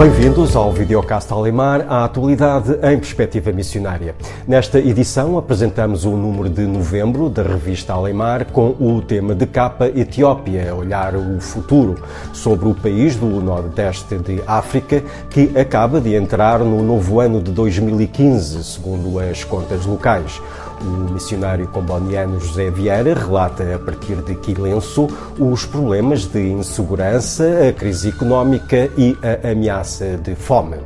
[0.00, 4.14] Bem-vindos ao Videocast Alemar, a atualidade em perspectiva missionária.
[4.48, 9.88] Nesta edição apresentamos o número de novembro da revista Alemar com o tema de capa
[9.88, 16.60] Etiópia, olhar o futuro sobre o país do nordeste de África que acaba de entrar
[16.60, 20.40] no novo ano de 2015, segundo as contas locais.
[20.82, 27.72] O missionário comboniano José Vieira relata a partir de Quilenço os problemas de insegurança, a
[27.72, 30.76] crise económica e a ameaça de fome.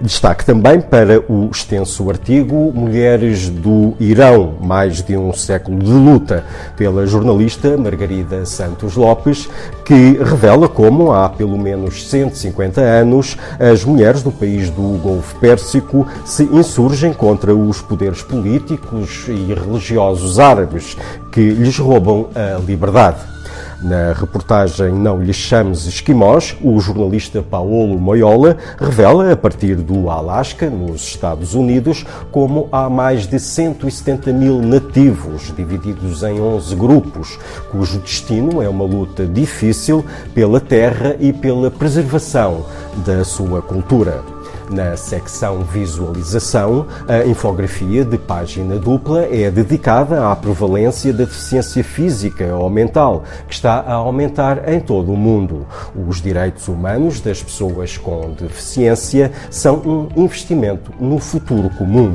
[0.00, 6.44] Destaque também para o extenso artigo Mulheres do Irão, mais de um século de luta,
[6.76, 9.48] pela jornalista Margarida Santos Lopes,
[9.84, 16.06] que revela como há pelo menos 150 anos as mulheres do país do Golfo Pérsico
[16.24, 20.96] se insurgem contra os poderes políticos e religiosos árabes
[21.32, 23.37] que lhes roubam a liberdade.
[23.80, 30.68] Na reportagem Não lhe chames esquimós, o jornalista Paolo Moiola revela, a partir do Alasca,
[30.68, 37.38] nos Estados Unidos, como há mais de 170 mil nativos, divididos em 11 grupos,
[37.70, 40.04] cujo destino é uma luta difícil
[40.34, 42.66] pela terra e pela preservação
[43.06, 44.37] da sua cultura.
[44.70, 52.54] Na secção Visualização, a infografia de página dupla é dedicada à prevalência da deficiência física
[52.54, 55.66] ou mental, que está a aumentar em todo o mundo.
[56.06, 62.14] Os direitos humanos das pessoas com deficiência são um investimento no futuro comum.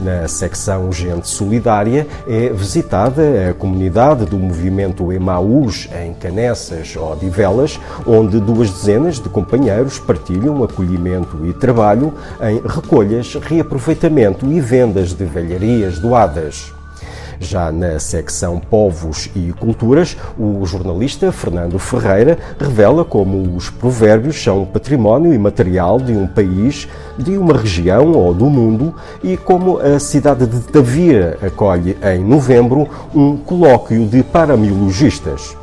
[0.00, 8.38] Na secção Gente Solidária é visitada a comunidade do movimento Emaús em Canessas, Odivelas, onde
[8.38, 15.98] duas dezenas de companheiros partilham acolhimento e trabalho em recolhas, reaproveitamento e vendas de velharias
[15.98, 16.77] doadas.
[17.40, 24.64] Já na secção Povos e Culturas, o jornalista Fernando Ferreira revela como os provérbios são
[24.64, 30.46] património imaterial de um país, de uma região ou do mundo e como a cidade
[30.46, 35.56] de Tavira acolhe em novembro um colóquio de paramiologistas.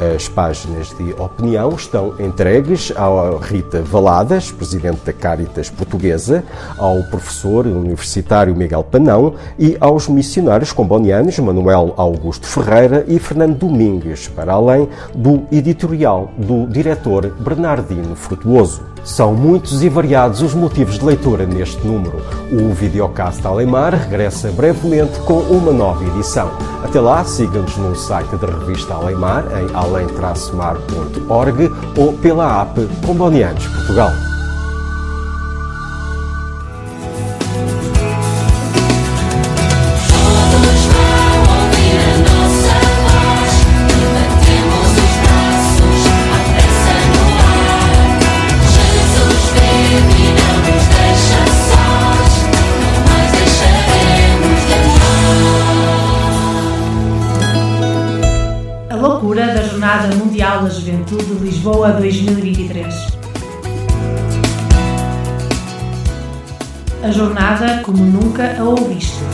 [0.00, 3.08] As páginas de opinião estão entregues à
[3.44, 6.44] Rita Valadas, presidente da Caritas Portuguesa,
[6.78, 14.28] ao professor universitário Miguel Panão e aos missionários combonianos Manuel Augusto Ferreira e Fernando Domingues,
[14.28, 18.97] para além do editorial do diretor Bernardino Frutuoso.
[19.04, 22.20] São muitos e variados os motivos de leitura neste número.
[22.52, 26.50] O Videocast Alemar regressa brevemente com uma nova edição.
[26.82, 34.10] Até lá, siga-nos no site da revista Alemar em além-mar.org ou pela app Combonianos Portugal.
[61.08, 62.94] Juventude Lisboa 2023.
[67.02, 69.24] A jornada como nunca a ouviste.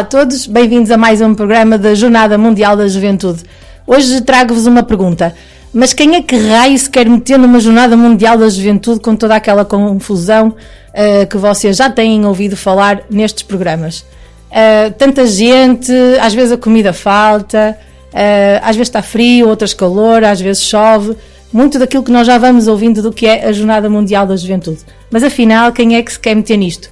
[0.00, 3.42] Olá a todos, bem-vindos a mais um programa da Jornada Mundial da Juventude.
[3.86, 5.34] Hoje trago-vos uma pergunta.
[5.74, 9.36] Mas quem é que raio se quer meter numa Jornada Mundial da Juventude com toda
[9.36, 10.56] aquela confusão
[10.94, 14.06] eh, que vocês já têm ouvido falar nestes programas?
[14.50, 17.76] Eh, tanta gente, às vezes a comida falta,
[18.14, 21.14] eh, às vezes está frio, outras calor, às vezes chove.
[21.52, 24.78] Muito daquilo que nós já vamos ouvindo do que é a Jornada Mundial da Juventude.
[25.10, 26.90] Mas afinal, quem é que se quer meter nisto?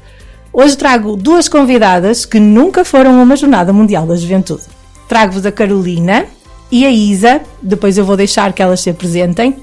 [0.60, 4.64] Hoje trago duas convidadas que nunca foram a uma Jornada Mundial da Juventude.
[5.08, 6.26] Trago-vos a Carolina
[6.68, 9.54] e a Isa, depois eu vou deixar que elas se apresentem,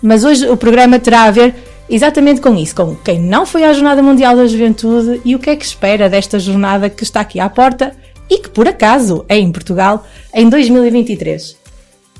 [0.00, 1.56] mas hoje o programa terá a ver
[1.90, 5.50] exatamente com isso, com quem não foi à Jornada Mundial da Juventude e o que
[5.50, 7.92] é que espera desta jornada que está aqui à porta
[8.30, 11.56] e que por acaso é em Portugal em 2023.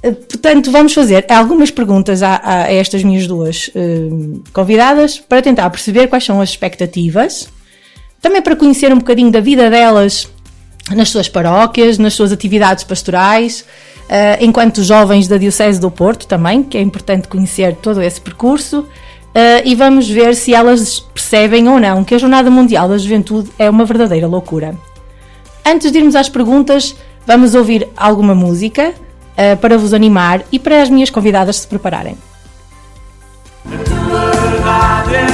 [0.03, 4.09] Eh, Portanto, vamos fazer algumas perguntas a, a- estas minhas duas eh,
[4.53, 7.49] convidadas para tentar perceber quais são as expectativas,
[8.25, 10.26] também para conhecer um bocadinho da vida delas
[10.90, 13.66] nas suas paróquias, nas suas atividades pastorais,
[14.09, 18.87] eh, enquanto jovens da Diocese do Porto também, que é importante conhecer todo esse percurso.
[19.35, 23.50] eh, e vamos ver se elas percebem ou não que a Jornada Mundial da Juventude
[23.59, 24.75] é uma verdadeira loucura.
[25.66, 28.95] Antes de irmos às perguntas, vamos ouvir alguma música
[29.37, 32.16] eh, para vos animar e para as minhas convidadas se prepararem.
[33.66, 35.34] A tua verdade é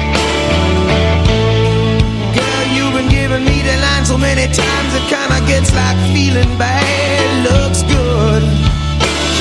[4.11, 8.43] So many times it kinda gets like feeling bad looks good.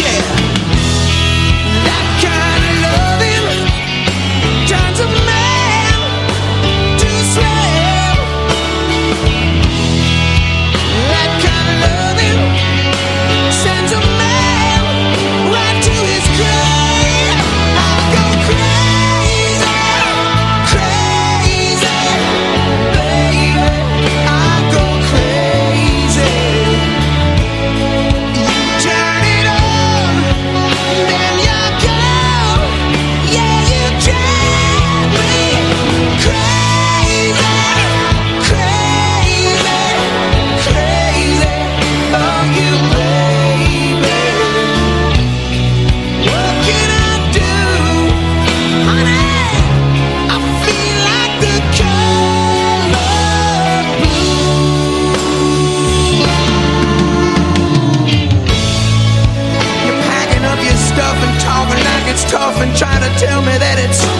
[0.02, 0.22] Yeah.
[1.86, 2.49] That kind
[63.20, 64.19] tell me that it's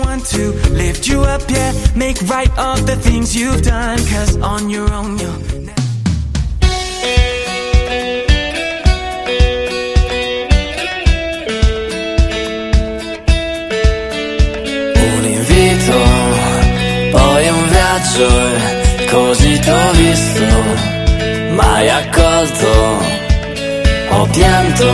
[0.25, 1.73] to lift you up, yeah.
[1.95, 5.41] Make right of the things you've done, cause on your own you'll.
[14.95, 15.99] Un invito,
[17.11, 18.29] poi un viaggio,
[19.09, 20.45] così t'ho visto,
[21.55, 23.19] mai accolto.
[24.13, 24.91] Ho pianto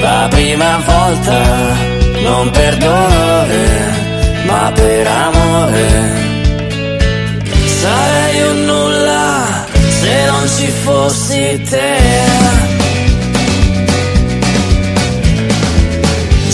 [0.00, 1.76] la prima volta,
[2.22, 4.07] non per dolore
[4.48, 5.88] ma per amore.
[7.80, 9.66] Sarei un nulla
[10.00, 11.96] se non ci fossi te.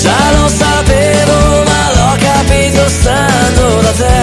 [0.03, 1.39] Già lo sapevo,
[1.71, 4.23] ma l'ho capito stando da te.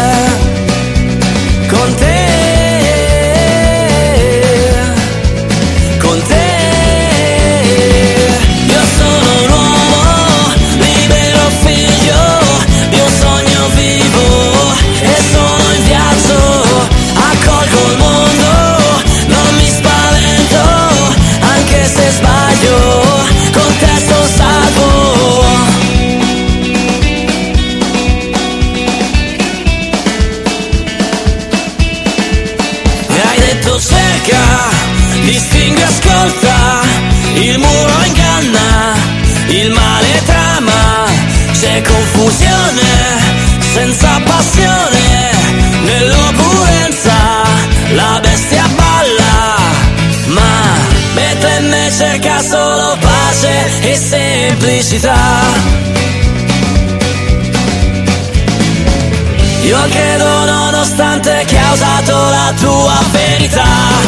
[1.72, 2.21] Con te.
[42.12, 43.20] Confusione,
[43.74, 45.32] senza passione,
[45.84, 47.14] nell'opulenza,
[47.94, 49.58] la bestia balla,
[50.28, 50.74] ma
[51.14, 55.20] mentre me cerca solo pace e semplicità.
[59.64, 64.01] Io credo nonostante che ha usato la tua verità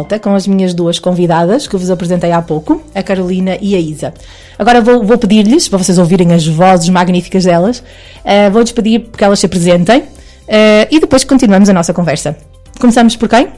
[0.00, 3.78] volta com as minhas duas convidadas que vos apresentei há pouco, a Carolina e a
[3.78, 4.14] Isa.
[4.58, 7.82] Agora vou, vou pedir-lhes, para vocês ouvirem as vozes magníficas delas,
[8.24, 10.04] eh, vou-lhes pedir que elas se apresentem
[10.48, 12.34] eh, e depois continuamos a nossa conversa.
[12.80, 13.48] Começamos por quem?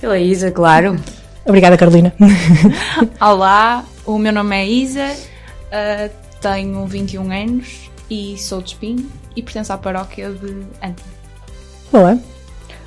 [0.00, 0.96] Pela Isa, claro.
[1.44, 2.12] Obrigada, Carolina.
[3.20, 5.16] Olá, o meu nome é Isa,
[5.72, 6.08] ah,
[6.40, 11.02] tenho 21 anos e sou de Espinho e pertenço à paróquia de Anta.
[11.90, 12.20] Boa.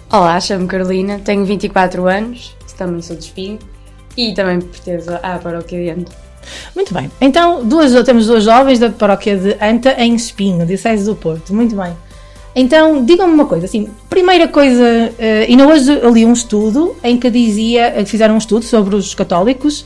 [0.09, 3.59] Olá, chamo-me Carolina, tenho 24 anos, também sou de Espinho
[4.17, 6.11] e também pertenço à paróquia de Ando.
[6.75, 7.09] Muito bem.
[7.19, 11.53] Então, duas, temos duas jovens da paróquia de Anta em Espinho, Diocese do Porto.
[11.53, 11.93] Muito bem.
[12.55, 17.17] Então, digam-me uma coisa, assim, primeira coisa, eh, ainda hoje eu li um estudo em
[17.17, 19.85] que dizia, eh, fizeram um estudo sobre os católicos,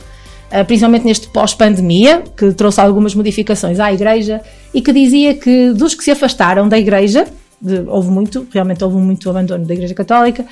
[0.52, 4.40] eh, principalmente neste pós-pandemia, que trouxe algumas modificações à Igreja,
[4.72, 7.26] e que dizia que dos que se afastaram da Igreja,
[7.60, 10.44] de- houve muito, realmente houve muito abandono da Igreja Católica,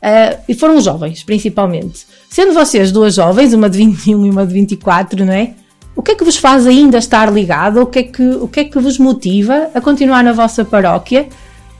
[0.00, 2.06] eh, e foram jovens, principalmente.
[2.28, 5.54] Sendo vocês duas jovens, uma de 21 e uma de 24, não é?
[5.94, 7.80] O que é que vos faz ainda estar ligado?
[7.80, 11.28] O que é que, o que, é que vos motiva a continuar na vossa paróquia?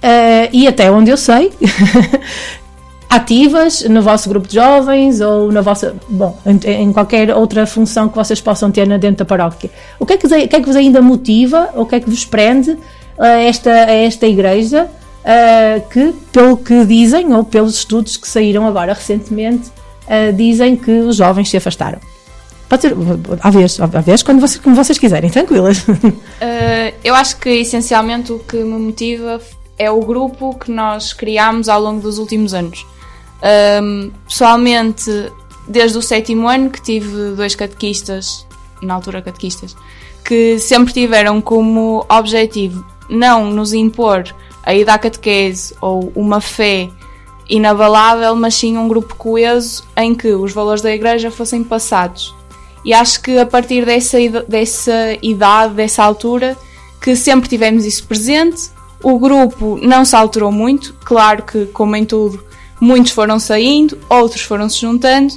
[0.02, 1.52] Eh, e até onde eu sei,
[3.08, 8.08] ativas no vosso grupo de jovens ou na vossa, bom, em, em qualquer outra função
[8.08, 9.70] que vocês possam ter dentro da paróquia.
[9.98, 12.24] O que é que, que é que vos ainda motiva, o que é que vos
[12.24, 12.76] prende
[13.18, 14.88] a esta, a esta igreja
[15.26, 19.72] ah, que, pelo que dizem, ou pelos estudos que saíram agora recentemente,
[20.08, 21.98] ah, dizem que os jovens se afastaram.
[22.68, 22.96] Pode ser,
[23.40, 25.78] à vez, à vez quando vocês, vocês quiserem, tranquilas.
[25.86, 29.40] Uh, eu acho que essencialmente o que me motiva
[29.78, 32.84] é o grupo que nós criámos ao longo dos últimos anos.
[33.80, 35.30] Um, pessoalmente,
[35.68, 38.44] desde o sétimo ano, que tive dois catequistas,
[38.82, 39.76] na altura catequistas,
[40.24, 44.24] que sempre tiveram como objetivo não nos impor
[44.66, 46.90] a ida à catequese ou uma fé
[47.48, 52.34] inabalável, mas sim um grupo coeso em que os valores da igreja fossem passados.
[52.84, 56.56] E acho que a partir dessa, dessa idade, dessa altura,
[57.00, 58.70] que sempre tivemos isso presente,
[59.02, 62.44] o grupo não se alterou muito, claro que, como em tudo,
[62.80, 65.32] muitos foram saindo, outros foram se juntando,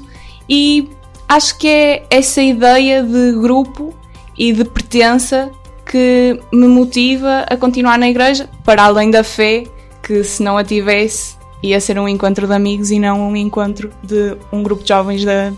[0.49, 0.89] e
[1.27, 3.93] acho que é essa ideia de grupo
[4.35, 5.51] e de pertença
[5.89, 9.63] que me motiva a continuar na igreja, para além da fé,
[10.03, 13.89] que se não a tivesse, ia ser um encontro de amigos e não um encontro
[14.03, 15.51] de um grupo de jovens da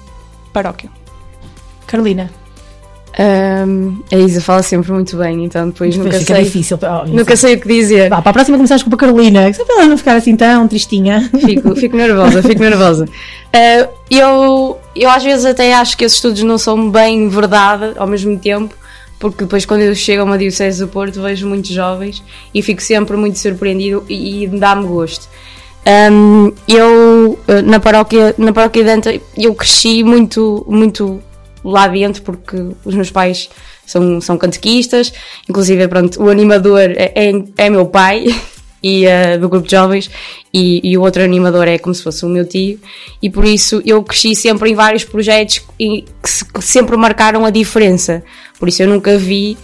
[0.53, 0.89] paróquia.
[1.85, 2.31] Carolina.
[3.19, 6.79] Ahm, a Isa fala sempre muito bem, então depois nunca sei, difícil.
[6.81, 8.09] Oh, nunca sei o que dizer.
[8.09, 10.65] Vá, para a próxima começamos com a Carolina, só para ela não ficar assim tão
[10.65, 11.29] tristinha.
[11.45, 13.05] Fico, fico nervosa, fico nervosa.
[13.51, 18.07] Ah, eu, eu às vezes até acho que esses estudos não são bem verdade ao
[18.07, 18.73] mesmo tempo,
[19.21, 22.21] porque depois quando eu chego a uma Diocese do Porto vejo muitos jovens
[22.53, 25.29] e fico sempre muito surpreendido e, e dá-me gosto.
[25.85, 31.21] Ahm, eu ah, na paróquia, na paróquia de Anta, eu cresci muito, muito
[31.63, 33.47] lá dentro porque os meus pais
[33.85, 35.13] são, são catequistas,
[35.47, 38.25] inclusive pronto, o animador é, é, é meu pai
[38.83, 40.09] e eh, do grupo de jovens
[40.53, 42.79] e, e o outro animador é como se fosse o meu tio.
[43.21, 47.49] E por isso eu cresci sempre em vários projetos que, se- que sempre marcaram a
[47.49, 48.23] diferença.
[48.59, 49.57] Por isso eu nunca vi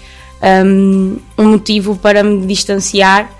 [0.65, 3.31] hum, um, motivo para me distanciar.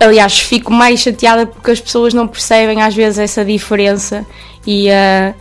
[0.00, 4.24] Aliás fico mais chateada porque as pessoas não percebem às vezes essa diferença
[4.66, 5.34] e, eh,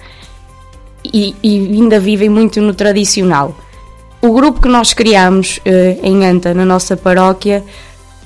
[1.14, 3.56] e, e ainda vivem muito no tradicional.
[4.22, 7.64] O grupo que nós criamos eh, em Anta, na nossa paróquia,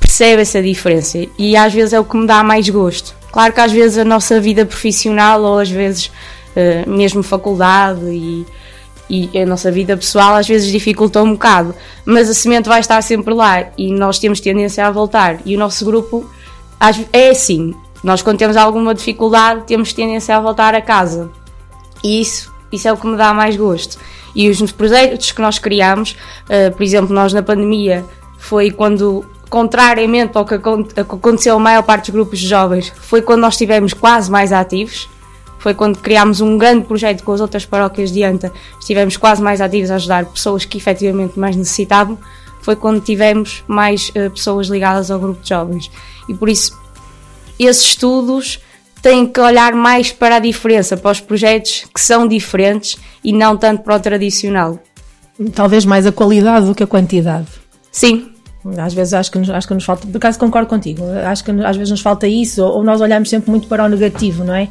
[0.02, 3.16] percebe essa diferença e às vezes é o que me dá mais gosto.
[3.32, 6.12] Claro que às vezes a nossa vida profissional ou às vezes
[6.54, 8.46] eh, mesmo faculdade e,
[9.10, 13.02] e a nossa vida pessoal às vezes dificulta um bocado, mas a semente vai estar
[13.02, 15.40] sempre lá e nós temos tendência a voltar.
[15.46, 16.30] E o nosso grupo
[17.14, 21.30] é assim: nós quando temos alguma dificuldade temos tendência a voltar a casa.
[22.04, 23.98] E isso, isso é o que me dá mais gosto.
[24.36, 26.16] E os projetos que nós criamos,
[26.50, 28.06] eh, por exemplo, nós na pandemia,
[28.38, 33.42] foi quando, contrariamente ao que aconteceu a maior parte dos grupos de jovens, foi quando
[33.42, 35.10] nós estivemos quase mais ativos.
[35.60, 39.60] Foi quando criámos um grande projeto com as outras paróquias de Anta, estivemos quase mais
[39.60, 42.18] ativos a ajudar pessoas que efetivamente mais necessitavam.
[42.62, 45.92] Foi quando tivemos mais eh, pessoas ligadas ao grupo de jovens.
[46.30, 46.80] E por isso,
[47.60, 48.60] esses estudos
[49.02, 53.58] têm que olhar mais para a diferença, para os projetos que são diferentes e não
[53.58, 54.80] tanto para o tradicional.
[55.54, 57.48] Talvez mais a qualidade do que a quantidade.
[57.92, 58.32] Sim,
[58.78, 61.50] Às vezes acho que nos, acho que nos falta, por acaso concordo contigo, acho que
[61.52, 64.54] às vezes nos falta isso, ou, ou nós olhamos sempre muito para o negativo, não
[64.54, 64.68] é?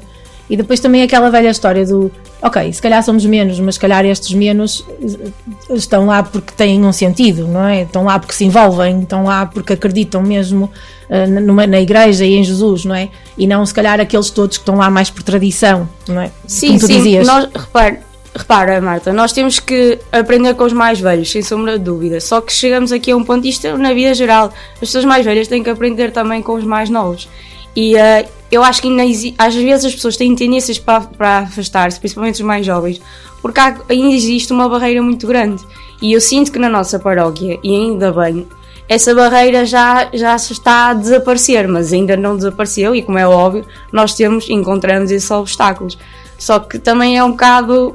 [0.48, 2.10] E depois também aquela velha história do,
[2.42, 6.84] ok, se calhar somos menos, mas se calhar estes menos eh, estão lá porque têm
[6.84, 7.82] um sentido, não é?
[7.82, 10.68] Estão lá porque se envolvem, estão lá porque acreditam mesmo
[11.08, 13.08] eh, numa- na igreja e em Jesus, não é?
[13.38, 16.32] E não se calhar aqueles todos que estão lá mais por tradição, não é?
[16.48, 16.96] sim, Como tu sim.
[16.96, 17.26] dizias.
[17.28, 18.00] Nós, repara,
[18.34, 22.20] repara, Marta, nós temos que aprender com os mais velhos, sem sombra de dúvida.
[22.20, 25.48] Só que chegamos aqui a um ponto, isto na vida geral, as pessoas mais velhas
[25.48, 27.28] têm que aprender também com os mais novos.
[27.74, 29.02] E eh, eu acho que ainda
[29.38, 33.00] às vezes as pessoas têm tendências para, para afastar-se, principalmente os mais jovens,
[33.42, 35.62] porque há- ainda existe uma barreira muito grande.
[36.02, 38.46] E eu sinto que na nossa paróquia, e ainda bem,
[38.88, 43.64] essa barreira já, já está a desaparecer, mas ainda não desapareceu, e como é óbvio,
[43.92, 45.96] nós temos, encontramos esses obstáculos.
[46.36, 47.94] Só que também é um bocado,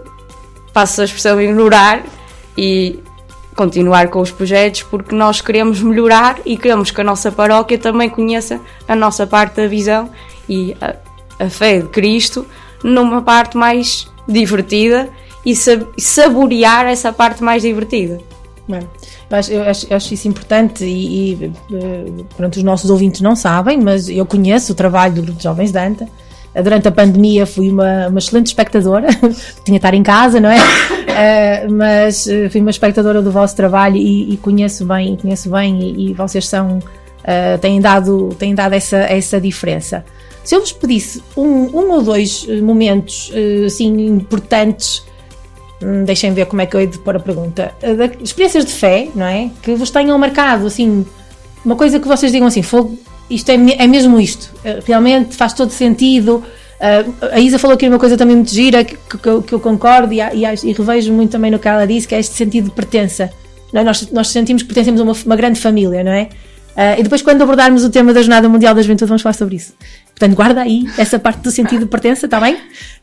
[0.76, 2.04] passo a expressão, ignorar
[2.58, 3.00] e
[3.56, 8.10] continuar com os projetos, porque nós queremos melhorar e queremos que a nossa paróquia também
[8.10, 10.10] conheça a nossa parte da visão
[10.50, 10.96] e a,
[11.46, 12.46] a fé de Cristo
[12.84, 15.08] numa parte mais divertida
[15.46, 18.20] e sab- saborear essa parte mais divertida.
[18.68, 18.82] Bem,
[19.50, 24.10] eu acho, acho- isso importante e, e, eh, pronto, os nossos ouvintes não sabem, mas
[24.10, 26.10] eu conheço o trabalho do Grupo de Jovens de Anta.
[26.62, 29.08] Durante a pandemia fui uma, uma excelente espectadora,
[29.64, 30.58] tinha de estar em casa, não é?
[31.18, 35.82] Eh, mas eh, fui uma espectadora do vosso trabalho e, e conheço bem, conheço bem
[35.82, 36.80] e, e vocês são,
[37.24, 40.04] eh, têm dado, têm dado essa, essa diferença.
[40.44, 43.32] Se eu vos pedisse um, um ou dois momentos
[43.66, 45.06] assim importantes
[45.82, 47.74] Hum, Deixem ver como é que eu hei de pôr a pergunta.
[47.84, 49.50] Uh, experiências de fé, não é?
[49.62, 51.06] Que vos tenham marcado, assim,
[51.64, 52.98] uma coisa que vocês digam assim, fogo,
[53.30, 54.52] isto é, é mesmo isto.
[54.64, 56.44] Eh, Realmente faz todo sentido.
[56.80, 60.14] Eh, a Isa falou aqui uma coisa também muito gira que, que que eu concordo
[60.14, 62.72] e, e, e revejo muito também no que ela disse, que é este sentido de
[62.72, 63.32] pertença.
[63.74, 63.84] É?
[63.84, 66.30] nós, nós sentimos que pertencemos a uma, uma grande família, não é?
[66.76, 69.56] Eh, e depois, quando abordarmos o tema da Jornada Mundial da Juventude, vamos falar sobre
[69.56, 69.74] isso.
[70.08, 72.58] Portanto, guarda aí essa parte do sentido de pertença, está bem?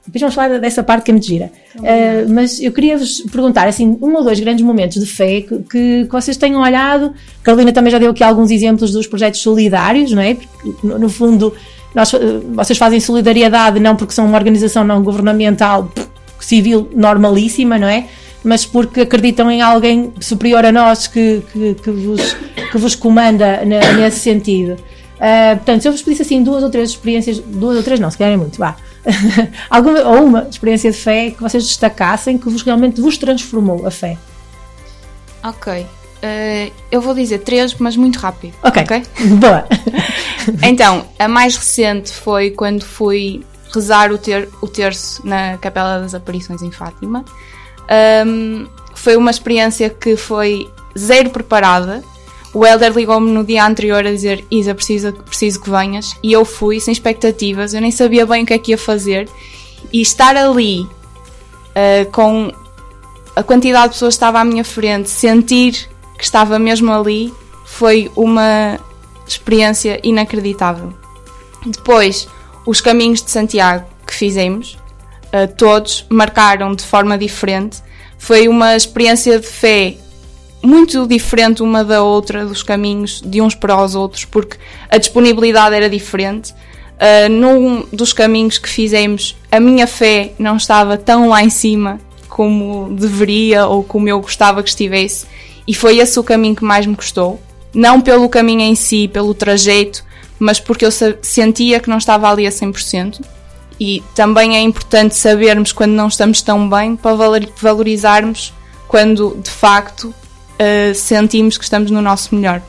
[0.06, 1.50] Depois vamos falar dessa parte que é muito gira.
[1.82, 5.58] Eh, mas eu queria vos perguntar, assim, um ou dois grandes momentos de fé que,
[5.70, 7.14] que, vocês tenham olhado.
[7.42, 10.34] Carolina também já deu aqui alguns exemplos dos projetos solidários, não é?
[10.34, 11.54] Porque, no, no fundo,
[11.94, 12.18] nós, eh,
[12.52, 15.90] vocês fazem solidariedade não porque são uma organização não governamental
[16.40, 18.06] civil normalíssima, não é?
[18.44, 22.36] Mas porque acreditam em alguém superior a nós que, que, que vos,
[22.72, 24.76] que vos comanda ne- nesse sentido.
[25.20, 28.10] Ah, portanto, se eu vos pedisse assim duas ou três experiências, duas ou três não,
[28.10, 28.76] se calhar é muito, vá.
[29.70, 33.90] Alguma, ou uma experiência de fé que vocês destacassem que vos realmente vos transformou a
[33.90, 34.18] fé.
[35.44, 35.86] Ok.
[36.22, 38.54] Eh, eu vou dizer três, mas muito rápido.
[38.62, 39.02] Ok.
[39.38, 39.66] Boa.
[40.60, 46.16] Então, a mais recente foi quando fui rezar o, ter, o terço na Capela das
[46.16, 47.24] Aparições em Fátima.
[47.92, 52.02] Ahm, foi uma experiência que foi zero preparada.
[52.54, 56.16] O Elder ligou-me no dia anterior a dizer: Isa, preciso, preciso que venhas.
[56.22, 59.28] E eu fui sem expectativas, eu nem sabia bem o que é que ia fazer.
[59.92, 60.88] E estar ali
[61.74, 62.52] ah, com
[63.34, 67.32] a quantidade de pessoas que estava à minha frente, sentir que estava mesmo ali,
[67.64, 68.78] foi uma
[69.26, 70.92] experiência inacreditável.
[71.64, 72.28] Depois,
[72.66, 74.76] os caminhos de Santiago que fizemos,
[75.32, 77.78] eh, todos marcaram de forma diferente.
[78.18, 79.96] Foi uma experiência de fé
[80.62, 84.56] muito diferente uma da outra, dos caminhos de uns para os outros, porque
[84.88, 86.52] a disponibilidade era diferente.
[86.52, 91.98] Uh, num dos caminhos que fizemos, a minha fé não estava tão lá em cima
[92.28, 95.26] como deveria ou como eu gostava que estivesse,
[95.66, 97.40] e foi esse o caminho que mais me custou.
[97.74, 100.04] Não pelo caminho em si, pelo trajeto,
[100.38, 103.20] mas porque eu sentia que não estava ali a 100%.
[103.84, 108.54] E também é importante sabermos quando não estamos tão bem para valor- valorizarmos
[108.86, 112.62] quando de facto uh, sentimos que estamos no nosso melhor.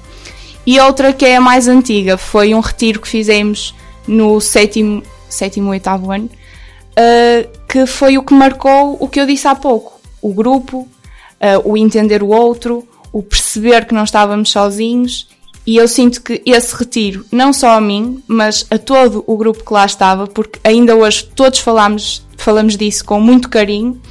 [0.65, 3.75] E outra que é a mais antiga foi um retiro que fizemos
[4.07, 9.47] no sétimo, sétimo oitavo ano, uh, que foi o que marcou o que eu disse
[9.47, 15.27] há pouco: o grupo, uh, o entender o outro, o perceber que não estávamos sozinhos.
[15.65, 19.63] E eu sinto que esse retiro, não só a mim, mas a todo o grupo
[19.63, 24.01] que lá estava, porque ainda hoje todos falamos, falamos disso com muito carinho,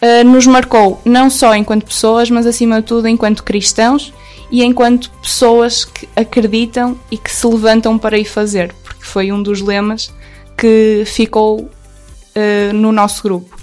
[0.00, 4.12] uh, nos marcou não só enquanto pessoas, mas acima de tudo enquanto cristãos
[4.50, 9.42] e enquanto pessoas que acreditam e que se levantam para ir fazer, porque foi um
[9.42, 10.10] dos lemas
[10.56, 13.54] que ficou uh, no nosso grupo.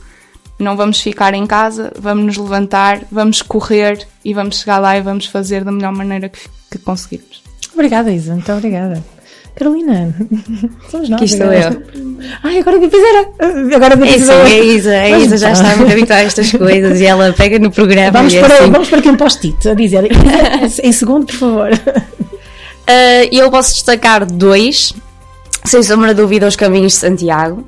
[0.59, 5.01] Não vamos ficar em casa, vamos nos levantar, vamos correr e vamos chegar lá e
[5.01, 6.39] vamos fazer da melhor maneira que,
[6.71, 7.43] que conseguirmos.
[7.73, 9.03] Obrigada, Isa, muito obrigada.
[9.55, 10.15] Carolina,
[10.89, 11.21] somos nós.
[11.21, 11.83] Aqui estou agora.
[12.43, 13.75] Ai, agora depois era.
[13.75, 16.25] Agora É depois sim, era- a Isa, a Mas Isa já está muito habituada a
[16.25, 18.71] estas coisas e ela pega no programa Vamos e é para, assim.
[18.71, 20.09] vamos para aqui um post-it a dizer
[20.83, 21.69] em segundo, por favor.
[21.73, 24.93] Uh, eu posso destacar dois,
[25.65, 27.63] sem sombra de dúvida, os caminhos de Santiago,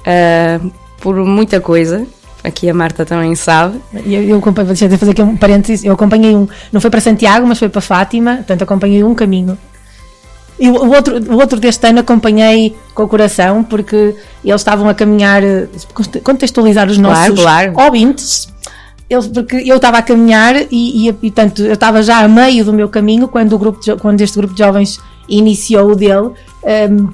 [0.00, 2.04] uh, por muita coisa.
[2.46, 3.80] Aqui a Marta também sabe.
[4.06, 7.00] Eu, eu acompanhei, deixa eu fazer aqui um parênteses, eu acompanhei um, não foi para
[7.00, 9.58] Santiago, mas foi para Fátima, portanto acompanhei um caminho.
[10.58, 14.94] E o, outro, o outro deste ano acompanhei com o coração, porque eles estavam a
[14.94, 15.68] caminhar, eh,
[16.22, 17.72] contextualizar os Claro, nossos claro.
[17.76, 18.48] ouvintes,
[19.10, 22.64] eles, porque eu estava a caminhar e, e, e, portanto, eu estava já a meio
[22.64, 26.30] do meu caminho quando, o grupo de quando este grupo de jovens iniciou o dele.
[26.64, 27.08] ehm,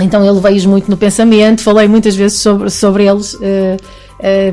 [0.00, 3.76] então eu levei-os muito no pensamento, falei muitas vezes sobre, sobre eles, eh,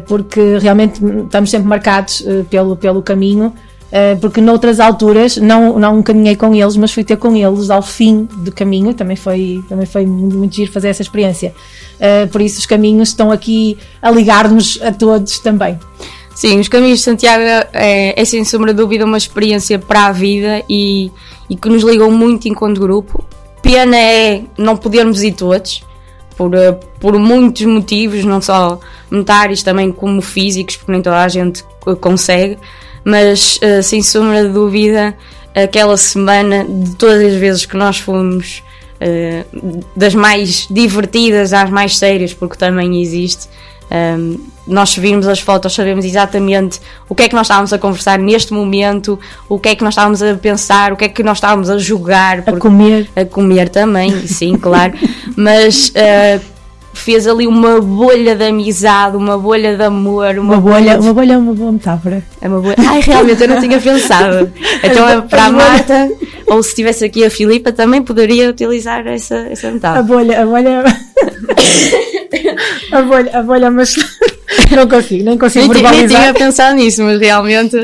[0.08, 3.54] porque realmente estamos sempre marcados eh, pelo, pelo caminho.
[3.92, 7.82] eh, porque noutras alturas não, não caminhei com eles, mas fui ter com eles ao
[7.82, 8.94] fim do caminho.
[8.94, 11.54] Também foi, também foi muito, muito giro fazer essa experiência.
[12.00, 15.80] Eh, por isso, os caminhos estão aqui a ligar-nos a todos também.
[16.36, 20.12] Sim, os caminhos de Santiago é, é sem sombra de dúvida uma experiência para a
[20.12, 21.12] vida e,
[21.50, 23.26] e que nos ligou muito enquanto grupo.
[23.62, 25.84] Pena é não podermos ir todos,
[26.40, 26.72] por, eh,
[27.02, 28.80] por muitos motivos, não só
[29.12, 32.58] monetários, também como físicos, porque nem toda a gente co- consegue,
[33.04, 35.14] mas eh, sem sombra de dúvida,
[35.54, 38.64] aquela semana, de todas as vezes que nós fomos,
[39.02, 39.44] eh,
[39.98, 43.50] das mais divertidas às mais sérias, porque também existe.
[44.70, 46.80] Nós virmos as fotos sabemos exatamente
[47.10, 49.94] o que é que nós estávamos a conversar neste momento, o que é que nós
[49.94, 53.10] estávamos a pensar, o que é que nós estávamos a jogar, A comer.
[53.16, 54.94] a comer também, sim, claro.
[55.36, 56.40] Mas uh,
[56.94, 61.14] fez ali uma bolha de amizade, uma bolha de amor, uma, Uma bolha, de- uma
[61.14, 62.24] bolha é uma boa metáfora.
[62.42, 62.76] é uma bolha.
[62.78, 64.52] Ai, realmente, eu não tinha pensado.
[64.84, 66.10] Então, é para a Marta,
[66.48, 70.04] ou se tivesse aqui a Filipa, também poderia utilizar essa, essa A metáfora.
[70.04, 70.84] bolha, a bolha.
[72.92, 73.96] a bolha, a bolha, mas
[74.76, 76.22] não consigo, nem consigo Nem, ti- nem verbalizar.
[76.22, 77.76] tinha pensado nisso, mas realmente,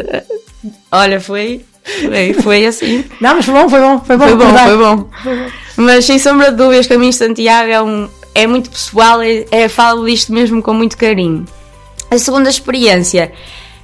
[0.92, 3.04] olha, foi, foi, foi assim.
[3.22, 4.28] Não, mas foi bom, foi bom, foi bom.
[4.28, 4.68] Foi bom, recordar.
[4.68, 5.10] foi bom.
[5.78, 9.68] Mas sem sombra de dúvidas, Caminho de Santiago é, um, é muito pessoal, é, é,
[9.68, 11.46] falo disto mesmo com muito carinho.
[12.10, 13.32] A segunda experiência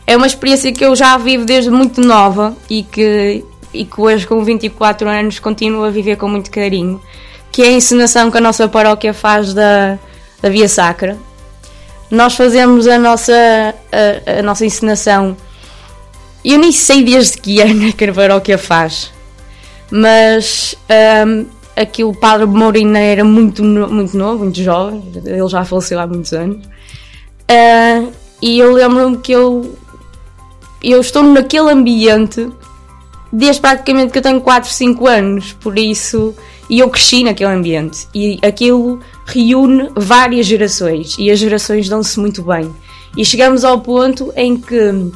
[0.08, 4.26] é uma experiência que eu já vivo desde muito nova e que, e que hoje,
[4.26, 7.02] com 24 anos, continuo a viver com muito carinho,
[7.52, 9.98] que é a encenação que a nossa paróquia faz da,
[10.42, 11.18] da Via Sacra.
[12.12, 13.34] Nós fazemos a nossa,
[13.92, 15.36] a, a nossa encenação.
[16.44, 17.92] Eu nem sei desde que ano é
[18.42, 19.12] que a faz
[19.92, 20.74] mas
[21.28, 21.46] hum,
[21.76, 26.32] aqui o padre Mourina era muito, muito novo, muito jovem, ele já faleceu há muitos
[26.32, 26.66] anos.
[27.48, 28.10] Ah,
[28.42, 29.78] e eu lembro-me que eu,
[30.82, 32.50] eu estou naquele ambiente
[33.32, 36.34] desde praticamente que eu tenho 4, 5 anos, por isso,
[36.70, 38.08] e eu cresci naquele ambiente.
[38.16, 42.74] E aquilo reúne várias gerações e as gerações dão-se muito bem.
[43.16, 45.12] E chegamos ao ponto em que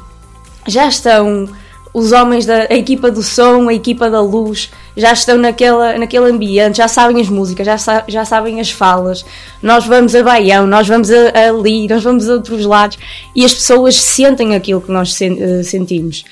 [0.67, 1.47] já estão
[1.93, 6.77] os homens da equipa do som, a equipa da luz, já estão naquela, naquele ambiente,
[6.77, 9.25] já sabem as músicas, já, sa- já sabem as falas.
[9.63, 12.97] Nós vamos a Baião, nós vamos a, a ali, nós vamos a outros lados
[13.33, 16.25] e as pessoas sentem aquilo que nós sen- eh, sentimos.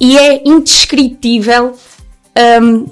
[0.00, 1.74] E é indescritível,
[2.62, 2.86] hum,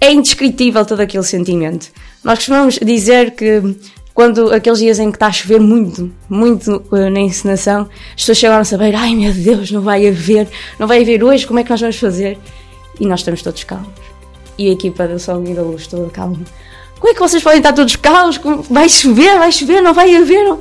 [0.00, 1.88] é indescritível todo aquele sentimento.
[2.24, 3.76] Nós costumamos dizer que
[4.14, 8.38] quando aqueles dias em que está a chover muito, muito eh, na encenação, as pessoas
[8.38, 11.64] chegam a saber, ai meu Deus, não vai haver, não vai haver hoje, como é
[11.64, 12.38] que nós vamos fazer?
[12.98, 13.88] E nós estamos todos calmos.
[14.56, 16.38] E a equipa do som e da luz toda calma.
[16.98, 18.40] Como é que vocês podem estar todos calmos?
[18.70, 20.44] Vai chover, vai chover, não vai haver?
[20.44, 20.60] não-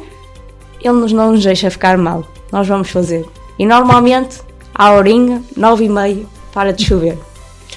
[0.82, 2.28] Ele nos não nos deixa ficar mal.
[2.52, 3.24] Nós vamos fazer.
[3.58, 4.38] E normalmente,
[4.74, 7.18] à horinha, nove e meia, para de chover.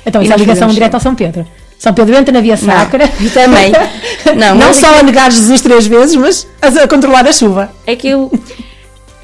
[0.06, 1.46] Então, E isso é ligação direta ao São Pedro.
[1.78, 3.04] São Pedro entra na via sacra.
[3.20, 3.72] E também.
[4.36, 7.70] Não, Não só a negar Jesus três vezes, mas a, controlar a chuva.
[7.86, 8.30] É que eu.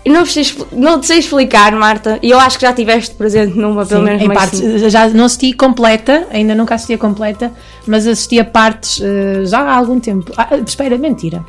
[0.04, 3.56] eu não, sei, não te sei explicar, Marta, e eu acho que já tiveste presente
[3.56, 4.60] numa, pelo Sim, menos em partes.
[4.92, 7.52] Já não assisti completa, ainda nunca assisti a completa,
[7.86, 10.32] mas assisti a partes eh, já há algum tempo.
[10.36, 11.44] Ah, espera, mentira.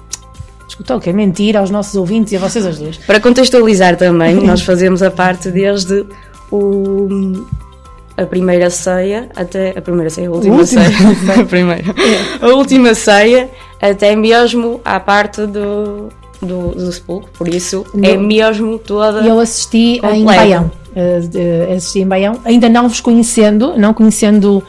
[0.68, 2.98] Escutou o que é mentira aos nossos ouvintes e a vocês as duas.
[2.98, 6.06] Para contextualizar também, nós fazemos a parte desde
[6.52, 7.46] o,
[8.16, 9.74] a primeira ceia até.
[9.78, 10.98] A primeira ceia, a última última ceia.
[11.42, 11.84] a primeira.
[12.42, 13.50] A última ceia
[13.82, 16.10] até mesmo à parte do,
[16.42, 19.20] do, do sepulcro, por isso é No- mesmo toda.
[19.22, 20.26] Eu assisti em completa.
[20.42, 20.72] Baião.
[20.96, 24.64] Eh, eh, assisti em Baião, ainda não vos conhecendo, não conhecendo,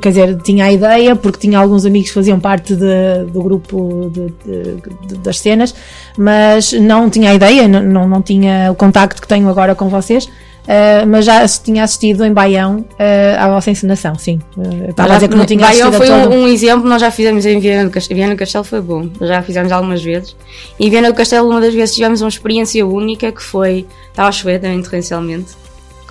[0.00, 4.10] quer dizer, tinha a ideia, porque tinha alguns amigos que faziam parte de- do grupo
[4.12, 5.74] de- de- das cenas,
[6.18, 9.88] mas não tinha a ideia, não, não, não tinha o contacto que tenho agora com
[9.88, 10.28] vocês.
[10.66, 14.40] Eh, mas já tinha assistido em Baião eh, à vossa encenação, sim.
[14.58, 17.44] Eh, Estava a dizer que não tinha Baião foi um, um exemplo, nós já fizemos
[17.46, 18.16] em Viana do Castelo.
[18.18, 20.36] Viana do Castelo foi bom, já fizemos algumas vezes.
[20.78, 23.86] E em Viana do Castelo, uma das vezes tivemos uma experiência única que foi.
[24.10, 25.52] Estava a chover também torrencialmente.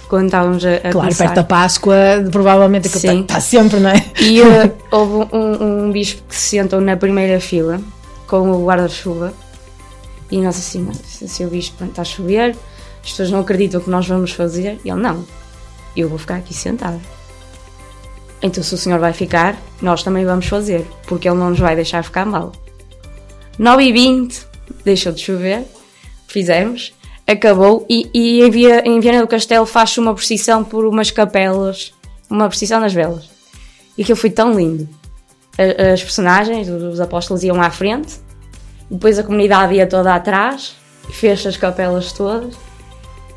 [0.09, 1.23] Quando estávamos a, a Claro, começar.
[1.23, 1.95] perto da Páscoa,
[2.29, 2.97] provavelmente Sim.
[2.97, 4.03] está, está sempre, não é?
[4.19, 7.79] E uh, houve um, um bispo que se sentou na primeira fila
[8.27, 9.33] com o guarda-chuva.
[10.29, 12.55] E nós assim, "Nossa, seu bispo está a chover,
[13.03, 14.79] as pessoas não acreditam que nós vamos fazer.
[14.85, 15.25] E ele, não,
[15.95, 17.01] eu vou ficar aqui sentado.
[18.41, 21.75] Então se o senhor vai ficar, nós também vamos fazer, porque ele não nos vai
[21.75, 22.51] deixar ficar mal.
[23.57, 24.47] 9 e 20
[24.83, 25.63] deixou de chover,
[26.27, 26.93] fizemos,
[27.27, 31.93] acabou e, e em, Via, em Viana do Castelo faz-se uma procissão por umas capelas,
[32.29, 33.29] uma procissão nas velas.
[33.97, 34.89] E aquilo foi tão lindo.
[35.93, 38.19] As personagens, os apóstolos iam à frente,
[38.89, 40.75] depois a comunidade ia toda atrás,
[41.11, 42.55] fez as capelas todas.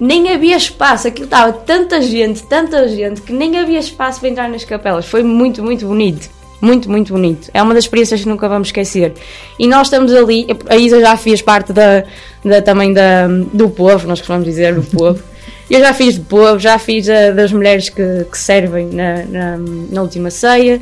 [0.01, 4.49] Nem havia espaço, aquilo estava tanta gente, tanta gente, que nem havia espaço para entrar
[4.49, 5.07] nas capelas.
[5.07, 6.29] Foi muito, muito bonito.
[6.61, 7.51] Muito, muito bonito.
[7.53, 9.13] É uma das experiências que nunca vamos esquecer.
[9.59, 12.05] E nós estamos ali, a Isa já fez parte da,
[12.45, 15.23] da- também da, do povo, nós costumamos dizer do povo.
[15.71, 19.57] Eu já fiz do povo, já fiz a, das mulheres que, que servem na, na,
[19.91, 20.81] na última ceia.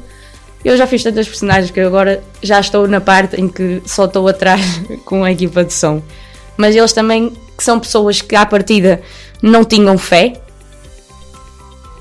[0.65, 4.29] Eu já fiz tantas personagens que agora já estou na parte em que só estou
[4.29, 4.61] atrás
[5.05, 6.01] com a equipa de som.
[6.57, 9.03] Mas eles também, que são pessoas que à partida
[9.43, 10.35] não tinham fé,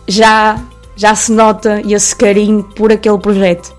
[0.08, 0.60] já,
[0.96, 3.74] já se nota esse carinho por aquele projeto.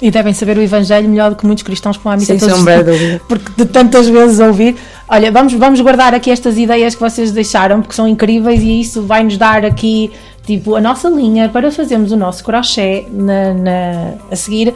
[0.00, 2.38] E devem saber o Evangelho melhor do que muitos cristãos que vão à missa Sem
[2.38, 3.20] todos sombra de.
[3.28, 4.76] Porque de tantas vezes ouvir.
[5.08, 9.02] Olha, vamos, vamos guardar aqui estas ideias que vocês deixaram, porque são incríveis e isso
[9.02, 10.10] vai nos dar aqui
[10.44, 14.74] tipo, a nossa linha para fazermos o nosso crochê na, na a seguir uh,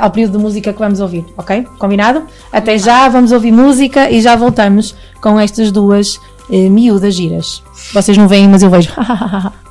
[0.00, 1.66] ao período de música que vamos ouvir, ok?
[1.78, 2.22] Combinado?
[2.52, 6.16] Até já, vamos ouvir música e já voltamos com estas duas
[6.48, 7.62] uh, miúdas giras.
[7.92, 8.90] Vocês não veem, mas eu vejo.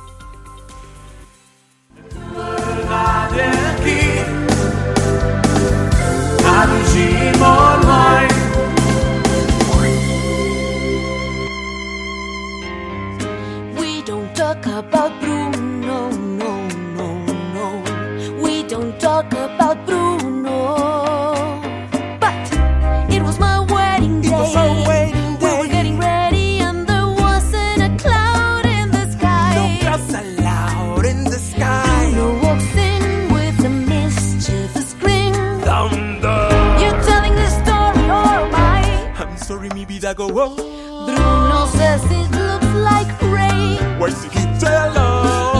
[40.08, 40.56] I go, oh.
[41.04, 43.76] Bruno says it looks like rain.
[44.00, 45.04] Where's the umbrella?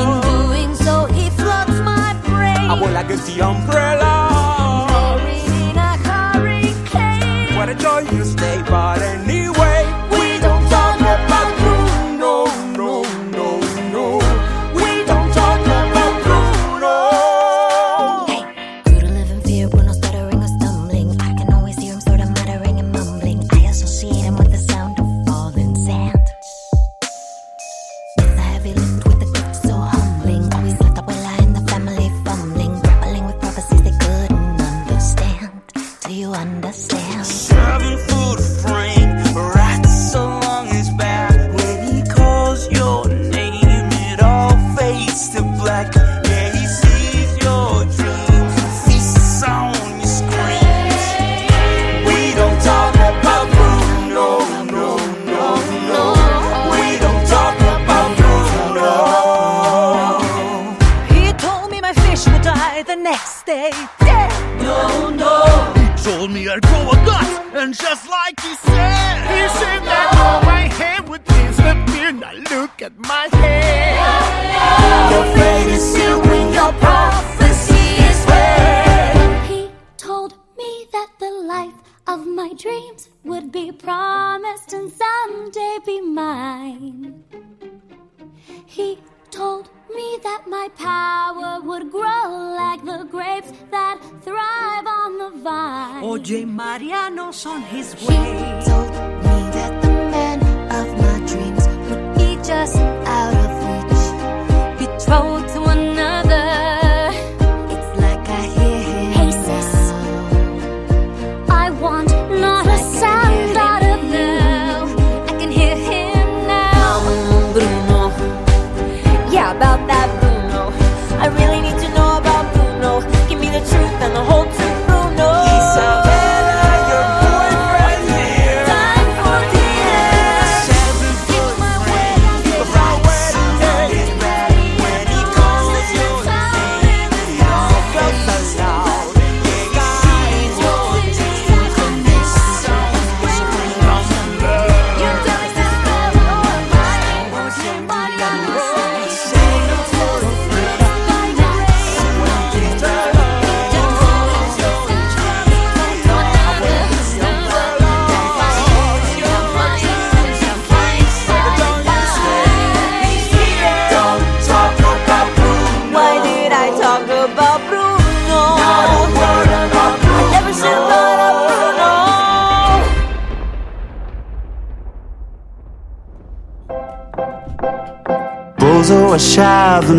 [0.01, 2.71] In doing so, he floods my brain.
[2.71, 4.18] I will like the umbrella.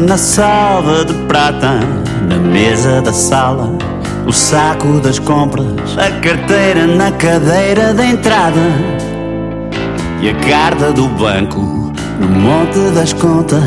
[0.10, 1.80] na salva de prata,
[2.28, 3.78] na mesa da sala,
[4.26, 5.68] o saco das compras,
[6.00, 8.60] a carteira na cadeira da entrada
[10.20, 13.62] e a carta do banco no monte das contas.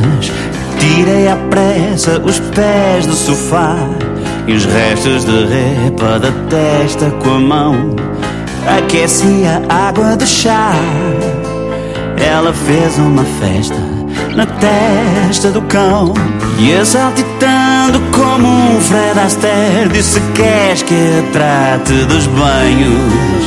[0.81, 3.77] Tirei à pressa os pés do sofá
[4.49, 7.97] e os restos de repa da testa com a mão.
[8.67, 10.73] Aqueci a água de chá.
[12.17, 14.02] Ela fez uma festa
[14.35, 16.15] na testa do cão
[16.59, 23.45] E exaltitando como um Fred Astaire Disse queres que eu trate dos banhos.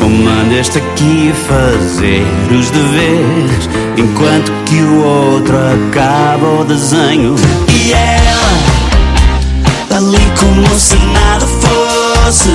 [0.00, 7.34] Ou mandas-te aqui fazer os deveres Enquanto que o outro acaba o desenho.
[7.68, 8.52] E ela,
[9.96, 12.50] ali como se nada fosse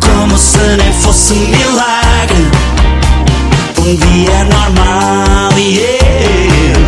[0.00, 2.69] Como se nem fosse milagre
[3.80, 6.80] um dia normal e eu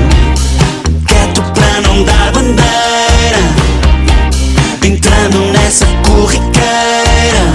[1.07, 3.39] quieto para não dar bandeira,
[4.85, 7.53] entrando nessa corriqueira,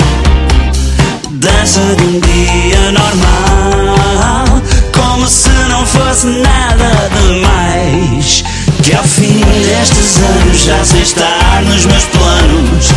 [1.34, 4.62] dança de um dia normal,
[4.92, 8.44] como se não fosse nada demais.
[8.82, 12.92] Que ao fim destes anos já sem estar nos meus planos,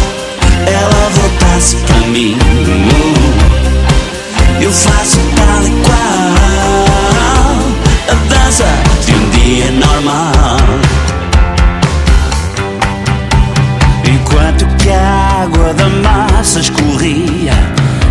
[0.67, 2.39] ela voltasse para mim.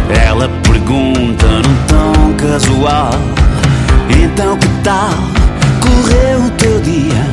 [0.10, 3.12] Ela pergunta num tom casual:
[4.10, 5.10] Então que tal?
[5.82, 7.28] Correu o teu dia?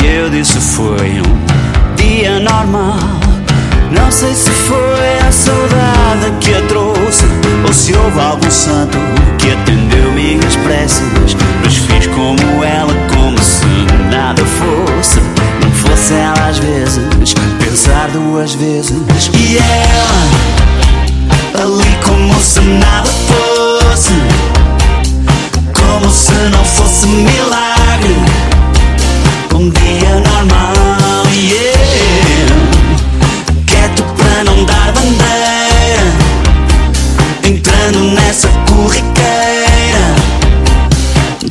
[0.00, 2.96] E eu disse: Foi um dia normal.
[3.90, 7.24] Não sei se foi a saudade que a trouxe
[7.66, 8.96] Ou se houve algum santo
[9.36, 13.66] que atendeu minhas preces Mas fiz como ela, como se
[14.08, 15.18] nada fosse
[15.60, 17.34] Não fosse ela às vezes,
[18.00, 19.30] pensar duas vezes.
[19.34, 20.24] E ela,
[21.62, 24.12] ali como se nada fosse.
[25.74, 28.16] Como se não fosse milagre.
[29.54, 32.54] Um dia normal, yeah.
[33.66, 36.12] Quieto para não dar bandeira,
[37.44, 40.14] entrando nessa corriqueira,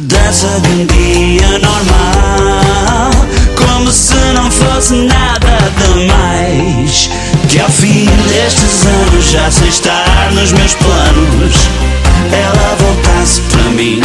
[0.01, 3.11] dança de um dia normal,
[3.55, 5.58] como se não fosse nada
[5.99, 7.09] demais.
[7.47, 11.69] Que ao fim destes anos, já sem estar nos meus planos,
[12.31, 14.01] ela voltasse para mim.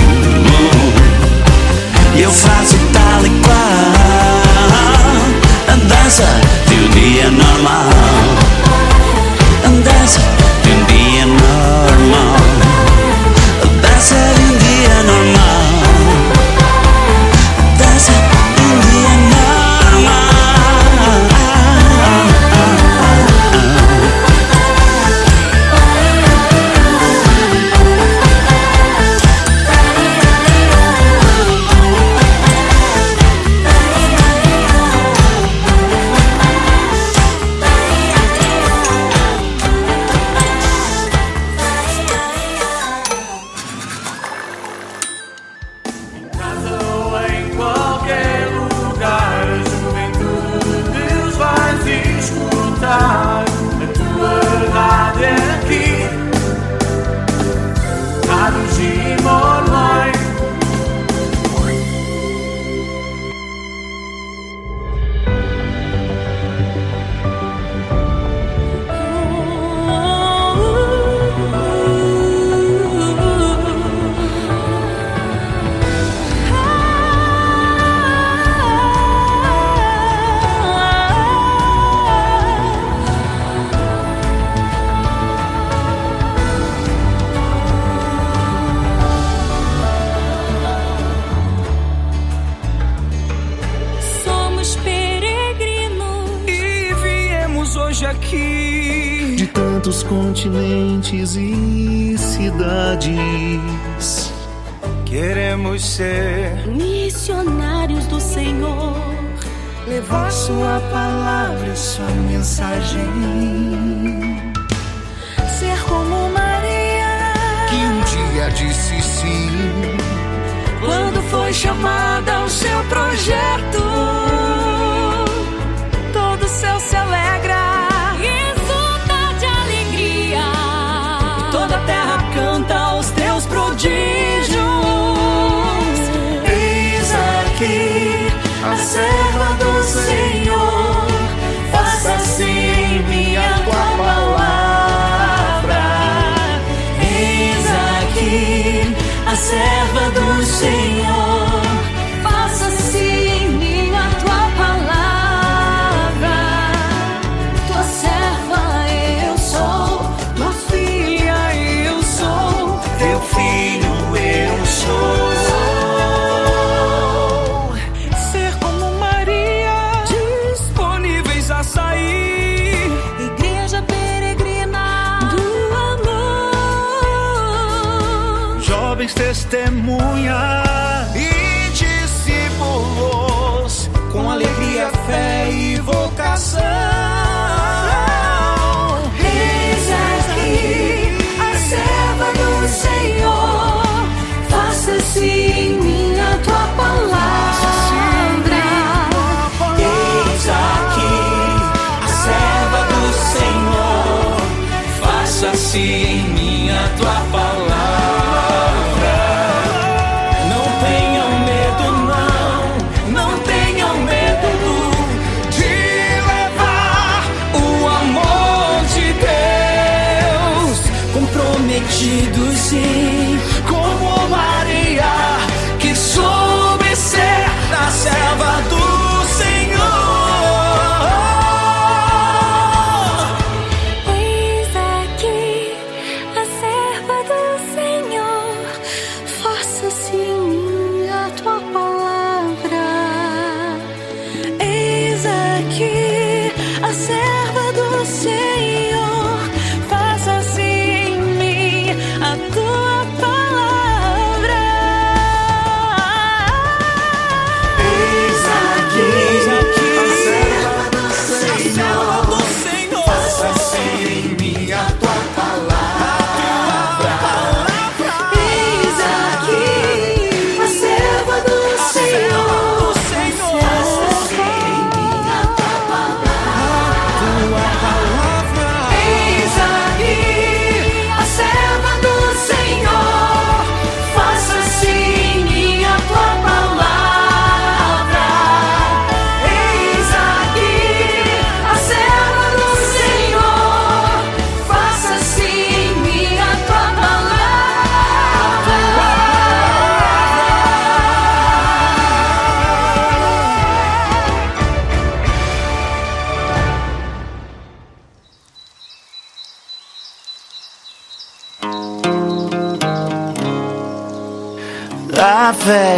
[2.17, 3.55] Eu faço tal e qual
[5.69, 6.27] a dança
[6.69, 8.34] de um dia normal.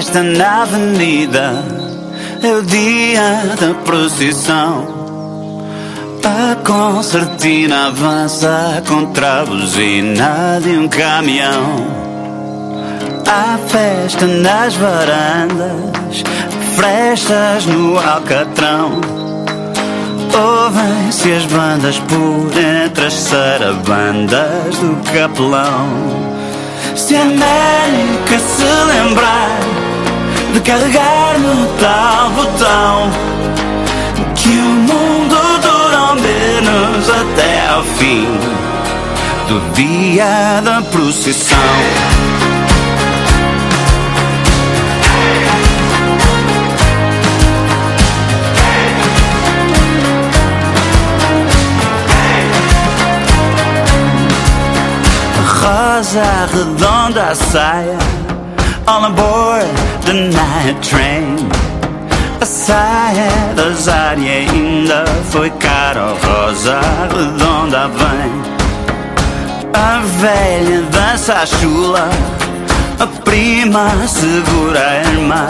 [0.07, 1.64] Festa na avenida,
[2.42, 4.86] é o dia da procissão.
[6.24, 11.86] A concertina avança contra a buzina de um caminhão.
[13.26, 16.22] Há festa nas varandas,
[16.76, 19.00] frestas no alcatrão.
[20.32, 25.88] Ouvem-se as bandas por entre as sarabandas do capelão.
[26.94, 29.76] Se a América se lembrar
[30.57, 33.11] de carregar no tal botão,
[34.34, 38.26] que o mundo dura menos até ao fim
[39.48, 41.59] do dia da procissão.
[55.61, 58.16] Rosa redonda a saia
[58.89, 59.66] All aboard
[60.07, 61.37] the night train.
[62.41, 66.80] A saia da Zari ainda foi cara Rosa
[67.11, 68.32] redonda vem
[69.74, 72.09] A velha dança a chula
[73.01, 75.47] A prima segura a irmã.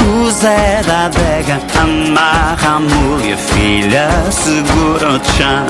[0.00, 5.66] O Zé da adega amarra a mula e a filha segura o chão.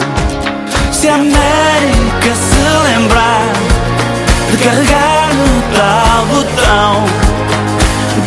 [0.93, 3.53] Se a América se lembrar
[4.51, 5.22] de carregar
[5.75, 7.05] tal botão,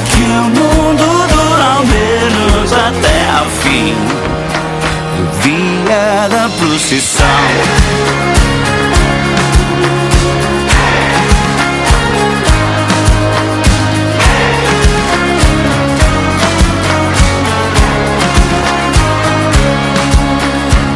[0.06, 3.96] que o mundo dura ao menos até ao fim
[5.16, 7.26] do dia da procissão.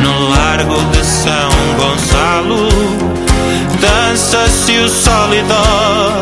[0.01, 3.08] No largo de São Gonçalo
[4.09, 6.19] Dança-se o sol e dó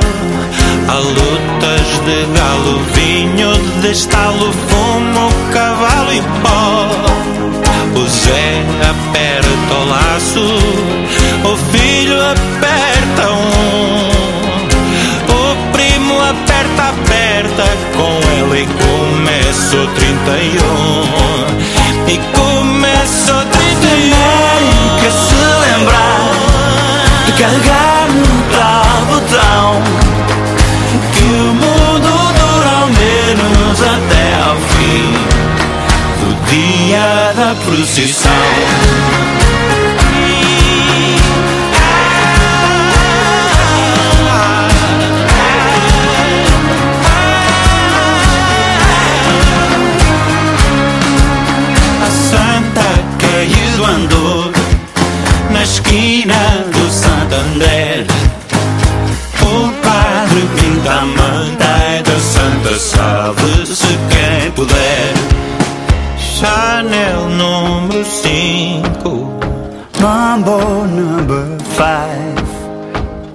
[0.89, 6.89] Há lutas de galo, vinho de estalo Fumo, cavalo e pó.
[7.97, 10.59] O Zé aperta o laço
[11.45, 14.09] O filho aperta um.
[15.31, 17.63] O primo aperta, aperta
[17.95, 20.27] Com ele começa o 31
[22.09, 23.56] e começa o 31
[27.47, 29.81] carregar no tal botão
[31.13, 35.13] que o mundo dura ao menos até ao fim
[36.19, 39.46] do dia da procissão.
[63.27, 65.13] Salve-se quem puder
[66.17, 69.37] Chanel número 5
[69.99, 72.45] Mambo number five.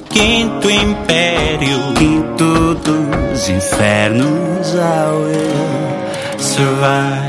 [0.09, 7.22] Quinto Império Quinto dos infernos I will survive.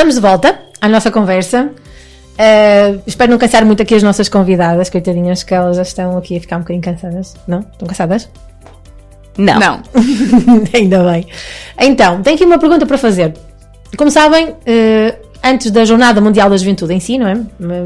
[0.00, 1.68] Estamos de volta à nossa conversa.
[2.38, 6.38] Uh, espero não cansar muito aqui as nossas convidadas, coitadinhas, que elas já estão aqui
[6.38, 7.34] a ficar um bocadinho cansadas.
[7.46, 7.58] Não?
[7.58, 8.26] Estão cansadas?
[9.36, 9.60] Não.
[9.60, 9.82] Não.
[10.72, 11.26] Ainda bem.
[11.78, 13.34] Então, tenho aqui uma pergunta para fazer.
[13.94, 17.36] Como sabem, eh, antes da Jornada Mundial da Juventude em si, não é?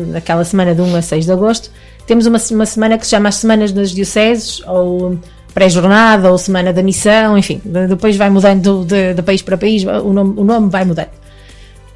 [0.07, 1.69] Naquela semana de 1 a 6 de agosto,
[2.07, 5.19] temos uma, uma semana que se chama as Semanas das Dioceses, ou
[5.53, 9.83] pré-jornada, ou Semana da Missão, enfim, de- depois vai mudando de, de país para país,
[9.83, 11.24] o nome, o nome vai mudando.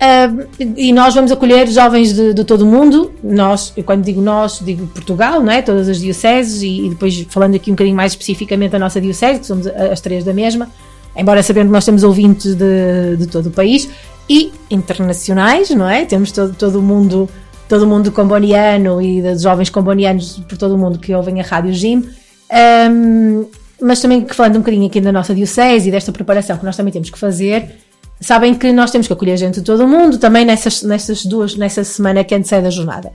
[0.01, 0.33] Ah,
[0.77, 3.13] e nós vamos acolher jovens de, de todo o mundo.
[3.23, 5.61] Nós, eu quando digo nós, digo Portugal, não é?
[5.61, 9.41] Todas as dioceses, e, e depois falando aqui um bocadinho mais especificamente da nossa diocese,
[9.41, 10.71] que somos as três da mesma,
[11.17, 13.89] embora sabendo que nós temos ouvintes de, de todo o país
[14.29, 16.05] e internacionais, não é?
[16.05, 17.29] Temos todo, todo o mundo
[17.69, 21.75] todo mundo comboniano e de jovens combonianos por todo o mundo que ouvem a Rádio
[21.75, 22.03] Jim.
[22.51, 23.45] Ahm,
[23.81, 26.93] mas também falando um bocadinho aqui da nossa diocese e desta preparação que nós também
[26.93, 27.77] temos que fazer,
[28.21, 31.55] sabem que nós temos que acolher gente de todo o mundo, também nessas, nessas duas,
[31.55, 33.13] nessa semana que antecede a jornada.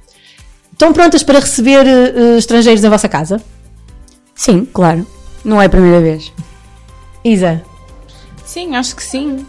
[0.72, 3.42] Estão prontas para receber eh, estrangeiros na vossa casa?
[4.36, 5.06] Sim, claro.
[5.44, 6.32] Não é a primeira vez.
[7.24, 7.62] Isa?
[8.46, 9.46] Sim, acho que sim.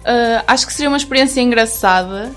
[0.00, 2.30] Uh, acho que seria uma experiência engraçada.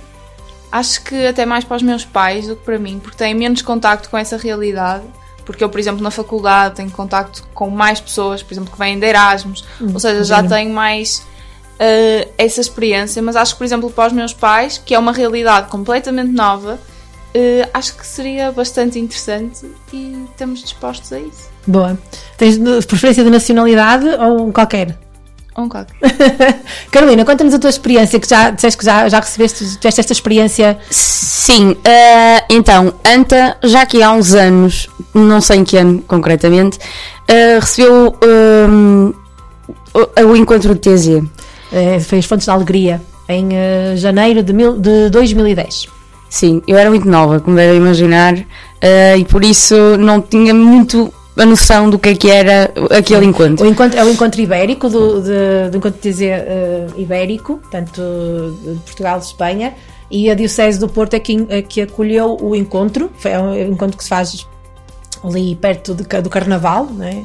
[0.72, 3.62] Acho que até mais para os meus pais do que para mim, porque têm menos
[3.62, 5.04] contacto com essa realidade.
[5.46, 8.98] Porque eu, por exemplo, na faculdade tenho contacto com mais pessoas, por exemplo, que vêm
[8.98, 11.24] de Erasmus, Hum, ou seja, já tenho mais
[11.74, 13.22] uh, essa experiência.
[13.22, 16.76] Mas acho que, por exemplo, para os meus pais, que é uma realidade completamente nova,
[16.76, 21.52] uh, acho que seria bastante interessante e estamos dispostos a isso.
[21.66, 21.98] Boa.
[22.38, 24.98] Tens preferência de nacionalidade ou um qualquer?
[25.58, 25.96] Um qualquer.
[26.92, 30.78] Carolina, conta-nos a tua experiência, que já disseste que já, já recebeste, tiveste esta experiência.
[30.90, 36.80] Sim, eh, então, Anta, já que há uns anos, não sei em que ano concretamente,
[37.28, 39.14] eh, recebeu ehm,
[39.94, 41.24] o, o encontro de TZ.
[41.74, 45.88] Eh, fez Fontes da Alegria em eh, janeiro de, mil, de 2010.
[46.30, 48.36] Sim, eu era muito nova, como devem imaginar,
[48.82, 53.26] eh, e por isso não tinha muito a noção do que é que era aquele
[53.26, 53.66] encontro.
[53.66, 58.02] O encontro é o encontro ibérico, do, de- do encontro de TZ eh, ibérico, tanto
[58.64, 59.74] de Portugal e Espanha,
[60.12, 63.10] e a Diocese do Porto é que, é que acolheu o encontro.
[63.18, 64.46] Foi é um encontro que se faz
[65.24, 67.18] ali perto ca- do Carnaval, não é?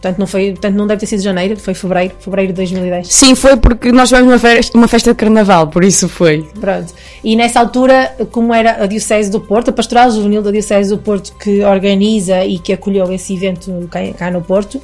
[0.00, 3.06] Portanto, não, foi, portanto, não deve ter sido janeiro, foi fevereiro, fevereiro de 2010.
[3.08, 6.48] Sim, foi porque nós tivemos uma festa, uma festa de carnaval, por isso foi.
[6.58, 6.94] Pronto.
[7.22, 10.96] E nessa altura, como era a Diocese do Porto, a Pastoral Juvenil da Diocese do
[10.96, 13.70] Porto que organiza e que acolheu esse evento
[14.16, 14.80] cá, no Porto,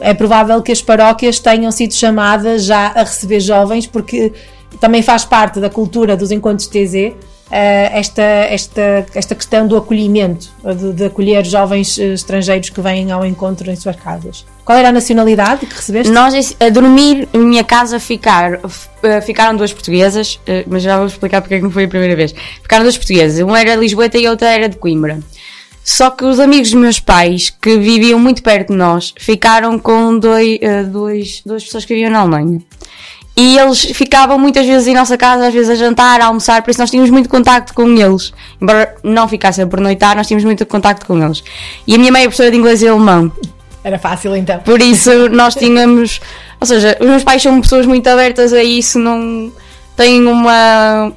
[0.00, 4.32] é provável que as paróquias tenham sido chamadas já a receber jovens, porque
[4.80, 7.14] também faz parte da cultura dos encontros TZ
[7.50, 13.24] esta, esta, esta questão do acolhimento, de, de acolher jovens eh, estrangeiros que vêm ao
[13.24, 14.44] encontro em suas casas.
[14.64, 16.12] Qual era a nacionalidade que recebeste?
[16.12, 18.58] Nós, a dormir em minha casa, ficar,
[19.02, 21.88] eh, ficaram duas portuguesas, eh, mas já vou explicar porque é que não foi a
[21.88, 22.34] primeira vez.
[22.60, 25.20] Ficaram duas portuguesas, uma era de Lisboeta e a outra era de Coimbra.
[25.84, 30.18] Só que os amigos dos meus pais, que viviam muito perto de nós, ficaram com
[30.18, 32.60] dois, eh, dois, duas pessoas que viviam na Alemanha.
[33.38, 36.70] E eles ficavam muitas vezes em nossa casa, às vezes a jantar, a almoçar, por
[36.70, 38.32] isso nós tínhamos muito contacto com eles.
[38.60, 41.44] Embora não ficassem por noitar, nós tínhamos muito contacto com eles.
[41.86, 43.30] E a minha mãe é professora de inglês e alemão.
[43.84, 44.58] Era fácil então.
[44.60, 46.18] Por isso nós tínhamos.
[46.58, 49.52] Ou seja, os meus pais são pessoas muito abertas a isso, não
[49.94, 51.12] têm uma.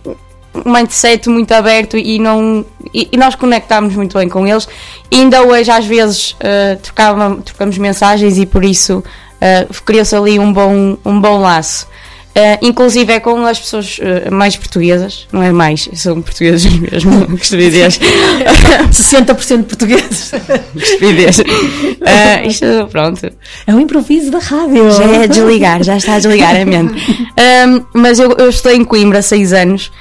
[0.54, 2.66] um mindset muito aberto e não.
[2.94, 4.68] E, e nós conectámos muito bem com eles.
[5.10, 9.04] E ainda hoje, às vezes, eh, trocava- trocamos mensagens e por isso
[9.40, 11.88] eh, criou-se ali um bom, um bom laço.
[12.36, 17.12] Eh, inclusive é com as pessoas eh, mais portuguesas, não é mais, são portugueses mesmo,
[17.36, 18.00] estupidez.
[18.92, 20.32] 60% portugueses.
[20.76, 21.40] estupidez.
[22.06, 23.32] Eh, isto, pronto.
[23.66, 24.92] É um improviso da rádio.
[24.92, 26.94] Já é desligar, já está a desligar a mente.
[27.36, 29.92] Ahm, mas eu, eu estudei em Coimbra há seis anos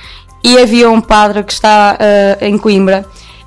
[0.44, 3.04] e havia um padre que está ah, em Coimbra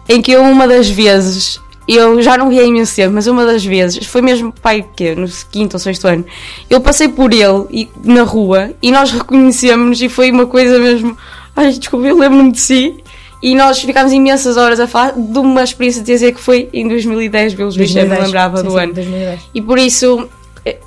[0.09, 1.59] em que eu uma das vezes,
[1.95, 5.27] eu já não via imenso tempo, mas uma das vezes, foi mesmo pai que no
[5.51, 6.25] quinto ou sexto ano,
[6.69, 11.17] eu passei por ele e, na rua e nós reconhecemos e foi uma coisa mesmo,
[11.55, 12.95] ai desculpa, eu lembro-me de si.
[13.43, 16.87] E nós ficámos imensas horas a falar de uma experiência de dizer que foi em
[16.87, 18.93] 2010, pelos vistos, eu não 2010, lembrava sim, do sim, ano.
[18.93, 19.39] 2010.
[19.55, 20.29] E por isso,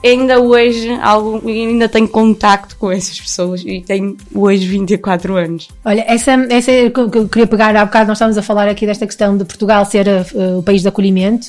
[0.05, 0.89] ainda hoje,
[1.45, 5.69] ainda tenho contacto com essas pessoas e tenho hoje 24 anos.
[5.85, 8.69] Olha, essa, essa é eu que eu queria pegar há bocado, nós estávamos a falar
[8.69, 10.25] aqui desta questão de Portugal ser eh,
[10.57, 11.49] o país de acolhimento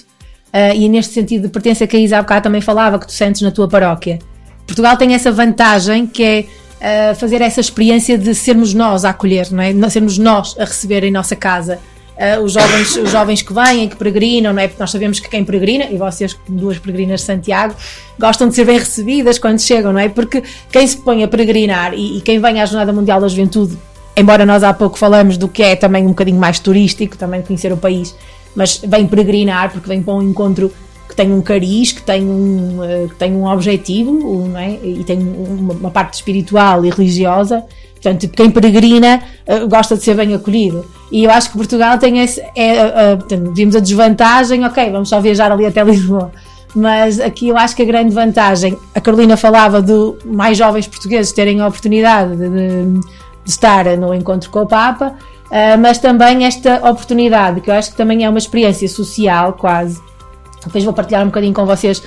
[0.51, 3.13] eh, e neste sentido de pertença que a Isa há bocado também falava que tu
[3.13, 4.19] sentes na tua paróquia.
[4.65, 6.45] Portugal tem essa vantagem que é
[6.79, 9.89] eh, fazer essa experiência de sermos nós a acolher, não é?
[9.89, 11.79] Sermos nós a receber em nossa casa.
[12.17, 14.67] Eh, os, jovens, os jovens que vêm, que peregrinam, não é?
[14.67, 17.75] Porque nós sabemos que quem peregrina, e vocês, duas peregrinas de Santiago,
[18.19, 20.07] gostam de ser bem recebidas quando chegam, não é?
[20.07, 20.41] Porque
[20.71, 23.77] quem se põe a peregrinar e, e quem vem à Jornada Mundial da Juventude,
[24.15, 27.73] embora nós há pouco falamos do que é também um bocadinho mais turístico, também conhecer
[27.73, 28.15] o país,
[28.55, 30.71] mas vem peregrinar porque vem para um encontro
[31.09, 34.11] que tem um cariz, que tem um, eh, que tem um objetivo,
[34.47, 34.71] não é?
[34.71, 37.63] e tem uma, uma parte espiritual e religiosa.
[38.05, 40.85] Portanto, quem peregrina eh, gosta de ser bem acolhido.
[41.11, 42.39] E eu acho que Portugal tem esse.
[42.55, 46.31] É, portanto, vimos a desvantagem, ok, vamos só viajar ali até Lisboa.
[46.75, 49.93] Mas aqui eu acho que a grande vantagem, a Carolina falava de
[50.25, 55.13] mais jovens portugueses terem a oportunidade de, de- de estar no encontro com o Papa,
[55.79, 60.01] mas também esta oportunidade, que eu acho que também é uma experiência social, quase.
[60.65, 62.01] Depois vou partilhar um bocadinho com vocês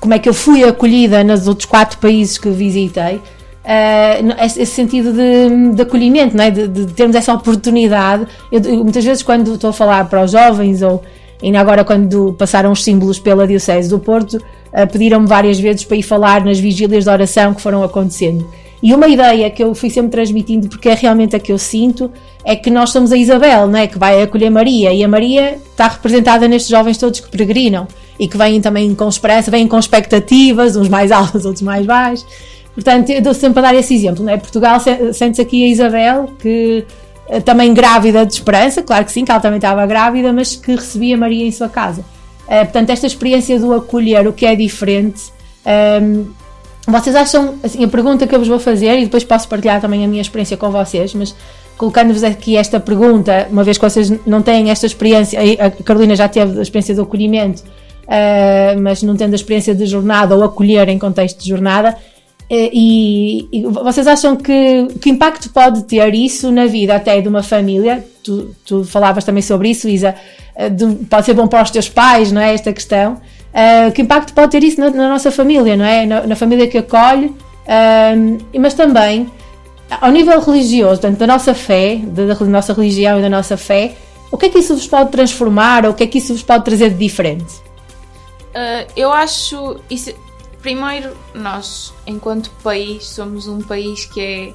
[0.00, 3.20] como é que eu fui acolhida nos outros quatro países que visitei,
[4.22, 6.50] no- esse sentido de, de acolhimento, não é?
[6.50, 8.26] de, de termos essa oportunidade.
[8.52, 11.02] Eu, eu, muitas vezes, quando estou a falar para os jovens, ou
[11.42, 14.38] ainda agora, quando passaram os símbolos pela Diocese do Porto,
[14.72, 18.46] ah, pediram-me várias vezes para ir falar nas vigílias de oração que foram acontecendo.
[18.82, 22.10] E uma ideia que eu fui sempre transmitindo, porque é realmente a que eu sinto,
[22.44, 23.86] é que nós somos a Isabel, não é?
[23.86, 27.88] que vai acolher Maria, e a Maria está representada nestes jovens todos que peregrinam
[28.20, 32.26] e que vêm também com esperança, vêm com expectativas, uns mais altos, outros mais baixos.
[32.74, 34.36] Portanto, eu dou sempre a dar esse exemplo, não é?
[34.36, 36.84] Portugal se- sente-se aqui a Isabel, que
[37.28, 40.74] eh, também grávida de esperança, claro que sim, que ela também estava grávida, mas que
[40.74, 42.04] recebia Maria em sua casa.
[42.48, 45.22] Eh, portanto, esta experiência do acolher, o que é diferente,
[45.64, 46.24] ehm,
[46.86, 50.04] vocês acham, assim, a pergunta que eu vos vou fazer, e depois posso partilhar também
[50.04, 51.34] a minha experiência com vocês, mas
[51.78, 56.28] colocando-vos aqui esta pergunta, uma vez que vocês não têm esta experiência, a Carolina já
[56.28, 57.62] teve a experiência do acolhimento,
[58.06, 61.96] eh, mas não tendo a experiência de jornada ou acolher em contexto de jornada,
[62.50, 67.42] e, e vocês acham que que impacto pode ter isso na vida até de uma
[67.42, 68.04] família?
[68.22, 70.14] Tu, tu falavas também sobre isso, Isa.
[70.56, 72.54] eh, de- pode ser bom para os teus pais, não é?
[72.54, 73.20] Esta questão.
[73.52, 76.06] Eh, que impacto pode ter isso na, na nossa família, não é?
[76.06, 77.32] Na, na família que acolhe,
[77.66, 79.30] ehm, mas também
[80.00, 83.92] ao nível religioso, portanto, da nossa fé, da, da nossa religião e da nossa fé,
[84.30, 86.42] o que é que isso vos pode transformar ou o que é que isso vos
[86.42, 87.54] pode trazer de diferente?
[88.54, 90.10] Uh, eu acho isso.
[90.64, 94.54] Primeiro, nós, enquanto país, somos um país que é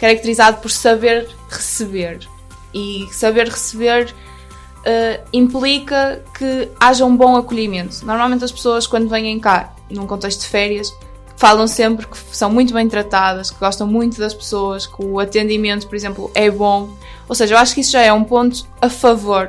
[0.00, 2.28] caracterizado por saber receber.
[2.74, 4.12] E saber receber
[4.80, 8.04] uh, implica que haja um bom acolhimento.
[8.04, 10.92] Normalmente, as pessoas, quando vêm cá, num contexto de férias,
[11.36, 15.86] falam sempre que são muito bem tratadas, que gostam muito das pessoas, que o atendimento,
[15.86, 16.90] por exemplo, é bom.
[17.28, 19.48] Ou seja, eu acho que isso já é um ponto a favor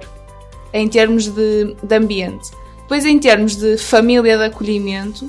[0.72, 2.52] em termos de, de ambiente.
[2.82, 5.28] Depois, em termos de família de acolhimento,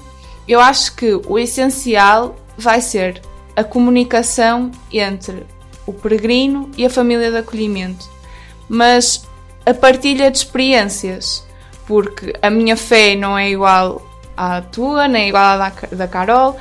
[0.49, 3.20] eu acho que o essencial vai ser
[3.55, 5.47] a comunicação entre
[5.86, 8.09] o peregrino e a família de acolhimento,
[8.68, 9.26] mas
[9.64, 11.44] a partilha de experiências,
[11.86, 16.09] porque a minha fé não é igual à tua, nem é igual à da, da
[16.09, 16.57] Carol,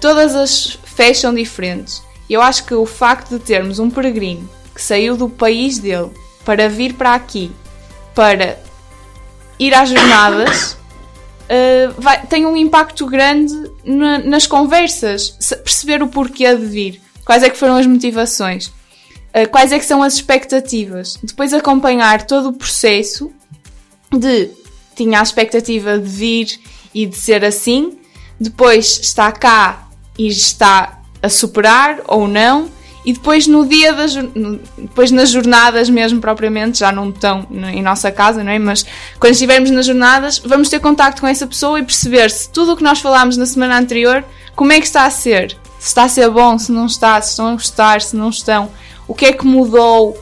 [0.00, 2.02] todas as fés são diferentes.
[2.28, 6.10] Eu acho que o facto de termos um peregrino que saiu do país dele
[6.44, 7.52] para vir para aqui,
[8.14, 8.58] para
[9.58, 10.77] ir às jornadas,
[11.48, 15.30] uh, vai- tem um impacto grande na- nas conversas.
[15.64, 19.84] Perceber o porquê de vir, quais é que foram as motivações, uh, quais é que
[19.84, 21.18] são as expectativas.
[21.22, 23.30] Depois acompanhar todo o processo
[24.16, 24.50] de
[24.96, 26.60] tinha a expectativa de vir
[26.94, 27.98] e de ser assim,
[28.40, 29.88] depois está cá
[30.18, 32.68] e está a superar ou não,
[33.04, 34.14] e depois no dia das
[34.76, 38.58] depois nas jornadas mesmo propriamente, já não estão em nossa casa, não é?
[38.58, 38.84] Mas
[39.18, 42.76] quando estivermos nas jornadas, vamos ter contacto com essa pessoa e perceber se tudo o
[42.76, 44.24] que nós falámos na semana anterior,
[44.54, 45.56] como é que está a ser?
[45.78, 48.70] Se está a ser bom, se não está, se estão a gostar, se não estão,
[49.06, 50.18] o que é que mudou?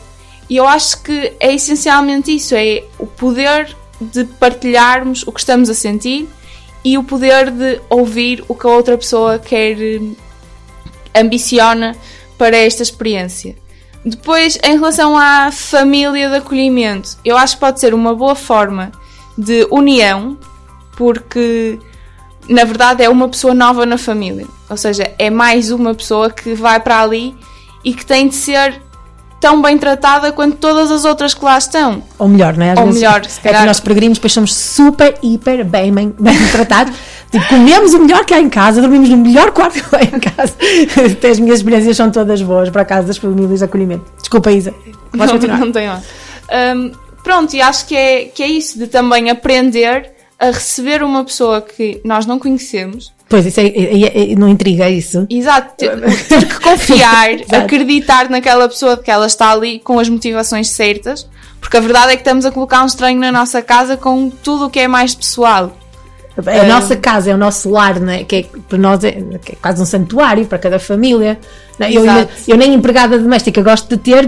[0.48, 5.70] E eu acho que é essencialmente isso, é o poder de partilharmos o que estamos
[5.70, 6.28] a sentir
[6.84, 10.00] e o poder de ouvir o que a outra pessoa quer eh,
[11.14, 11.96] ambiciona
[12.38, 13.56] para esta experiência.
[14.04, 18.92] Depois, em relação à família de acolhimento, eu acho que pode ser uma boa forma
[19.36, 20.38] de união,
[20.96, 21.78] porque
[22.48, 24.46] na verdade é uma pessoa nova na família.
[24.70, 27.34] Ou seja, é mais uma pessoa que vai para ali
[27.84, 28.80] e que tem de ser
[29.40, 32.02] tão bem tratada quanto todas as outras que lá estão.
[32.18, 32.72] Ou melhor, não é?
[32.72, 33.60] Às Ou vezes melhor, se É calhar.
[33.62, 36.94] que nós peregrinos depois somos super, hiper bem, bem, bem tratados.
[37.30, 40.20] Tipo, comemos o melhor que há em casa, dormimos no melhor quarto que há em
[40.20, 40.54] casa.
[41.10, 44.04] Até as minhas experiências são todas boas para a casa das famílias de acolhimento.
[44.18, 44.72] Desculpa, Isa.
[45.12, 45.58] Não, continuar.
[45.58, 45.88] não tem.
[45.88, 46.92] Hum,
[47.24, 51.60] pronto, e acho que é, que é isso, de também aprender a receber uma pessoa
[51.62, 53.12] que nós não conhecemos.
[53.28, 55.26] Pois, isso é, é- é- não intriga isso.
[55.28, 55.98] Exato, ter,
[56.28, 61.28] ter que confiar, acreditar naquela pessoa que ela está ali com as motivações certas,
[61.60, 64.66] porque a verdade é que estamos a colocar um estranho na nossa casa com tudo
[64.66, 65.76] o que é mais pessoal.
[66.44, 66.66] É a Ah.
[66.66, 68.24] nossa casa, é o nosso lar, né?
[68.24, 71.38] que é, para nós é, é quase um santuário para cada família.
[71.78, 71.92] né?
[71.92, 74.26] Eu, ainda- eu nem empregada doméstica gosto de ter,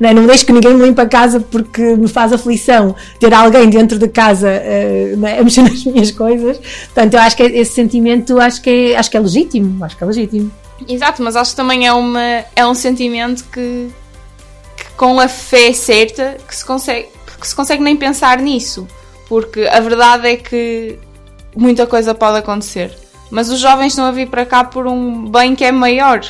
[0.00, 0.12] né?
[0.14, 3.98] não deixo que ninguém me limpe a casa porque me faz aflição ter alguém dentro
[3.98, 5.38] de casa eh, né?
[5.38, 6.58] a mexer nas minhas coisas.
[6.58, 9.84] Portanto, eu acho que esse sentimento acho que é, acho que é legítimo.
[9.84, 10.50] Acho que é legítimo.
[10.88, 13.88] Exato, mas acho que também é, uma, é um sentimento que,
[14.76, 17.08] que com a fé certa que se, consegue,
[17.40, 18.86] que se consegue nem pensar nisso.
[19.28, 20.98] Porque a verdade é que
[21.56, 22.96] muita coisa pode acontecer.
[23.30, 26.20] Mas os jovens estão a vir para cá por um bem que é maior.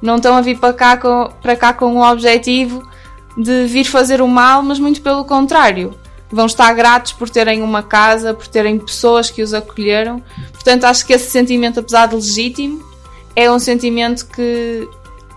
[0.00, 2.88] Não estão a vir para cá com, para cá com o objetivo
[3.36, 5.94] de vir fazer o mal, mas muito pelo contrário.
[6.30, 10.22] Vão estar gratos por terem uma casa, por terem pessoas que os acolheram.
[10.52, 12.82] Portanto, acho que esse sentimento, apesar de legítimo,
[13.34, 14.88] é um sentimento que,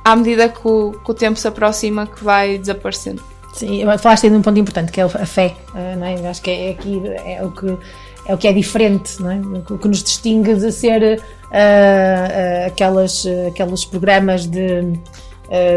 [0.04, 3.22] à medida que o, que o tempo se aproxima, que vai desaparecendo.
[3.54, 6.30] Sim, falaste aí de um ponto importante que é a fé, eh, não é?
[6.30, 7.78] Acho que é aqui é o que
[8.26, 9.40] é o que é diferente, não é?
[9.70, 11.20] O que nos distingue de ser eh,
[11.52, 15.00] eh, aquelas aqueles programas de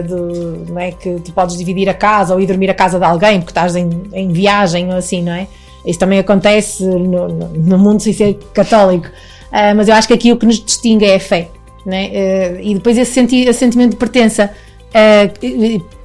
[0.07, 0.93] de, não é?
[0.93, 3.75] que tu podes dividir a casa ou ir dormir a casa de alguém porque estás
[3.75, 5.49] em, em viagem ou assim, não é?
[5.85, 9.09] Isso também acontece no, no, mundo sem ser católico.
[9.53, 11.49] Ah, mas eu acho que aqui o que nos distingue é a fé.
[11.87, 12.59] é?
[12.63, 14.51] E depois esse, senti esse sentimento de pertença.
[14.95, 15.29] ah,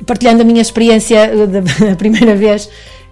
[0.05, 2.69] partilhando a minha experiência da primeira vez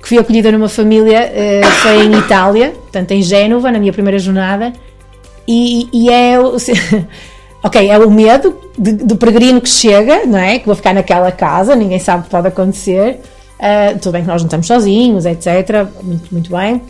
[0.08, 1.30] que fui acolhida numa família,
[1.64, 4.72] ah, foi em Itália, portanto em Génova, na minha primeira jornada.
[5.48, 6.40] E, e é.
[6.40, 6.56] o-
[7.64, 10.60] Ok, é o medo do peregrino que chega, não é?
[10.60, 13.20] Que vou ficar naquela casa, ninguém sabe o que pode acontecer.
[13.60, 15.86] Ah, tudo bem que nós não estamos sozinhos, etc.
[16.02, 16.82] Muito, muito bem.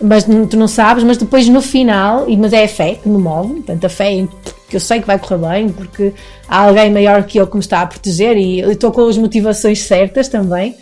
[0.00, 3.16] Mas tu não sabes, mas depois no final, e- mas é a fé que me
[3.16, 4.28] move, portanto, a fé em
[4.68, 6.12] que eu sei que vai correr bem, porque
[6.48, 9.16] há alguém maior que eu que me está a proteger e eu estou com as
[9.16, 10.74] motivações certas também.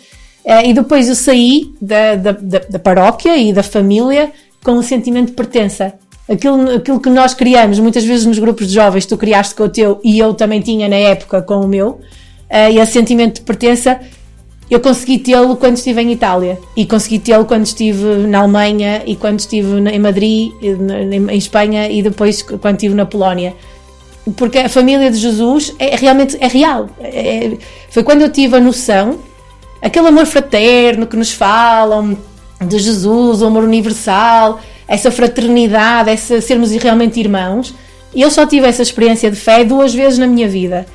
[0.45, 4.31] Eh, e depois eu saí da, da, da, paróquia e da família
[4.63, 5.93] com um sentimento de pertença.
[6.29, 9.69] Aquilo, aquilo que nós criamos, muitas vezes nos grupos de jovens, tu criaste com o
[9.69, 11.99] teu e eu também tinha na época com o meu,
[12.49, 13.99] eh, e esse sentimento de pertença,
[14.69, 19.15] eu consegui tê-lo quando estive em Itália e consegui tê-lo quando estive na Alemanha e
[19.15, 23.53] quando estive em Madrid, e em em Espanha e depois quando estive na Polónia
[24.33, 26.89] porque a família de Jesus é realmente é real.
[26.99, 27.57] É- é-
[27.89, 29.19] foi quando eu tive a noção,
[29.81, 32.17] aquele amor fraterno que nos falam
[32.65, 37.73] de Jesus, o amor universal, essa fraternidade, essa sermos realmente irmãos.
[38.15, 40.85] Eu só tive essa experiência de fé duas vezes na minha vida.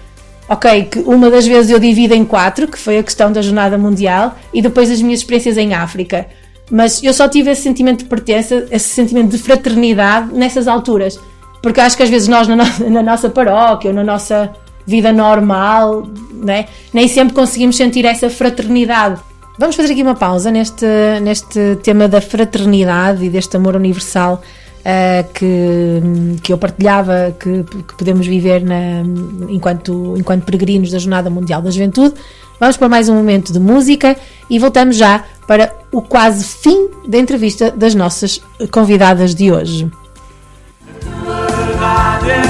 [0.48, 3.78] Ok, que uma das vezes eu divido em quatro, que foi a questão da Jornada
[3.78, 6.26] Mundial, e depois as minhas experiências em África.
[6.70, 11.20] Mas eu só tive esse sentimento de pertença, esse sentimento de fraternidade nessas alturas.
[11.62, 14.50] Porque acho que às vezes nós, na, no- na nossa paróquia ou na nossa
[14.90, 19.20] vida normal, né, nem sempre conseguimos sentir essa fraternidade.
[19.58, 20.86] Vamos fazer aqui uma pausa neste,
[21.22, 24.42] neste tema da fraternidade e deste amor universal
[24.84, 26.00] ah, que,
[26.42, 29.02] que eu partilhava, que, que podemos viver na-
[29.48, 32.14] enquanto, enquanto peregrinos da Jornada Mundial da Juventude.
[32.58, 34.16] Vamos para mais um momento de música
[34.48, 39.90] e voltamos já para o quase fim da entrevista das nossas convidadas de hoje.
[41.80, 42.49] verdade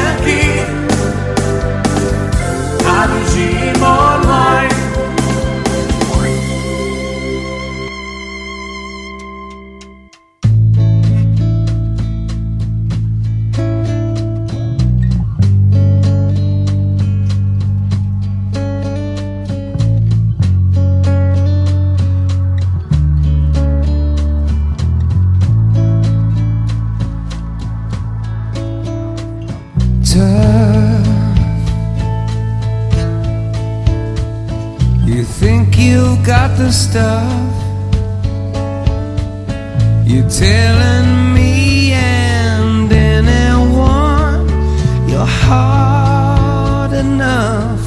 [35.80, 37.52] you've got the stuff.
[40.06, 44.48] You're telling me and anyone
[45.08, 47.82] you're hard enough.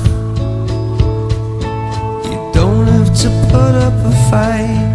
[2.25, 4.93] You don't have to put up a fight.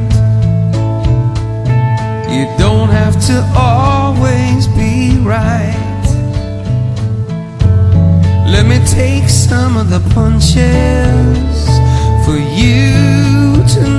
[2.35, 5.75] You don't have to always be right.
[8.47, 11.88] Let me take some of the punches
[12.29, 13.98] for you tonight.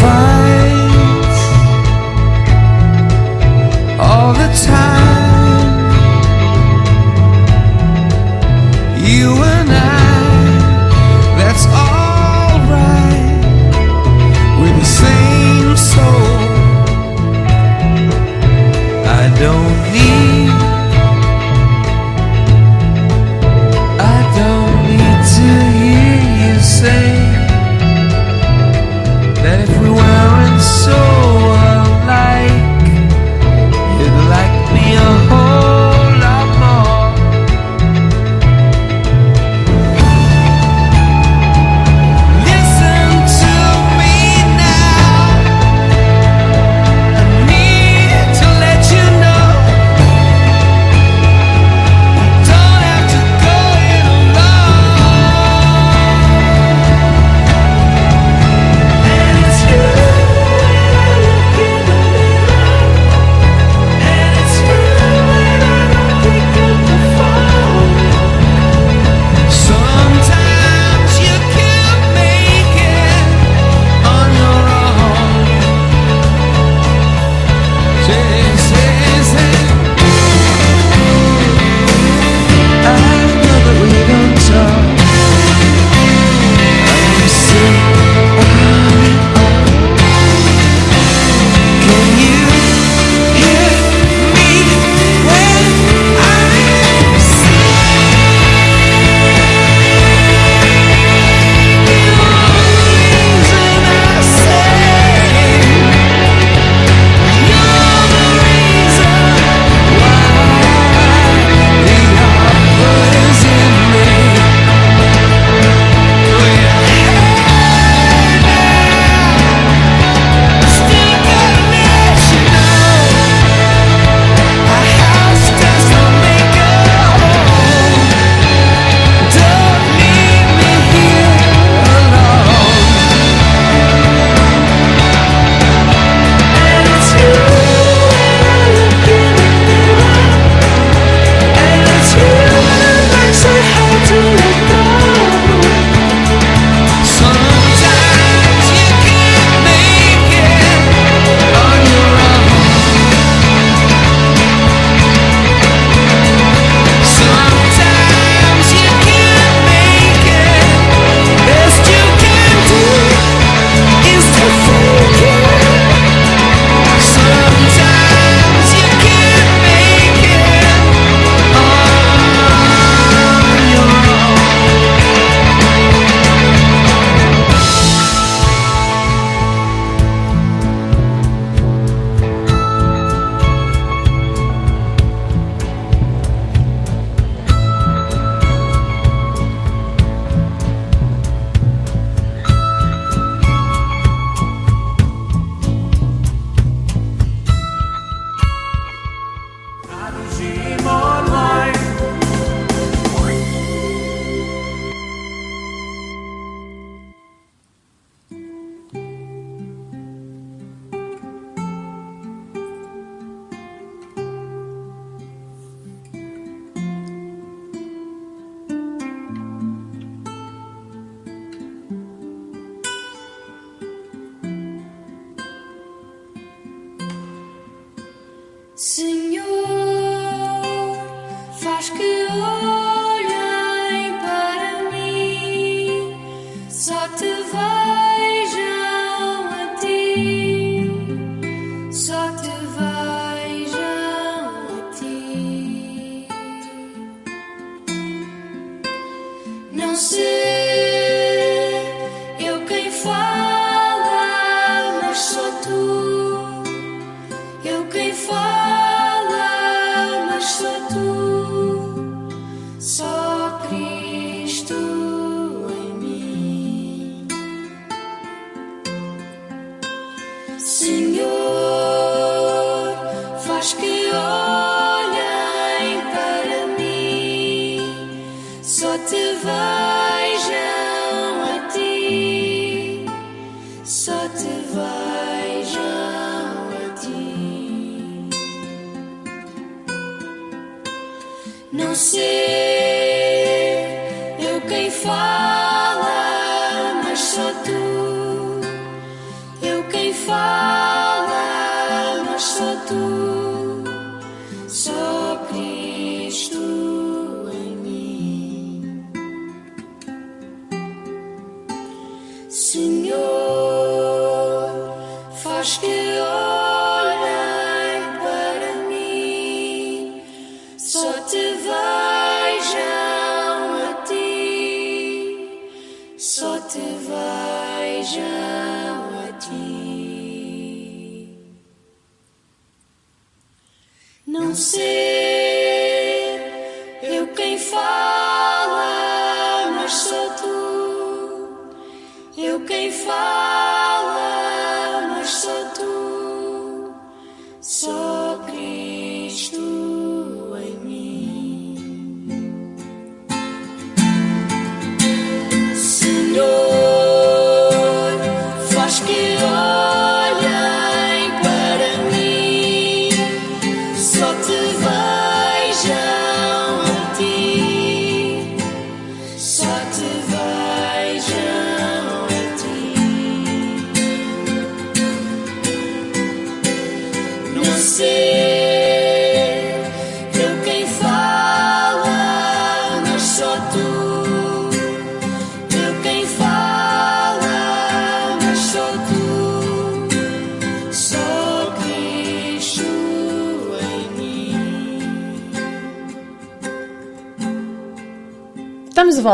[0.00, 0.35] find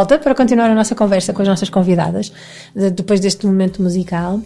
[0.03, 2.33] volta para continuar a nossa conversa com as nossas convidadas,
[2.75, 4.41] de- depois deste momento musical.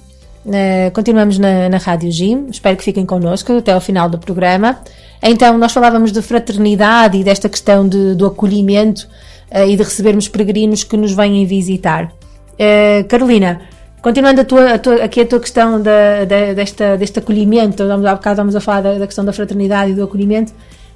[0.53, 4.78] Eh, continuamos na, na Rádio Gym, espero que fiquem connosco até ao final do programa.
[5.23, 9.09] Então, nós falávamos de fraternidade e desta questão de- do acolhimento
[9.51, 12.12] eh, e de recebermos peregrinos que nos vêm visitar.
[12.59, 13.62] Eh, Carolina,
[14.03, 17.97] continuando a tua, a tua- aqui a tua questão da, da- desta, deste acolhimento, há
[17.97, 20.53] bocado estávamos a falar da, da questão da fraternidade e do acolhimento.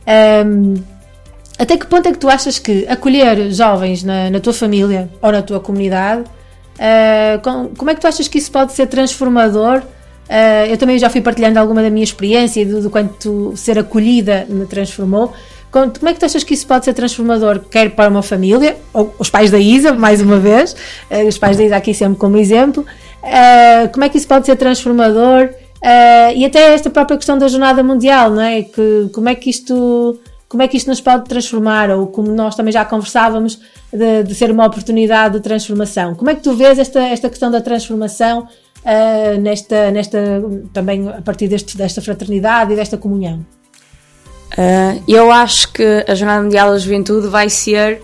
[0.06, 0.74] ehm,
[1.60, 5.30] até que ponto é que tu achas que acolher jovens na, na tua família ou
[5.30, 6.24] na tua comunidade,
[6.78, 9.82] ah, com- como é que tu achas que isso pode ser transformador?
[10.28, 13.78] Ah, eu também já fui partilhando alguma da minha experiência e do, do quanto ser
[13.78, 15.32] acolhida me transformou.
[15.70, 18.76] Com- Como é que tu achas que isso pode ser transformador, quer para uma família,
[18.92, 20.74] ou os pais da Isa, mais uma vez,
[21.10, 22.84] ah, os pais da Isa aqui sempre como exemplo,
[23.92, 25.50] como é que isso pode ser transformador?
[26.34, 28.62] E até esta própria questão da jornada mundial, não é?
[28.62, 30.18] Que, como é que isto
[30.50, 33.60] como é que isto nos pode transformar, ou como nós também já conversávamos,
[33.92, 36.16] de, de ser uma oportunidade de transformação.
[36.16, 38.48] Como é que tu vês esta, esta questão da transformação
[38.84, 40.18] ah, nesta, nesta,
[40.72, 43.46] também a partir deste, desta fraternidade e desta comunhão?
[44.58, 48.02] Uh, eu acho que a Jornada Mundial da Juventude vai ser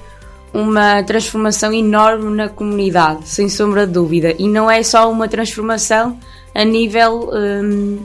[0.55, 4.33] uma transformação enorme na comunidade, sem sombra de dúvida.
[4.39, 6.17] E não é só uma transformação
[6.55, 7.99] a nível, um,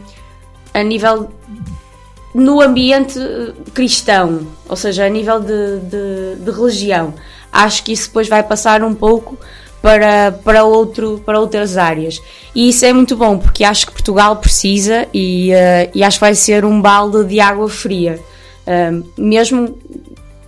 [0.73, 1.30] a nível
[2.33, 7.13] no ambiente eh, cristão, ou seja, a nível de, de, de religião.
[7.51, 9.37] Acho que isso depois vai passar um pouco
[9.81, 12.21] para, para, outro, para outras áreas.
[12.55, 16.21] E isso é muito bom, porque acho que Portugal precisa e, eh, e acho que
[16.21, 18.19] vai ser um balde de água fria.
[18.67, 19.77] Um, mesmo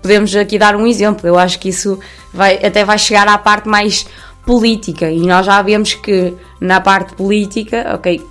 [0.01, 1.97] podemos aqui dar um exemplo, eu acho que isso
[2.31, 4.05] vai, até vai chegar à parte mais
[4.45, 8.22] política e nós já vemos que na parte política, ok,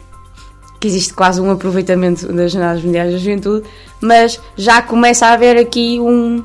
[0.83, 3.69] que existe quase um aproveitamento das Jornadas Mundiais da Juventude,
[4.01, 6.45] mas já começa a haver aqui um,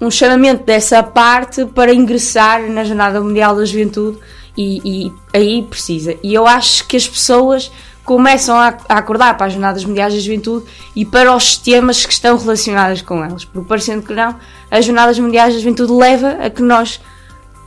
[0.00, 4.16] um chamamento dessa parte para ingressar na Jornada Mundial da Juventude
[4.56, 6.14] e, e aí precisa.
[6.22, 7.68] E eu acho que as pessoas
[8.04, 12.12] começam a, a acordar para as Jornadas Mundiais da Juventude e para os temas que
[12.12, 13.44] estão relacionados com elas.
[13.44, 14.36] Porque parecendo que não,
[14.70, 17.00] as Jornadas Mundiais da Juventude leva a que nós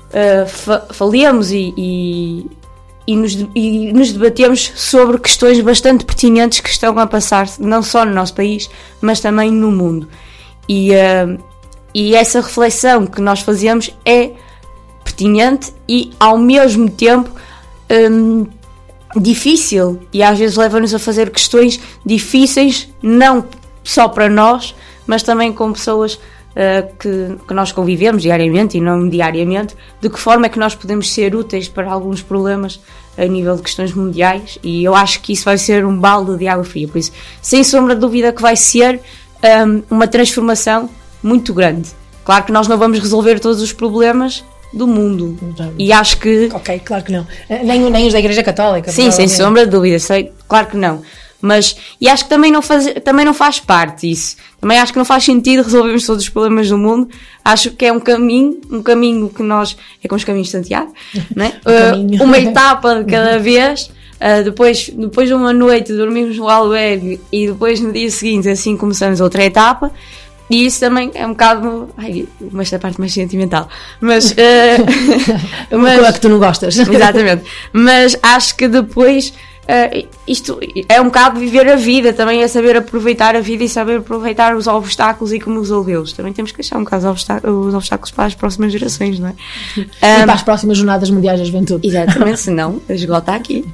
[0.07, 0.87] uh, fa
[1.51, 2.51] e, e,
[3.07, 8.03] e, nos, e nos debatemos sobre questões bastante pertinentes que estão a passar não só
[8.03, 8.69] no nosso país,
[8.99, 10.09] mas também no mundo.
[10.67, 11.41] E, uh,
[11.93, 14.31] e essa reflexão que nós fazemos é
[15.03, 17.31] pertinente e ao mesmo tempo
[18.11, 18.45] hum,
[19.15, 23.45] difícil e às vezes leva-nos a fazer questões difíceis, não
[23.83, 24.75] só para nós,
[25.05, 26.19] mas também com pessoas
[26.57, 30.73] ah, que, que nós convivemos diariamente e não diariamente, de que forma é que nós
[30.73, 32.79] podemos ser úteis para alguns problemas
[33.15, 36.47] a nível de questões mundiais e eu acho que isso vai ser um balde de
[36.47, 37.11] água fria, por isso,
[37.43, 38.99] sem sombra de dúvida que vai ser
[39.67, 40.89] hum, uma transformação
[41.21, 41.89] muito grande.
[42.25, 44.43] Claro que nós não vamos resolver todos os problemas
[44.73, 45.37] do mundo.
[45.77, 46.49] E acho que.
[46.53, 47.25] Ok, claro que não.
[47.47, 48.91] Eh, Nem, nem os da Igreja Católica.
[48.91, 51.03] Sim, sem sombra de dúvida, sei, claro que não.
[51.41, 54.37] Mas, e acho que também não, faz, também não faz parte isso.
[54.59, 57.09] Também acho que não faz sentido resolvermos todos os problemas do mundo.
[57.45, 60.93] Acho que é um caminho, um caminho que nós, é como os caminhos de Santiago,
[61.35, 61.53] né?
[61.67, 63.91] Uh, uma etapa de cada vez.
[64.15, 68.75] Uh, depois, depois de uma noite dormimos no albergue e depois no dia seguinte assim
[68.75, 69.91] começamos outra etapa.
[70.49, 71.89] E isso também é um bocado.
[71.97, 73.67] Ai, uma esta parte mais sentimental.
[73.99, 74.33] Mas.
[75.69, 76.77] Uh, Uma coisa que tu não gostas.
[76.77, 77.43] Exatamente.
[77.73, 79.33] Mas acho que depois.
[79.67, 83.69] Uh, isto é um bocado viver a vida, também é saber aproveitar a vida e
[83.69, 86.13] saber aproveitar os obstáculos e como resolvê-los.
[86.13, 89.29] Também temos que deixar um bocado os obstá- os obstáculos para as próximas gerações, não
[89.29, 89.35] é?
[89.77, 89.85] E
[90.23, 91.87] para as próximas Jornadas Mundiais da Juventude.
[91.87, 93.65] Exatamente, senão esgota aqui.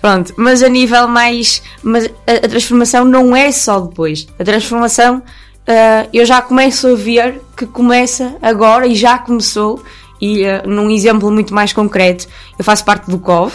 [0.00, 1.62] Pronto, mas a nível mais.
[1.82, 4.26] Mas a, a transformação não é só depois.
[4.38, 5.22] A transformação
[5.66, 9.82] ah, eu já começo a ver que começa agora e já começou.
[10.20, 12.26] E ah, num exemplo muito mais concreto,
[12.58, 13.52] eu faço parte do COV,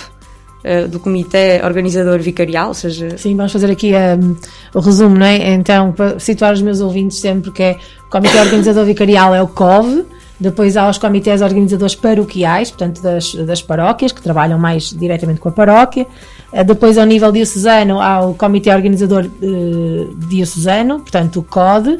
[0.67, 3.17] ah, do Comitê Organizador Vicarial, ou seja.
[3.17, 4.35] Sim, vamos fazer aqui um,
[4.73, 5.53] o resumo, não é?
[5.53, 7.77] Então, para situar os meus ouvintes sempre que é
[8.07, 10.05] o Comitê Organizador Vicarial é o COV,
[10.39, 15.49] depois há os comitês organizadores paroquiais, portanto das, das paróquias, que trabalham mais diretamente com
[15.49, 16.05] a paróquia.
[16.51, 21.99] Eh, Depois, ao nível diocesano, há o Comitê Organizador eh, Diocesano, portanto o CODE,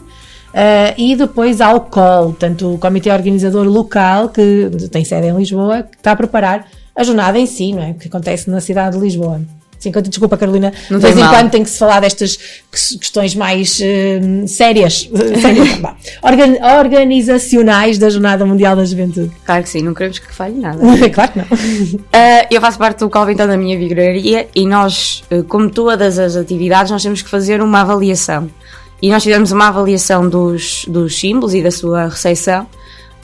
[0.54, 5.36] eh, e depois há o COL, portanto o Comitê Organizador Local, que tem sede em
[5.36, 6.68] Lisboa, que está a preparar
[6.98, 7.94] a jornada em si, não é?
[7.94, 9.40] Que acontece na cidade de Lisboa.
[9.80, 10.74] Sim, desculpa, Carolina.
[10.90, 15.08] De vez em quando tem que se falar destas que- questões mais eh, sérias,
[15.40, 15.70] sérias.
[16.24, 19.32] Organ- organizacionais da Jornada Mundial da Juventude.
[19.46, 20.80] Claro que sim, não queremos que falhe nada.
[21.14, 21.46] claro que não.
[21.46, 26.36] Uh, eu faço parte do então da minha vigararia e nós, uh, como todas as
[26.36, 28.50] atividades, nós temos que fazer uma avaliação.
[29.00, 32.66] E nós fizemos uma avaliação dos, dos símbolos e da sua recepção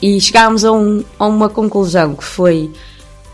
[0.00, 2.70] e chegámos a, um- a uma conclusão que foi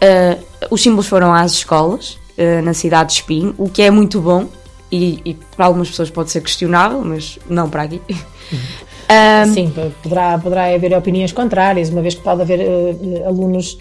[0.00, 4.20] uh, os símbolos foram às escolas uh, na cidade de Espinho, o que é muito
[4.20, 4.46] bom
[4.90, 8.00] e, e para algumas pessoas pode ser questionável, mas não para aqui.
[8.10, 9.72] Um, Sim,
[10.02, 13.78] poderá, poderá haver opiniões contrárias, uma vez que pode haver eh, alunos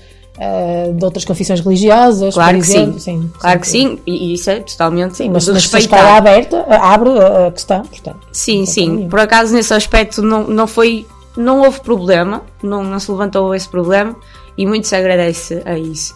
[0.96, 2.98] de outras confissões religiosas, Claro que exemplo.
[2.98, 3.30] sim.
[3.40, 6.66] Claro que sim, e isso é totalmente Sim, mas, mas se a escola é aberta,
[6.70, 8.26] abre a questão, portanto.
[8.32, 9.10] Sim, sim.
[9.10, 11.06] Por acaso nesse aspecto não, não foi.
[11.36, 14.16] Não houve problema, não, não se levantou esse problema
[14.60, 16.14] e muito se agradece a isso.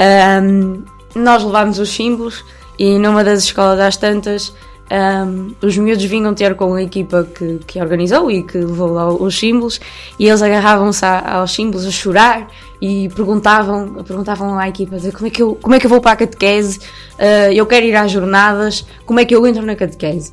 [0.00, 0.82] Ahm,
[1.14, 2.44] nós levámos os símbolos
[2.78, 4.52] e numa das escolas às tantas
[4.90, 9.08] ahm, os miúdos vinham ter com a equipa que, que organizou e que levou lá
[9.08, 9.80] os símbolos
[10.18, 12.48] e eles agarravam-se aos símbolos a chorar
[12.82, 16.12] e perguntavam, perguntavam à equipa como, é que eu, como é que eu vou para
[16.12, 16.80] a catequese,
[17.18, 20.32] Ah, eu quero ir às jornadas, como é que eu entro na catequese?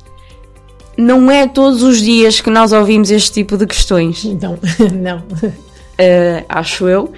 [0.96, 4.24] não é todos os dias que nós ouvimos este tipo de questões.
[4.40, 4.58] Não,
[4.92, 5.22] não.
[5.98, 7.12] Eh, acho eu.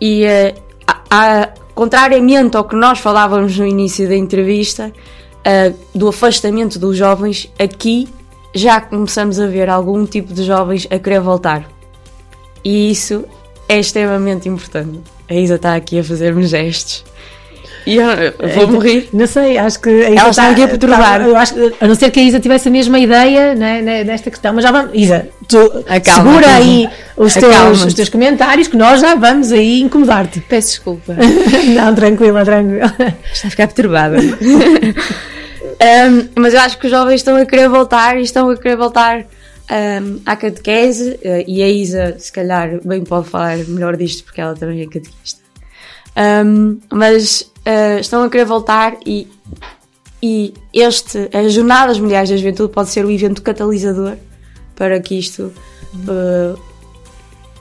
[0.00, 0.54] E eh,
[0.86, 4.92] a- a- contrariamente ao que nós falávamos no início da entrevista,
[5.44, 8.08] eh, do afastamento dos jovens, aqui
[8.54, 11.68] já começamos a ver algum tipo de jovens a querer voltar.
[12.64, 13.24] E isso
[13.68, 15.00] é extremamente importante.
[15.28, 17.04] A Isa está aqui a fazer-me gestos.
[17.86, 19.08] E eu, eu vou morrer.
[19.12, 21.20] Não sei, acho que a Isa Ela está aqui a perturbar.
[21.20, 24.04] tá- eu acho a não ser que a Isa tivesse a mesma ideia né, né,
[24.04, 24.90] nesta questão, mas já vamos.
[24.94, 25.58] Isa, tu
[25.88, 26.10] Acalma-te.
[26.10, 30.40] segura aí os teus, os teus comentários que nós já vamos aí incomodar-te.
[30.40, 31.16] Peço desculpa.
[31.74, 32.94] não, tranquila, tranquila.
[33.32, 34.18] Está a ficar perturbada.
[35.82, 38.76] Um, mas eu acho que os jovens estão a querer voltar e estão a querer
[38.76, 44.24] voltar um, à catequese uh, e a Isa, se calhar, bem pode falar melhor disto
[44.24, 45.40] porque ela também é catequista.
[46.44, 49.28] Um, mas uh, estão a querer voltar e,
[50.22, 54.16] e este, as Jornadas Mundiais da Juventude pode ser o evento catalisador
[54.76, 55.52] para que isto
[55.94, 56.58] uh,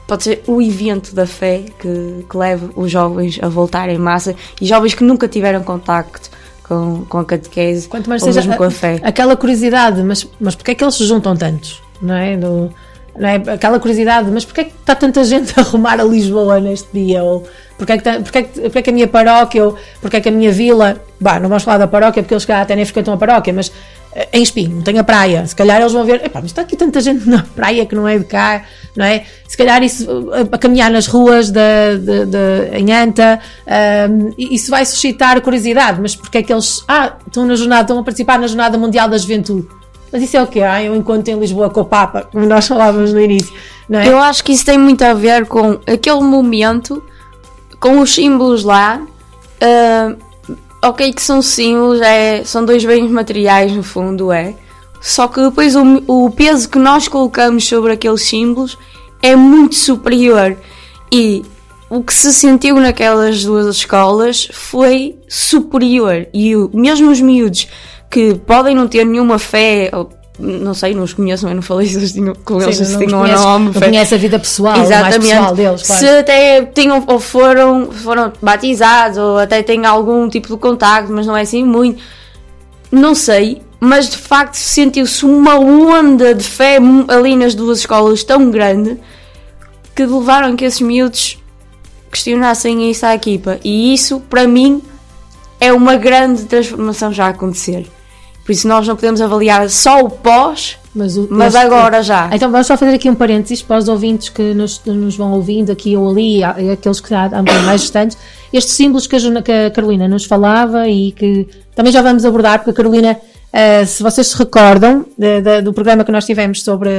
[0.07, 4.35] pode ser o evento da fé que, que leve os jovens a voltar em massa
[4.59, 6.29] e jovens que nunca tiveram contacto
[6.63, 8.99] com, com a catequese Quanto mais ou seja mesmo com a fé.
[9.03, 11.81] aquela curiosidade, mas, mas porque é que eles se juntam tantos?
[12.01, 12.37] Não é?
[12.37, 12.71] Do-
[13.17, 13.35] não é?
[13.35, 17.23] Aquela curiosidade, mas porque é que está tanta gente a arrumar a Lisboa neste dia?
[17.23, 17.45] Ou
[17.79, 20.17] porque é que, tá- porque é que, porque é que a minha paróquia, ou porque
[20.17, 22.75] é que a minha vila, bah, não vamos falar da paróquia porque eles calhar até
[22.75, 23.71] nem frequentam a paróquia, mas
[24.13, 26.99] eh, em Espinho, tem a praia, se calhar eles vão ver, mas está aqui tanta
[27.01, 28.63] gente na praia que não é de cá,
[28.95, 29.23] não é?
[29.47, 34.33] Se calhar isso, eh, a, a caminhar nas ruas de, de, de- em Anta, ahm,
[34.37, 37.97] e- isso vai suscitar curiosidade, mas porque é que eles, ah, estão na jornada, estão
[37.99, 39.67] a participar na Jornada Mundial da Juventude.
[40.11, 40.61] Mas isso é o quê?
[40.63, 43.53] Ah, eu encontro em Lisboa com o Papa, como nós falávamos no início,
[43.87, 44.07] não é?
[44.07, 47.03] Eu acho que isso tem muito a ver com aquele momento,
[47.79, 49.01] com os símbolos lá.
[49.61, 50.15] ah,
[50.81, 54.55] ok, que são símbolos, é, são dois bens materiais no fundo, é.
[55.01, 58.77] Só que depois o, o peso que nós colocamos sobre aqueles símbolos
[59.21, 60.57] é muito superior.
[61.11, 61.43] E
[61.89, 66.27] o que se sentiu naquelas duas escolas foi superior.
[66.33, 67.67] E mesmo os miúdos
[68.09, 71.87] que podem não ter nenhuma fé, ou, não sei, não os conheço, eu não falei
[71.87, 73.73] se eles tinham, com eles Sim, se não os tinham ou conheces- não.
[73.81, 75.29] conhece a vida pessoal, o mais Exatamente.
[75.29, 75.99] pessoal deles, claro.
[76.01, 81.27] Se até tinham, ou foram, foram batizados, ou até têm algum tipo de contacto, mas
[81.27, 82.01] não é assim muito.
[82.91, 88.49] Não sei, mas de facto sentiu-se uma onda de fé ali nas duas escolas tão
[88.49, 88.97] grande
[89.95, 91.37] que levaram que esses miúdos
[92.11, 93.59] questionassem isso à equipa.
[93.63, 94.81] E isso, para mim,
[95.59, 97.85] é uma grande transformação já a acontecer.
[98.49, 102.31] Por isso nós não podemos avaliar só o pós, mas, o- mas agora já.
[102.33, 105.71] Então vamos só fazer aqui um parênteses para os ouvintes que nos, nos vão ouvindo
[105.71, 108.17] aqui ou ali, aqueles que andam mais distantes.
[108.51, 112.57] Estes símbolos que a, que a Carolina nos falava e que também já vamos abordar,
[112.57, 113.19] porque a Carolina,
[113.53, 116.89] eh, se vocês se recordam de- de- do programa que nós tivemos sobre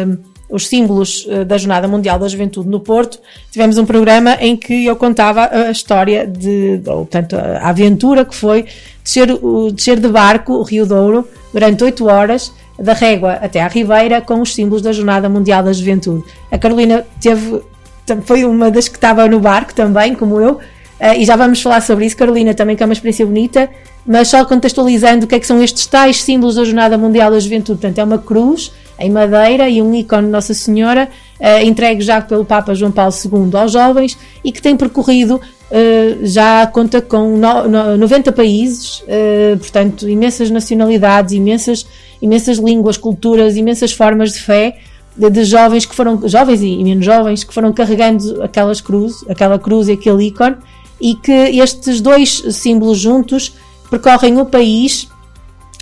[0.51, 3.18] os símbolos eh, da Jornada Mundial da Juventude no Porto,
[3.51, 8.35] tivemos um programa em que eu contava a história de, ou, portanto, a aventura que
[8.35, 8.66] foi
[9.02, 9.28] descer,
[9.72, 14.40] descer de barco o Rio Douro durante 8 horas da Régua até à Ribeira com
[14.40, 16.24] os símbolos da Jornada Mundial da Juventude.
[16.51, 17.60] A Carolina teve,
[18.24, 20.59] foi uma das que estava no barco também, como eu,
[20.98, 22.16] eh, e já vamos falar sobre isso.
[22.16, 23.68] Carolina também que é uma experiência bonita,
[24.06, 27.39] mas só contextualizando o que é que são estes tais símbolos da Jornada Mundial da
[27.39, 27.78] Juventude.
[27.78, 31.09] Portanto, é uma cruz em madeira e um ícone Nossa Senhora,
[31.40, 35.40] eh, entregue já pelo Papa João Paulo II aos jovens e que tem percorrido,
[35.70, 41.86] eh, já conta com no- no- 90 países, eh, portanto, imensas nacionalidades, imensas,
[42.20, 44.78] imensas línguas, culturas, imensas formas de fé
[45.16, 49.24] de, de jovens que foram, jovens e, e menos jovens, que foram carregando aquelas cruz,
[49.28, 50.56] aquela cruz e aquele ícone,
[51.01, 53.55] e que estes dois símbolos juntos
[53.90, 55.09] percorrem o país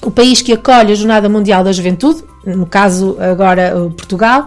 [0.07, 2.23] o país que acolhe a Jornada Mundial da Juventude,
[2.57, 4.47] no caso agora uh, Portugal,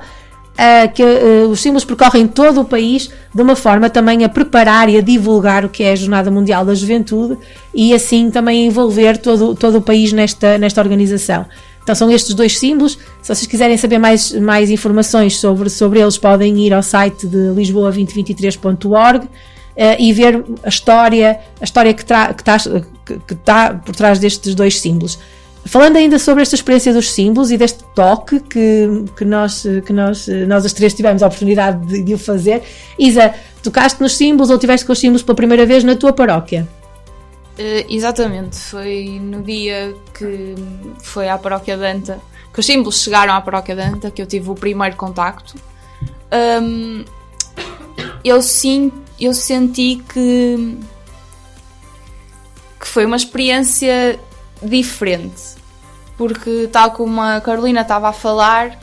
[0.52, 4.90] uh, que uh, os símbolos percorrem todo o país de uma forma também a preparar
[4.90, 7.38] e a divulgar o que é a Jornada Mundial da Juventude
[7.73, 11.45] e assim também envolver todo, todo o país nesta, nesta organização.
[11.84, 12.98] Então são estes dois símbolos.
[13.22, 17.38] Se vocês quiserem saber mais, mais informações sobre, sobre eles, podem ir ao site de
[17.38, 19.28] lisboa2023.org
[19.76, 24.53] eh, e ver a história, a história que está que tá, que, por trás destes
[24.53, 25.18] dois símbolos.
[25.65, 30.27] Falando ainda sobre esta experiência dos símbolos e deste toque que, que, nós, que nós,
[30.47, 32.63] nós as três tivemos a oportunidade de, de o fazer,
[32.97, 36.67] Isa, tocaste nos símbolos ou tiveste com os símbolos pela primeira vez na tua paróquia?
[37.57, 40.55] Eh, exatamente, foi no dia que
[41.03, 42.19] foi à paróquia de Anta,
[42.51, 45.55] que os símbolos chegaram à paróquia de Anta, que eu tive o primeiro contacto.
[46.61, 47.05] Hum,
[48.23, 50.77] eu, sim, eu senti que,
[52.79, 54.19] que foi uma experiência
[54.61, 55.55] diferente,
[56.17, 58.77] porque tal como a Carolina estava a falar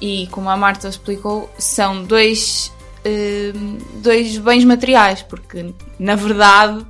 [0.00, 2.72] e como a Marta explicou, são dois,
[3.06, 6.84] hum, dois bens materiais, porque na verdade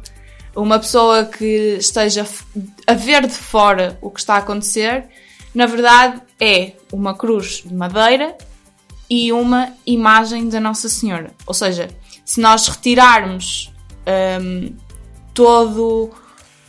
[0.56, 2.26] uma pessoa que esteja
[2.86, 5.06] a ver de fora o que está a acontecer,
[5.54, 8.36] na verdade é uma cruz de madeira
[9.08, 11.30] e uma imagem da Nossa Senhora.
[11.46, 11.88] Ou seja,
[12.24, 13.72] se nós retirarmos
[14.40, 14.74] hum,
[15.32, 16.10] todo,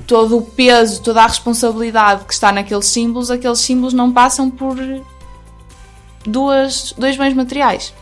[0.07, 4.77] todo o peso, toda a responsabilidade que está naqueles símbolos, aqueles símbolos não passam por
[6.25, 7.93] duas, dois bens materiais.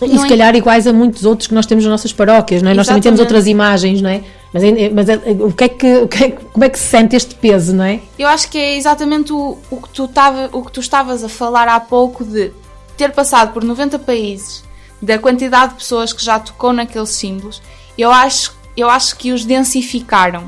[0.00, 2.62] E Não se é- calhar iguais a muitos outros que nós temos nas nossas paróquias,
[2.62, 2.74] não é?
[2.74, 3.36] Nós também temos Exatamente.
[3.36, 4.22] outras imagens, não é?
[4.52, 6.86] Mas, é- mas é- o que é que, o que é como é que se
[6.86, 8.00] sente este peso, não é?
[8.18, 11.28] Eu acho que é exatamente o, o, que tu tava, o que tu estavas a
[11.28, 12.52] falar há pouco de
[12.96, 14.62] ter passado por 90 países,
[15.02, 17.60] da quantidade de pessoas que já tocou naqueles símbolos.
[17.96, 20.44] Eu acho, eu acho que os densificaram.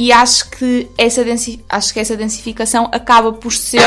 [0.00, 1.20] E acho que essa,
[1.68, 3.82] acho que essa densificação acaba por ser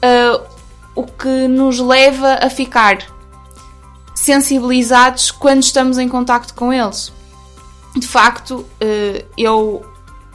[0.00, 0.40] ah,
[0.96, 2.96] o que nos leva a ficar
[4.14, 7.12] sensibilizados quando estamos em contacto com eles.
[7.94, 9.84] De facto, eh, eu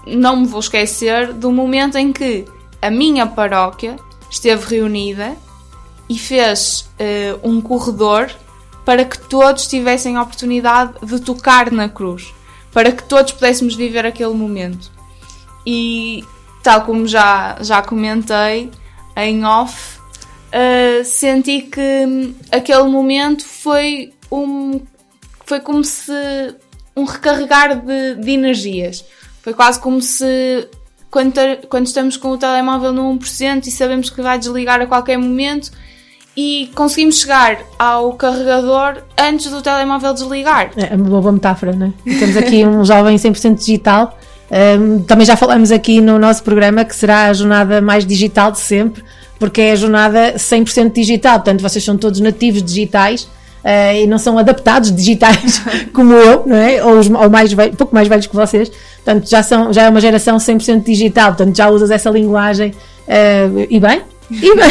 [0.06, 2.46] não me vou esquecer do momento em que
[2.80, 3.96] a minha paróquia
[4.30, 5.36] esteve reunida
[6.08, 8.30] e fez eh, um corredor
[8.86, 12.32] para que todos tivessem a oportunidade de tocar na cruz,
[12.78, 14.92] para que todos pudéssemos viver aquele momento.
[15.66, 16.24] E
[16.62, 18.70] tal como já, já comentei
[19.16, 19.98] em off,
[20.52, 24.80] eh, senti que hum, aquele momento foi um
[25.44, 26.14] foi como se
[26.96, 29.04] um recarregar de, de energias.
[29.42, 30.70] Foi quase como se
[31.10, 31.34] quando,
[31.70, 35.72] quando estamos com o telemóvel no 1% e sabemos que vai desligar a qualquer momento
[36.38, 40.70] e conseguimos chegar ao carregador antes do telemóvel desligar.
[40.78, 42.20] É uma boa metáfora, não é?
[42.20, 44.16] Temos aqui um jovem 100% digital.
[44.52, 48.60] Um, também já falamos aqui no nosso programa que será a jornada mais digital de
[48.60, 49.04] sempre,
[49.40, 51.40] porque é a jornada 100% digital.
[51.40, 55.60] Portanto, vocês são todos nativos digitais uh, e não são adaptados digitais
[55.92, 56.84] como eu, não é?
[56.86, 58.72] Ou, os, ou mais velhos, pouco mais velhos que vocês.
[59.04, 61.34] Portanto, já, são, já é uma geração 100% digital.
[61.34, 62.70] Portanto, já usas essa linguagem
[63.08, 64.04] uh, e bem.
[64.30, 64.70] E bem,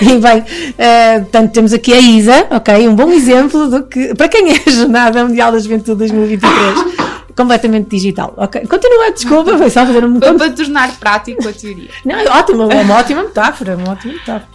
[0.14, 2.88] e bem uh, portanto, temos aqui a Isa, ok?
[2.88, 6.96] Um bom exemplo do que, para quem é a Jornada Mundial da Juventude 2023,
[7.36, 8.64] completamente digital, ok?
[8.66, 11.90] Continua, desculpa, foi só fazer um Foi para tornar prático a teoria.
[12.04, 14.48] Não, é ótimo, é uma ótima metáfora, uma ótima metáfora.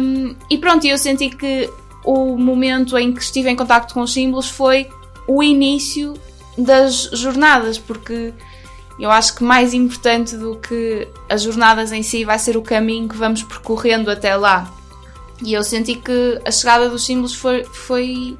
[0.00, 1.70] Um, e pronto, eu senti que
[2.04, 4.88] o momento em que estive em contacto com os símbolos foi
[5.28, 6.14] o início
[6.58, 8.32] das jornadas, porque
[9.00, 13.08] eu acho que mais importante do que as jornadas em si vai ser o caminho
[13.08, 14.70] que vamos percorrendo até lá.
[15.42, 18.36] E eu senti que a chegada dos símbolos foi, foi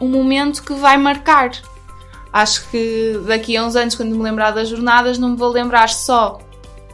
[0.00, 1.50] um momento que vai marcar.
[2.32, 5.88] Acho que daqui a uns anos, quando me lembrar das jornadas, não me vou lembrar
[5.88, 6.38] só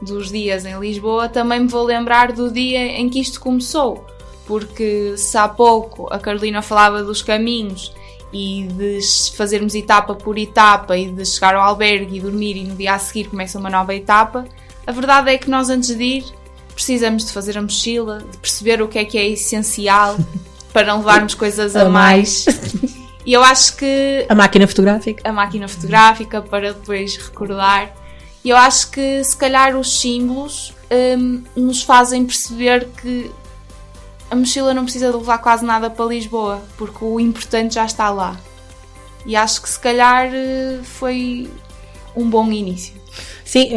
[0.00, 4.06] dos dias em Lisboa, também me vou lembrar do dia em que isto começou.
[4.46, 7.92] Porque se há pouco a Carolina falava dos caminhos
[8.34, 9.00] e de
[9.36, 12.98] fazermos etapa por etapa e de chegar ao albergue e dormir e no dia a
[12.98, 14.44] seguir começa uma nova etapa,
[14.86, 16.24] a verdade é que nós antes de ir
[16.74, 20.18] precisamos de fazer a mochila, de perceber o que é que é essencial
[20.72, 22.44] para não levarmos coisas a mais.
[23.24, 25.26] E eu acho que A máquina fotográfica.
[25.26, 27.94] a máquina fotográfica para depois recordar.
[28.44, 30.74] E eu acho que se calhar os símbolos
[31.18, 33.30] hum, nos fazem perceber que
[34.34, 38.10] a mochila não precisa de levar quase nada para Lisboa, porque o importante já está
[38.10, 38.36] lá.
[39.24, 41.48] E acho que se calhar eh, foi
[42.16, 42.92] um bom início.
[43.44, 43.68] Sim,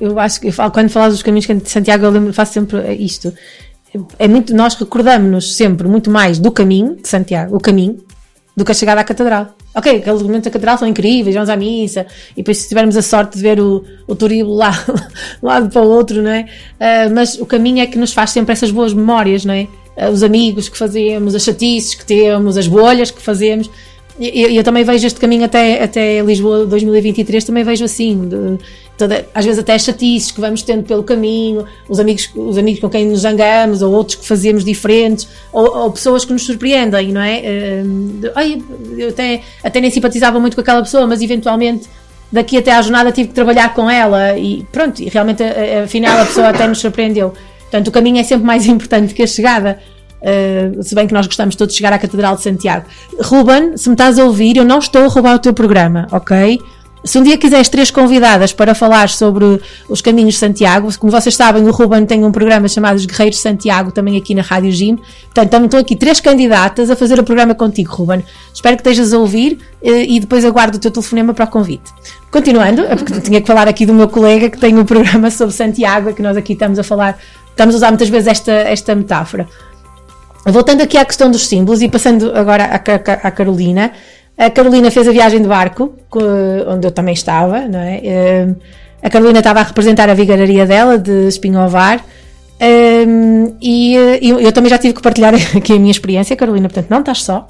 [0.00, 2.94] eu, acho que eu falo, quando falas dos caminhos de Santiago, eu lembro, faço sempre
[2.94, 3.34] isto.
[4.18, 7.98] É muito, nós recordamos-nos sempre muito mais do caminho de Santiago, o caminho,
[8.56, 9.54] do que a chegada à Catedral.
[9.74, 13.02] Ok, aqueles momentos da Catedral são incríveis, vamos à missa, e depois se tivermos a
[13.02, 14.70] sorte de ver o, o Turíbulo lá,
[15.42, 16.46] lado para o outro, não é?
[16.78, 19.66] Ah, mas o caminho é que nos faz sempre essas boas memórias, não é?
[19.96, 23.68] Ah, os amigos que fazemos, as chatices que temos, as bolhas que fazemos.
[24.18, 28.58] E eu, também vejo este caminho até, até Lisboa 2023, também vejo assim, de,
[28.96, 32.88] toda, às vezes até chatices que vamos tendo pelo caminho, os amigos, os amigos com
[32.88, 37.20] quem nos zangamos, ou outros que fazemos diferentes, ou, ou pessoas que nos surpreendem, não
[37.20, 37.82] é?
[37.84, 38.62] Hum, Ai,
[38.96, 41.88] eu até, até nem simpatizava muito com aquela pessoa, mas eventualmente
[42.30, 46.24] daqui até à jornada tive que trabalhar com ela e pronto, e realmente afinal a
[46.24, 47.32] pessoa até nos surpreendeu.
[47.62, 49.80] Portanto, o caminho é sempre mais importante que a chegada.
[50.24, 52.86] Uh, se bem que nós gostamos todos de chegar à Catedral de Santiago.
[53.20, 56.58] Ruben, se me estás a ouvir, eu não estou a roubar o teu programa, ok?
[57.04, 59.60] Se um dia quiseres três convidadas para falar sobre
[59.90, 63.36] os caminhos de Santiago, como vocês sabem, o Ruben tem um programa chamado Os Guerreiros
[63.36, 64.96] de Santiago, também aqui na Rádio Jim.
[65.24, 68.24] Portanto, também estão aqui três candidatas a fazer o programa contigo, Ruben.
[68.54, 71.92] Espero que estejas a ouvir eh, e depois aguardo o teu telefonema para o convite.
[72.30, 75.54] Continuando, é porque tinha que falar aqui do meu colega que tem um programa sobre
[75.54, 77.18] Santiago, é que nós aqui estamos a falar,
[77.50, 79.46] estamos a usar muitas vezes esta, esta metáfora.
[80.46, 83.92] Voltando aqui à questão dos símbolos e passando agora à, Ca- Ca- à Carolina,
[84.36, 86.20] a Carolina fez a viagem de barco, co-
[86.68, 88.00] onde eu também estava, não é?
[88.04, 88.48] Eh,
[89.02, 92.02] A Carolina estava a representar a vigararia dela, de Espinhovar,
[92.58, 93.04] eh,
[93.60, 97.22] e eu, também já tive que partilhar aqui a minha experiência, Carolina, portanto não estás
[97.22, 97.46] só.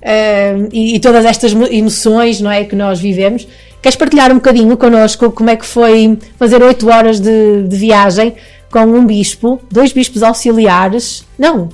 [0.00, 3.46] Eh, e, todas estas mo- emoções, não é, que nós vivemos.
[3.80, 8.34] Queres partilhar um bocadinho connosco como é que foi fazer oito horas de, de viagem
[8.70, 11.68] com um bispo, dois bispos auxiliares, não,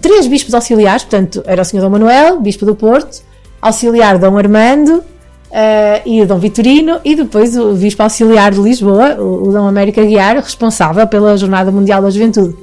[0.00, 1.80] três bispos auxiliares, portanto, era o Sr.
[1.80, 3.22] Dom Manuel, bispo do Porto,
[3.60, 5.02] auxiliar Dom Armando
[5.50, 10.04] eh, e Dom Vitorino, e depois o bispo auxiliar de Lisboa, o, o Dom América
[10.04, 12.56] Guiar, responsável pela Jornada Mundial da Juventude.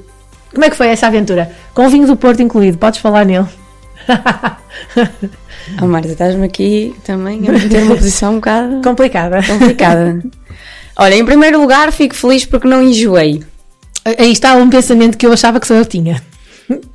[0.52, 1.50] Como é que foi essa aventura?
[1.74, 3.46] Com o vinho do Porto incluído, podes falar nele.
[5.80, 9.42] Oh, Marta, estás-me aqui também a meter uma posição um bocado complicada.
[9.42, 10.22] complicada.
[10.96, 13.42] Olha, em primeiro lugar, fico feliz porque não enjoei.
[14.04, 16.22] Aí está um pensamento que eu achava que só eu tinha.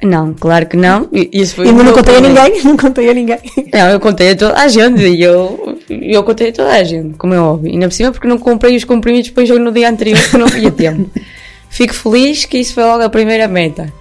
[0.02, 1.08] Não, claro que não.
[1.12, 2.44] Isso foi E não contei a primeiro.
[2.50, 3.38] ninguém, não contei a ninguém.
[3.74, 7.16] Não, eu contei a toda a gente e eu, eu contei a toda a gente,
[7.18, 7.70] como é óbvio.
[7.70, 10.38] E ainda por cima porque não comprei os comprimidos para jogo no dia anterior, porque
[10.38, 11.10] não havia tempo.
[11.70, 13.94] Fico feliz que isso foi logo a primeira meta.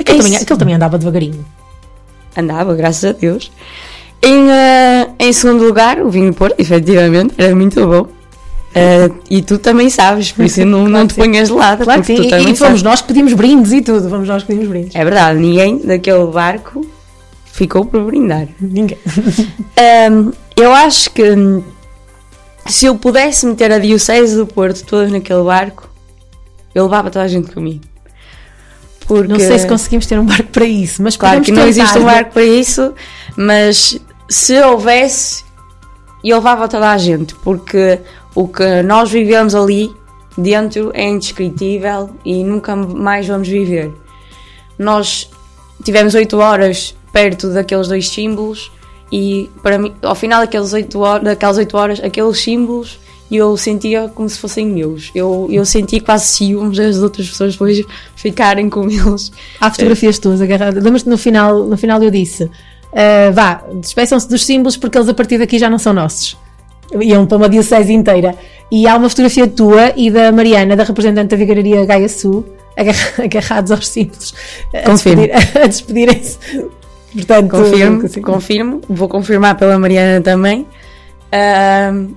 [0.00, 1.44] Aquele, Isso- também, aquele também andava devagarinho.
[2.36, 3.52] Andava, graças a Deus.
[4.22, 8.06] Em, eh, em segundo lugar, o vinho Porto, efetivamente, era muito bom.
[8.74, 11.84] Eh, e tu também sabes, por isso não, não te ponhas de lado.
[11.84, 12.22] Claro que sim.
[12.22, 14.08] E, e fomos nós que pedimos brindes e tudo.
[14.08, 14.94] Fomos nós que pedimos brindes.
[14.94, 16.84] É verdade, ninguém daquele barco
[17.44, 18.48] ficou por brindar.
[18.60, 18.98] Ninguém.
[19.78, 21.22] Ahm, eu acho que
[22.66, 25.88] se eu pudesse meter a Diocese do Porto toda naquele barco,
[26.74, 27.84] eu levava toda a gente comigo.
[29.06, 31.98] Porque Não sei se conseguimos ter um barco para isso, mas Claro que não existe
[31.98, 32.92] um barco para isso,
[33.36, 35.44] mas se houvesse,
[36.24, 38.00] eu levava toda a gente, porque
[38.34, 39.94] o que nós vivemos ali
[40.36, 43.92] dentro é indescritível e nunca mais vamos viver.
[44.78, 45.30] Nós
[45.82, 48.72] tivemos 8 horas perto daqueles dois símbolos
[49.12, 52.98] e para mim, ao final daqueles 8 horas, daquelas 8 horas, aqueles símbolos
[53.30, 55.10] eu sentia como se fossem meus.
[55.14, 57.82] Eu, eu senti quase ciúmes das outras pessoas depois
[58.14, 59.32] ficarem com eles.
[59.60, 60.82] Há fotografias tuas agarradas.
[60.82, 62.50] Lembras-te no final, no final eu disse:
[62.92, 66.36] ah, vá, despeçam-se dos símbolos porque eles a partir daqui já não são nossos.
[67.00, 68.34] Iam para uma diocese inteira.
[68.70, 72.44] E há uma fotografia tua e da Mariana, da representante da Vigararia Gaia Sul,
[72.76, 74.34] agarra- agarrados aos símbolos,
[74.72, 75.30] a despedir-
[75.62, 76.38] a despedirem-se.
[77.12, 78.22] Portanto, Confirmo, sim.
[78.22, 78.80] confirmo.
[78.88, 80.66] Vou confirmar pela Mariana também.
[81.32, 82.08] Ahm,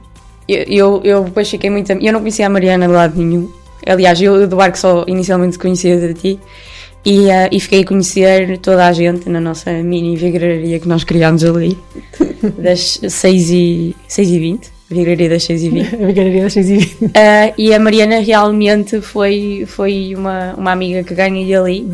[0.48, 1.92] eu, eu, eu depois fiquei muito.
[1.92, 3.50] Eu não conhecia a Mariana de lado nenhum.
[3.86, 6.40] Aliás, eu do barco só inicialmente conhecia de ti.
[7.10, 11.06] E, ah, e fiquei a conhecer toda a gente na nossa mini vigararia que nós
[11.06, 11.78] criámos ali,
[12.60, 14.72] das 6 e, 6 e 20.
[14.90, 15.96] Vigararia das 6 e 20.
[15.96, 16.98] A Vigararia das 6 e 20.
[17.16, 21.90] Ah, e a Mariana realmente foi, foi uma, uma amiga que ganhei ali.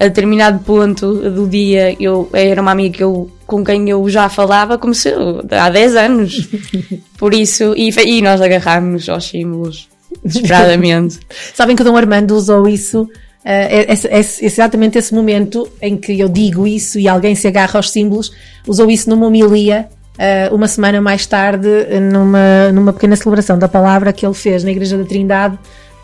[0.00, 4.28] A determinado ponto do dia, eu era uma amiga que eu, com quem eu já
[4.30, 6.48] falava como se eu- há 10 anos.
[7.18, 9.86] Por isso, e, e nós agarrámos aos símbolos
[10.24, 11.18] desesperadamente.
[11.54, 13.06] Sabem que o Dom Armando usou isso,
[13.48, 17.78] eh, esse- esse- exatamente esse momento em que eu digo isso e alguém se agarra
[17.78, 18.32] aos símbolos,
[18.66, 19.86] usou isso numa homilia
[20.18, 24.64] eh, uma semana mais tarde, eh, numa, numa pequena celebração da palavra que ele fez
[24.64, 25.58] na Igreja da Trindade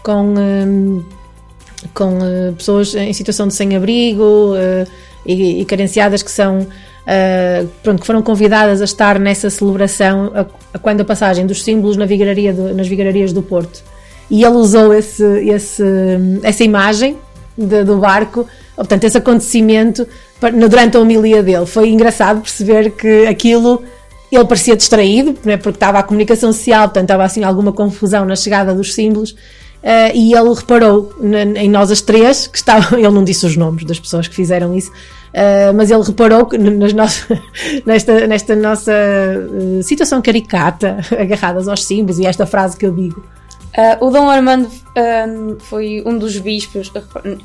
[0.04, 1.02] com, eh,
[1.94, 4.86] com eh, pessoas em situação de sem-abrigo eh,
[5.26, 6.66] e, e carenciadas que são.
[7.82, 11.96] pronto, que foram convidadas a estar nessa celebração a, a quando a passagem dos símbolos
[11.96, 13.82] na vigararia do- nas vigararias do Porto
[14.30, 15.82] e ele usou esse, esse,
[16.44, 17.16] essa imagem
[17.56, 18.46] de- do barco,
[18.76, 20.06] portanto, esse acontecimento
[20.68, 21.66] durante a homilia dele.
[21.66, 23.82] Foi engraçado perceber que aquilo
[24.30, 28.34] ele parecia distraído, né, porque estava a comunicação social, portanto, estava assim alguma confusão na
[28.34, 29.34] chegada dos símbolos.
[29.84, 32.96] eh, e ele reparou na- em nós as três que estavam.
[33.00, 34.92] Ele não disse os nomes das pessoas que fizeram isso,
[35.34, 37.26] eh, mas ele reparou que nas nossas,
[37.84, 43.24] nesta, nesta nossa eh, situação caricata, agarradas aos símbolos, e esta frase que eu digo,
[43.76, 44.70] Ah, o Dom Armando
[45.60, 46.92] foi um dos bispos.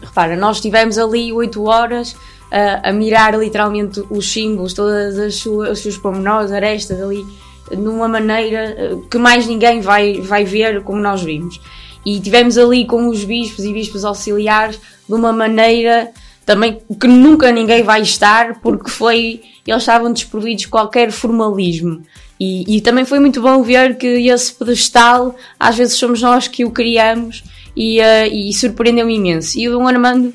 [0.02, 2.16] Repara, nós estivemos ali 8 horas
[2.52, 7.26] ah, a mirar literalmente os símbolos, todas as suas, os seus pormenores, arestas ali,
[7.72, 11.62] numa maneira ah, que mais ninguém vai, vai ver como nós vimos.
[12.06, 16.12] E tivemos ali com os bispos e bispos auxiliares de uma maneira
[16.46, 19.42] também que nunca ninguém vai estar, porque foi.
[19.66, 22.02] Eles estavam desprovidos de qualquer formalismo.
[22.40, 26.64] E, e também foi muito bom ver que esse pedestal, às vezes somos nós que
[26.64, 27.44] o criamos
[27.76, 29.58] e, eh, e surpreendeu-me imenso.
[29.58, 30.34] E o Dom Armando,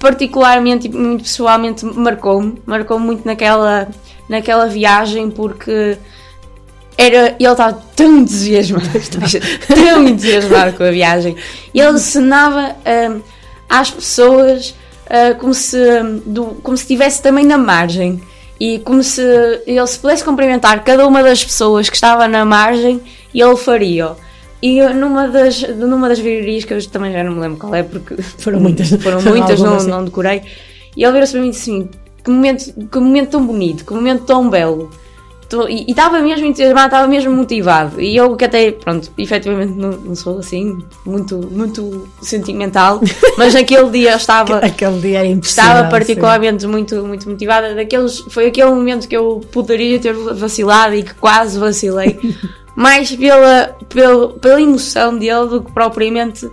[0.00, 3.88] particularmente e muito pessoalmente, marcou-me, marcou-me muito naquela,
[4.28, 5.96] naquela viagem, porque
[6.98, 8.86] era, ele estava tão entusiasmado,
[9.66, 11.36] tão entusiasmado com a viagem.
[11.72, 12.74] Ele ensinava
[13.10, 13.20] hum,
[13.68, 14.74] às pessoas
[15.08, 15.76] ah, como, se,
[16.62, 18.20] como se estivesse também na margem.
[18.58, 19.22] E como se
[19.66, 23.00] ele se pudesse cumprimentar cada uma das pessoas que estava na margem
[23.32, 24.12] e ele faria.
[24.62, 27.82] E numa das, numa das virarias, que eu também já não me lembro qual é,
[27.82, 28.90] porque Foram muitas.
[29.02, 30.42] foram muitas, não, não decorei.
[30.96, 31.88] E ele virou-se para mim e disse assim:
[32.24, 34.90] que momento, que momento tão bonito, que momento tão belo.
[35.48, 38.00] Tô- E estava mesmo entusiasmado, estava mesmo motivado.
[38.00, 43.00] E eu que até, pronto, efetivamente não, não sou assim, muito, muito sentimental,
[43.38, 44.58] mas naquele dia estava.
[44.64, 45.64] Aquele dia é impossível.
[45.64, 47.74] Estava particularmente muito, muito motivada.
[47.74, 52.18] Daqueles, foi aquele momento que eu poderia ter vacilado e que quase vacilei.
[52.76, 56.48] mais pela, pela, pela emoção dele do que propriamente.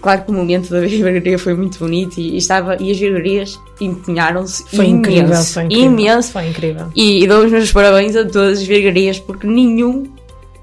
[0.00, 3.58] Claro que o momento da virgaria foi muito bonito e, e estava, e as virgarias
[3.80, 5.86] empenharam-se Foi incrível, imenso, foi incrível.
[5.86, 6.32] imenso.
[6.32, 6.86] Foi incrível.
[6.94, 10.04] E, e dou os meus parabéns a todas as virgarias porque nenhum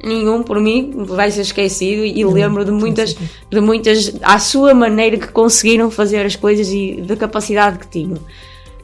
[0.03, 3.15] nenhum por mim vai ser esquecido e lembro de muitas,
[3.49, 8.19] de muitas, à sua maneira que conseguiram fazer as coisas e da capacidade que tinham.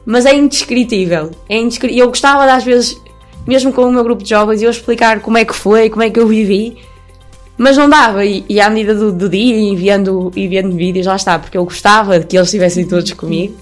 [0.04, 1.30] Mas é indescritível.
[1.48, 1.96] É indescri...
[1.96, 3.00] Eu gostava de, às vezes,
[3.46, 6.10] mesmo com o meu grupo de jovens, eu explicar como é que foi, como é
[6.10, 6.76] que eu vivi,
[7.56, 8.24] mas não dava.
[8.24, 11.56] E, e à medida do, do dia, e vendo, e vendo vídeos, lá está, porque
[11.56, 13.56] eu gostava de que eles estivessem todos comigo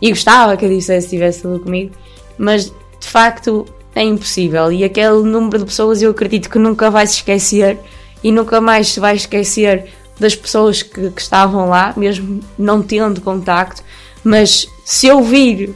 [0.00, 1.92] e gostava que a Dicesse estivesse tudo comigo,
[2.36, 4.70] mas de facto é impossível.
[4.70, 7.78] E aquele número de pessoas eu acredito que nunca vai se esquecer
[8.22, 9.86] e nunca mais se vai esquecer
[10.18, 13.82] das pessoas que, que estavam lá, mesmo não tendo contacto.
[14.22, 15.74] Mas se eu vir,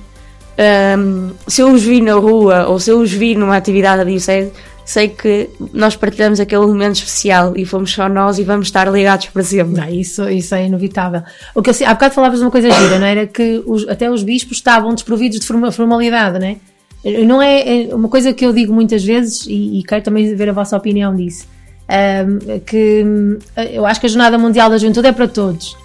[0.98, 4.04] hum, se eu os vi na rua ou se eu os vi numa atividade da
[4.04, 4.52] Diocese,
[4.84, 9.26] sei que nós partilhamos aquele momento especial e fomos só nós e vamos estar ligados
[9.26, 9.80] para sempre.
[9.80, 11.22] Não, isso, isso é inevitável.
[11.54, 13.10] O que eu, há bocado falavas de uma coisa gira, não é?
[13.12, 13.26] era?
[13.26, 16.56] Que os- até os bispos estavam desprovidos de forma- formalidade, não é?
[17.24, 20.48] Não é, é uma coisa que eu digo muitas vezes e, e quero também ver
[20.50, 21.46] a vossa opinião disso.
[21.88, 23.38] ahm, que hum,
[23.72, 25.76] eu acho que a Jornada Mundial da Juventude é para todos.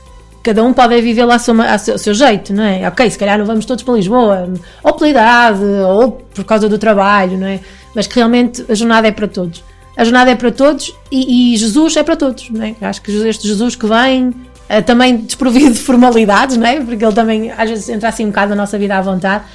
[0.43, 2.87] Cada um pode viver lá ao seu, seu jeito, não é?
[2.87, 4.47] Ok, se calhar não vamos todos para Lisboa,
[4.83, 7.59] ou pela idade, ou por causa do trabalho, não é?
[7.97, 9.63] Mas que realmente a jornada é para todos.
[9.97, 12.75] A jornada é para todos e, e Jesus é para todos, não é?
[12.79, 14.31] Acho que este Jesus que vem,
[14.69, 16.79] eh, também desprovido de formalidades, não é?
[16.79, 19.45] Porque ele também às vezes entra assim um bocado na nossa vida à vontade.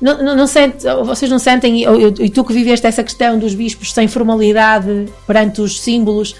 [0.00, 3.52] Não, não, não sente, vocês não sentem, e, e tu que viveste essa questão dos
[3.56, 6.36] bispos sem formalidade perante os símbolos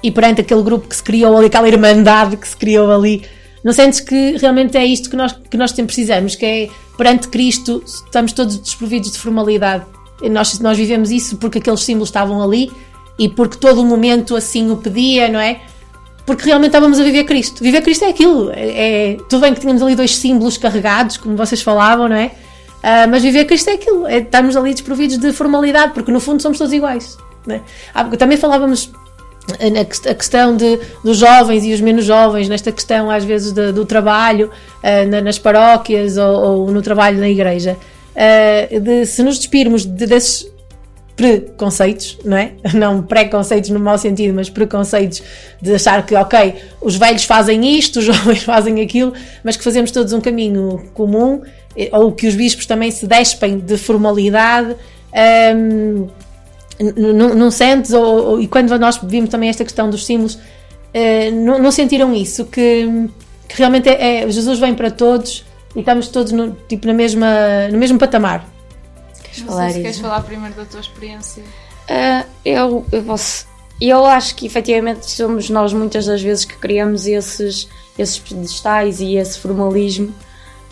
[0.00, 3.24] e perante aquele grupo que se criou ali, aquela irmandade que se criou ali,
[3.64, 7.26] não sentes que realmente é isto que nós, que nós sempre precisamos, que é perante
[7.26, 9.84] Cristo estamos todos desprovidos de formalidade.
[10.28, 12.70] Nós, nós vivemos isso porque aqueles símbolos estavam ali
[13.18, 15.60] e porque todo o momento assim o pedia, não é?
[16.26, 17.62] Porque realmente estávamos a viver Cristo.
[17.62, 18.50] Viver Cristo é aquilo.
[18.52, 22.30] É, é- tudo bem que tínhamos ali dois símbolos carregados, como vocês falavam, não é?
[22.82, 24.06] Ah, mas viver Cristo é aquilo.
[24.06, 27.18] É, estamos ali desprovidos de formalidade, porque no fundo somos todos iguais.
[27.48, 27.60] É?
[27.94, 28.90] Há- também falávamos
[30.08, 33.84] a questão de, dos jovens e os menos jovens, nesta questão às vezes de- do
[33.84, 34.50] trabalho
[34.82, 37.76] ah, na- nas paróquias ou, ou no trabalho na igreja,
[38.16, 40.46] ah, de se nos despirmos de- desses
[41.16, 42.52] preconceitos, não é?
[42.74, 45.22] Não preconceitos no mau sentido, mas preconceitos
[45.60, 49.12] de achar que, ok, os velhos fazem isto, os jovens fazem aquilo,
[49.44, 51.42] mas que fazemos todos um caminho comum,
[51.76, 54.74] eh, ou que os bispos também se despem de formalidade.
[55.14, 56.06] ahm,
[56.82, 60.38] N- não, sentes, ou, ou- e quando nós vimos também esta questão dos símbolos,
[60.94, 62.46] eh, não, não sentiram isso?
[62.46, 62.88] Que,
[63.46, 65.44] que realmente é, é- Jesus vem para todos
[65.74, 68.46] e estamos todos no, tipo, na mesma, no mesmo patamar.
[69.38, 71.42] Não falar se queres falar primeiro da tua experiência.
[71.88, 73.46] Ah, eu, eu, posso,
[73.80, 77.68] eu acho que efetivamente somos nós muitas das vezes que criamos esses,
[77.98, 80.12] esses pedestais e esse formalismo.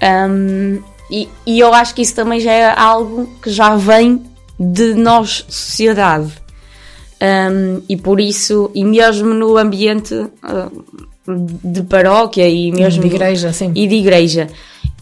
[0.01, 4.23] Ahm, e, e eu acho que isso também já é algo que já vem
[4.59, 6.33] de nós, sociedade.
[7.21, 10.69] Ahm, e por isso, e mesmo no ambiente ah,
[11.27, 13.73] de paróquia e mesmo De igreja, sim.
[13.75, 14.49] e de igreja.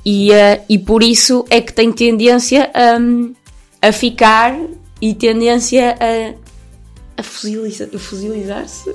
[0.09, 3.33] E, ah, e por isso é que tem tendência ahm,
[3.83, 4.57] a ficar
[5.03, 6.47] e tendência a, a
[7.19, 7.23] a.
[7.97, 8.93] Fossilizar-se?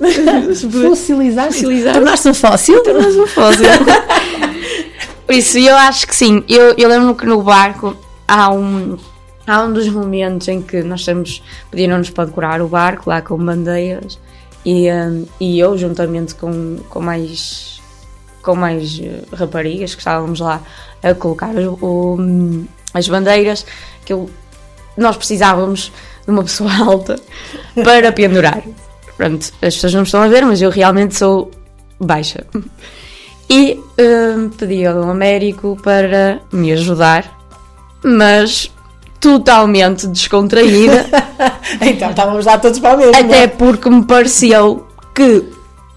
[0.70, 1.92] Fossilizar-se.
[1.92, 2.82] Tornar-se um fóssil?
[2.82, 3.66] Tornar-se um fóssil.
[5.26, 6.44] Por isso, eu acho que sim.
[6.48, 8.96] Eu, eu lembro que no barco há um,
[9.46, 13.36] há um dos momentos em que nós estamos, pediram-nos para decorar o barco lá com
[13.36, 14.18] bandeiras
[14.64, 17.71] e, hum, e eu, juntamente com, com mais,
[18.42, 20.60] com mais eh, raparigas que estávamos lá
[21.02, 22.64] a colocar o- o-
[22.94, 23.64] as bandeiras,
[24.04, 24.28] que eu-
[24.96, 25.92] nós precisávamos
[26.24, 27.16] de uma pessoa alta
[27.82, 28.62] para pendurar.
[29.16, 31.50] Pronto, as pessoas não me estão a ver, mas eu realmente sou
[32.00, 32.44] baixa.
[33.48, 37.24] E hum, pedi ao Dom Américo para me ajudar,
[38.02, 38.72] mas
[39.20, 41.06] totalmente descontraída.
[41.80, 43.14] então estávamos lá todos para o mesmo.
[43.16, 45.44] Até porque me pareceu que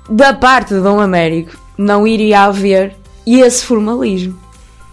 [0.09, 2.95] da parte de Dom Américo não iria haver
[3.25, 4.37] esse formalismo.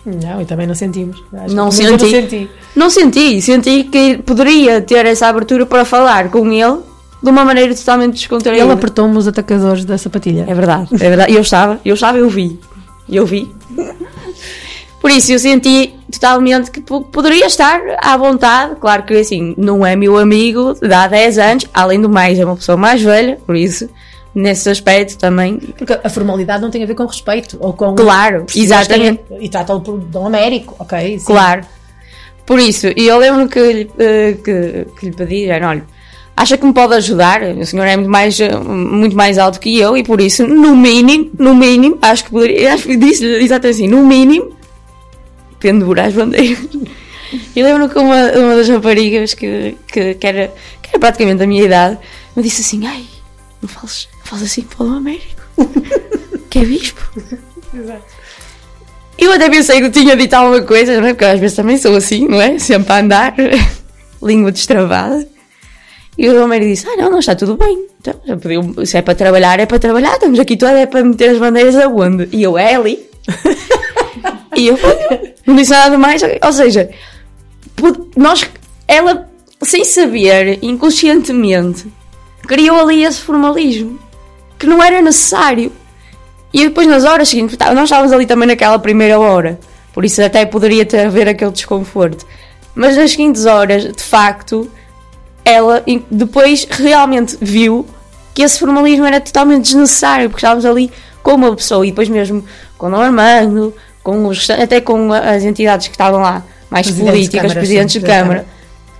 [0.05, 1.23] Não, e também não sentimos.
[1.33, 2.51] Acho Não menos eu senti.
[2.75, 3.41] Não senti.
[3.41, 6.79] Senti que poderia ter essa abertura para falar com ele
[7.23, 8.63] de uma maneira totalmente descontraída.
[8.65, 10.45] Ele apertou-me os atacadores da sapatilha.
[10.49, 11.33] É verdade, é verdade.
[11.33, 12.59] Eu estava, eu estava, eu vi.
[13.09, 13.49] Eu vi.
[15.01, 18.77] Por isso eu senti totalmente que po- poderia estar à vontade.
[18.81, 22.45] Claro que assim, não é meu amigo de há 10 anos, além do mais, é
[22.45, 23.89] uma pessoa mais velha, por isso,
[24.35, 25.57] nesse aspecto também.
[25.59, 27.95] Porque a formalidade não tem a ver com respeito ou com.
[27.95, 29.21] Claro, exatamente.
[29.31, 31.19] é- E trata-lo por Dom Américo, ok?
[31.19, 31.25] sim.
[31.25, 31.65] Claro.
[32.45, 35.85] Por isso, e eu lembro que, lhe- eh, que, que lhe pedi, era, olha,
[36.37, 37.41] acha que me pode ajudar?
[37.43, 40.75] O senhor é muito mais, eh, muito mais alto que eu e por isso, no
[40.75, 44.51] mínimo, no mínimo, acho que poderia, acho que disse-lhe exatamente assim, no mínimo,
[45.61, 46.59] pendurar as bandeiras.
[47.57, 50.53] E lembro que uma, uma das raparigas que, que, que, era,
[50.83, 51.99] que era praticamente da minha idade
[52.37, 53.05] me disse assim: ai,
[53.63, 55.43] não fales, fales assim para o Américo,
[56.49, 57.01] que é bispo.
[59.19, 61.13] Eu até pensei que tinha dito alguma coisa, não é?
[61.13, 62.59] Porque às vezes também sou assim, não é?
[62.59, 63.35] Sempre a andar,
[64.23, 65.29] língua destravada.
[66.19, 67.87] E o Romero disse: Ah, não, não está tudo bem.
[68.01, 70.15] Então, já podiam- se é para trabalhar, é para trabalhar.
[70.15, 72.29] Estamos aqui toda, é para meter as bandeiras aonde?
[72.33, 72.99] E eu, é ali.
[74.57, 76.21] e eu, "Olha, não disse nada mais.
[76.45, 76.91] Ou seja,
[78.17, 78.45] nós,
[78.89, 79.29] ela,
[79.63, 81.87] sem saber, inconscientemente,
[82.47, 83.99] criou ali esse formalismo
[84.63, 85.73] que não era necessário.
[86.53, 89.59] E depois, nas horas seguintes, tá, nós estávamos ali também naquela primeira hora,
[89.93, 92.25] por isso até poderia ter haver aquele desconforto.
[92.73, 94.71] Mas nas seguintes horas, de facto,
[95.45, 97.85] ela depois realmente viu
[98.33, 100.93] que esse formalismo era totalmente desnecessário, porque estávamos ali
[101.25, 102.45] com uma pessoa e depois mesmo
[102.79, 107.13] com o Dom Armando, com os, até com as entidades que estavam lá, mais Presidentes
[107.13, 108.47] de políticas, câmaras, presidentes sim, de Câmara, Câmara.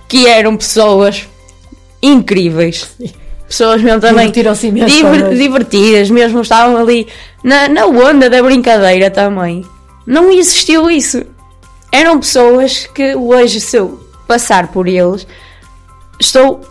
[0.09, 1.25] que eram pessoas
[2.01, 2.89] incríveis.
[3.47, 7.07] Pessoas mesmo também Divertiram-se imenso diver- divertidas, mesmo estavam ali
[7.43, 9.65] na, na onda da brincadeira também.
[10.07, 11.23] Não existiu isso.
[11.91, 15.27] Eram pessoas que hoje, se eu passar por eles,
[16.19, 16.61] estou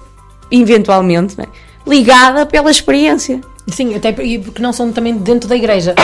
[0.50, 1.46] eventualmente né,
[1.86, 3.40] ligada pela experiência.
[3.68, 5.94] Sim, até por- porque não são também dentro da igreja.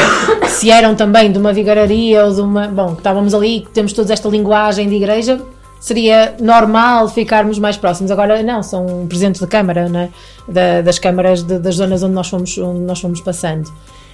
[0.49, 2.69] Se eram também de uma vigararia ou de uma.
[2.69, 5.41] Bom, que estávamos ali, que temos toda esta linguagem de igreja,
[5.81, 8.11] seria normal ficarmos mais próximos.
[8.11, 10.09] Agora, não, são presidentes de Câmara, não é?
[10.49, 13.71] Da- das câmaras de- das zonas onde nós fomos, onde nós fomos passando.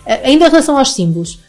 [0.06, 1.40] Eh, Ainda em relação aos símbolos.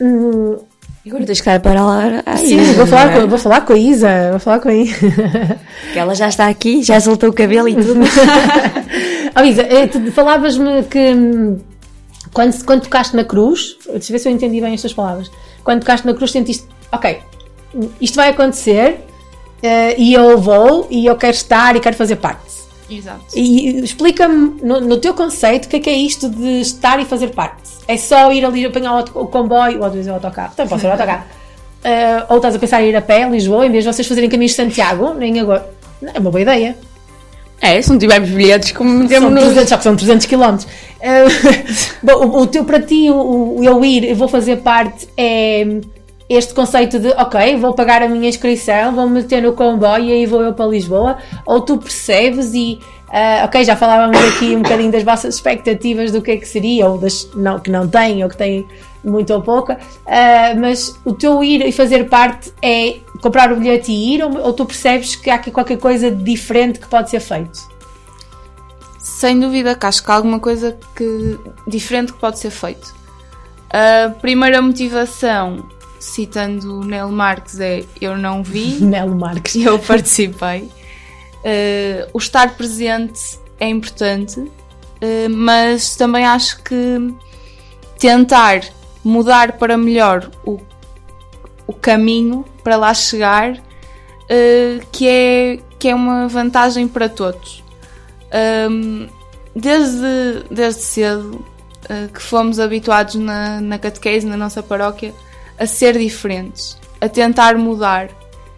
[0.00, 0.56] hum,
[1.04, 2.22] Agora tens que estar para lá.
[2.24, 4.30] Ai, Sim, vou falar, com, vou falar com a Isa.
[4.30, 5.58] Vou falar com a Isa.
[5.92, 8.00] Que ela já está aqui, já soltou o cabelo e tudo.
[9.34, 11.58] Oh, Isa, eh, falavas-me que hum,
[12.34, 15.30] quando, quando tocaste na cruz, deixa eu ver se eu entendi bem estas palavras.
[15.64, 17.18] Quando tocaste na cruz, sentiste, ok,
[18.00, 19.00] isto vai acontecer
[19.62, 22.62] eh, e eu vou e eu quero estar e quero fazer parte.
[22.90, 23.24] Exato.
[23.34, 27.04] E explica-me, no, no teu conceito, o que é que é isto de estar e
[27.04, 27.62] fazer parte?
[27.88, 30.68] É só ir ali apanhar o, o comboio, ou às vezes é o autocarro, também
[30.68, 31.24] pode ser o autocarro.
[31.84, 34.06] Eh, ou estás a pensar em ir a pé a Lisboa, em vez de vocês
[34.06, 35.68] fazerem caminhos de Santiago, nem agora.
[36.02, 36.76] É uma boa ideia.
[37.60, 39.40] É, se não tivermos bilhetes, como metemos no.
[39.40, 40.58] 300, só que são 300 km.
[42.02, 45.64] bom, o, o teu para ti, o, o eu ir, eu vou fazer parte, é
[46.28, 50.26] este conceito de, ok, vou pagar a minha inscrição, vou meter no comboio e aí
[50.26, 52.78] vou eu para Lisboa, ou tu percebes e,
[53.08, 56.88] ah, ok, já falávamos aqui um bocadinho das vossas expectativas do que é que seria,
[56.88, 58.66] ou das não, que não têm, ou que têm
[59.04, 63.92] muito ou pouca, ah, mas o teu ir e fazer parte é comprar o bilhete
[63.92, 67.20] e ir, ou, ou tu percebes que há aqui qualquer coisa diferente que pode ser
[67.20, 67.72] feito?
[68.98, 72.94] Sem dúvida que acho que há alguma coisa que, diferente que pode ser feito.
[73.68, 75.64] A primeira motivação,
[76.02, 79.54] citando o Nelo Marques, é eu não vi, Nelo Marques.
[79.54, 80.62] eu participei.
[81.44, 87.14] Uh, o estar presente é importante, uh, mas também acho que
[87.98, 88.62] tentar
[89.04, 90.60] mudar para melhor o,
[91.66, 97.62] o caminho para lá chegar, uh, que, é, que é uma vantagem para todos.
[98.70, 99.06] Um,
[99.54, 101.44] desde, desde cedo
[102.14, 105.12] que fomos habituados na, na catequese, na nossa paróquia,
[105.58, 108.08] a ser diferentes, a tentar mudar,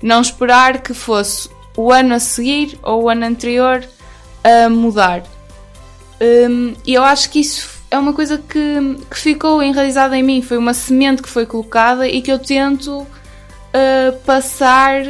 [0.03, 3.85] não esperar que fosse o ano a seguir ou o ano anterior
[4.43, 5.23] a mudar.
[6.21, 10.43] Um, e eu acho que isso é uma coisa que, que ficou enraizada em mim,
[10.43, 15.03] foi uma semente que foi colocada e que eu tento uh, passar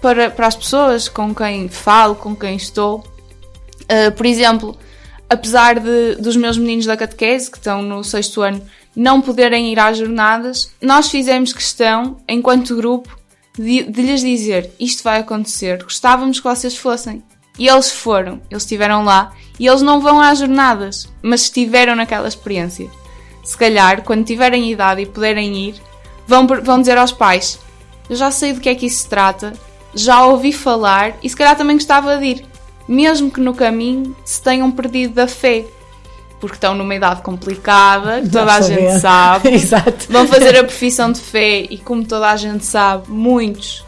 [0.00, 3.04] para, para as pessoas com quem falo, com quem estou.
[3.82, 4.76] Uh, por exemplo,
[5.28, 8.62] apesar de, dos meus meninos da catequese, que estão no sexto ano,
[8.94, 13.08] não poderem ir às jornadas, nós fizemos questão, enquanto grupo,
[13.56, 17.22] de, de lhes dizer isto vai acontecer, gostávamos que vocês fossem.
[17.58, 22.26] E eles foram, eles estiveram lá e eles não vão às jornadas, mas estiveram naquela
[22.26, 22.90] experiência.
[23.44, 25.74] Se calhar, quando tiverem idade e puderem ir,
[26.26, 27.60] vão, vão dizer aos pais:
[28.10, 29.52] Eu já sei do que é que isso se trata,
[29.94, 32.54] já ouvi falar e se calhar também gostava de ir
[32.88, 35.64] mesmo que no caminho se tenham perdido da fé.
[36.40, 39.48] Porque estão numa idade complicada, que toda a gente sabe.
[39.54, 40.06] Exato.
[40.10, 43.84] Vão fazer a profissão de fé e, como toda a gente sabe, muitos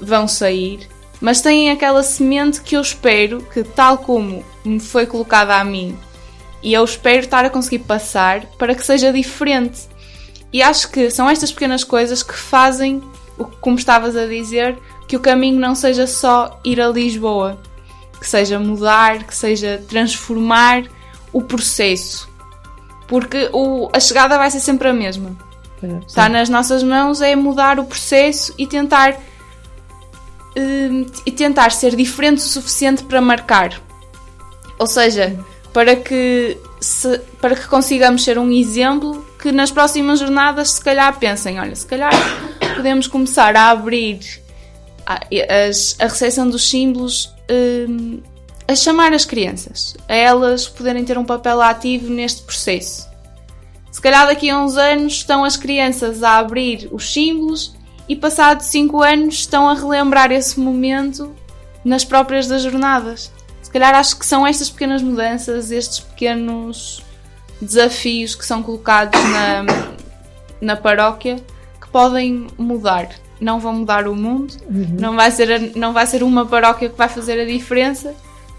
[0.00, 0.88] vão sair.
[1.20, 5.96] Mas têm aquela semente que eu espero que, tal como me foi colocada a mim,
[6.62, 9.82] e eu espero estar a conseguir passar para que seja diferente.
[10.52, 13.02] E acho que são estas pequenas coisas que fazem,
[13.60, 17.58] como estavas a dizer, que o caminho não seja só ir a Lisboa
[18.24, 20.84] que seja mudar, que seja transformar
[21.34, 22.26] o processo.
[23.06, 25.36] Porque o, a chegada vai ser sempre a mesma.
[26.06, 29.14] Está nas nossas mãos é mudar o processo e tentar
[30.56, 33.80] hum, e tentar ser diferente o suficiente para marcar.
[34.78, 35.38] Ou seja,
[35.72, 41.18] para que, se- para que consigamos ser um exemplo que nas próximas jornadas se calhar
[41.18, 42.12] pensem, olha, se calhar
[42.76, 44.20] podemos começar a abrir
[45.04, 45.20] a,
[45.68, 47.30] as- a recepção dos símbolos
[47.88, 48.20] hum,
[48.66, 53.08] a chamar as crianças, a elas poderem ter um papel ativo neste processo.
[53.92, 57.74] Se calhar daqui a uns anos estão as crianças a abrir os símbolos
[58.08, 61.34] e passados 5 anos estão a relembrar esse momento
[61.84, 63.30] nas próprias das jornadas.
[63.62, 67.02] Se calhar acho que são estas pequenas mudanças, estes pequenos
[67.60, 69.64] desafios que são colocados na,
[70.60, 71.36] na paróquia
[71.80, 73.08] que podem mudar.
[73.40, 74.96] Não vão mudar o mundo, Uhum.
[74.98, 78.14] não, vai ser não vai ser uma paróquia que vai fazer a diferença,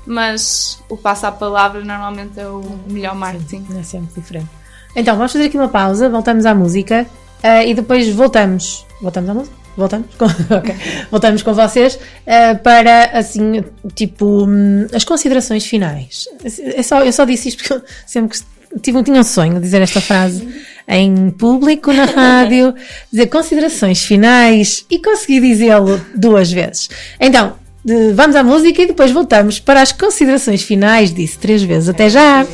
[0.05, 3.65] mas o passo à palavra normalmente é o melhor marketing.
[3.77, 4.49] É sempre diferente.
[4.95, 7.05] Então, vamos fazer aqui uma pausa, voltamos à música
[7.43, 8.85] eh, e depois voltamos.
[9.01, 9.55] Voltamos à música?
[9.75, 10.07] Voltamos?
[10.17, 10.25] Com,
[10.55, 10.75] ok.
[11.11, 13.63] Voltamos com vocês eh, para, assim,
[13.93, 16.27] tipo, hum, as considerações finais.
[16.43, 18.37] É só, eu só disse isto porque eu sempre
[18.81, 20.47] tive, tinha um sonho de dizer esta frase
[20.87, 22.73] em público na rádio,
[23.11, 26.89] dizer considerações finais e consegui dizê-lo duas vezes.
[27.19, 27.53] Então,
[27.85, 31.13] de- vamos à música e depois voltamos para as considerações finais.
[31.13, 31.87] Disse três vezes.
[31.89, 32.45] Até já!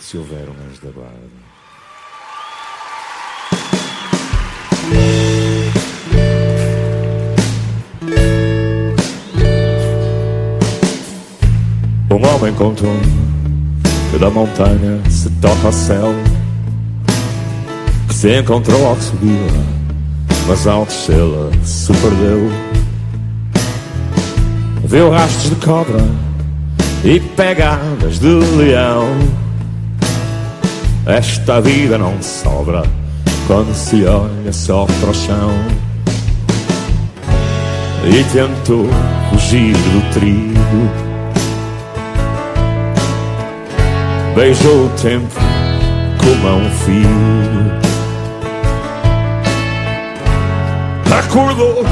[0.00, 1.44] Se houver um anjo da.
[12.10, 12.96] Um homem contou
[14.10, 16.14] que da montanha se toca ao céu,
[18.06, 19.50] que se encontrou ao subir,
[20.46, 22.50] mas ao descê-la se perdeu.
[24.84, 26.04] Viu rastros de cobra
[27.04, 29.43] e pegadas de leão.
[31.06, 32.82] Esta vida não sobra
[33.46, 35.52] quando se olha só para o chão.
[38.06, 38.88] E tentou
[39.30, 40.90] fugir do trigo.
[44.34, 45.34] Beijou o tempo
[46.22, 47.84] como a um filho.
[51.18, 51.84] Acordou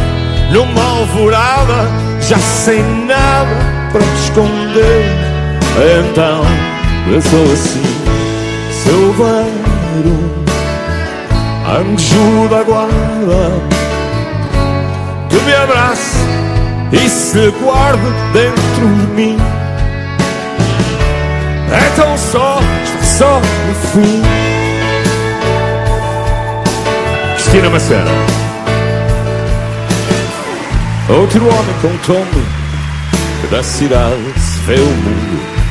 [0.53, 1.87] numa alvorada,
[2.27, 5.05] já sem nada para esconder.
[6.01, 6.43] Então
[7.11, 8.02] pensou assim:
[8.85, 10.43] seu velho
[11.69, 13.53] anjo da guarda,
[15.29, 16.19] que me abrace
[16.93, 18.03] e se guarde
[18.33, 19.37] dentro de mim.
[21.71, 22.59] É tão só,
[23.19, 24.23] só no fim.
[27.35, 28.11] Cristina Macena.
[31.09, 32.47] Outro homem contou-me
[33.41, 35.62] que da cidade se vê o mundo.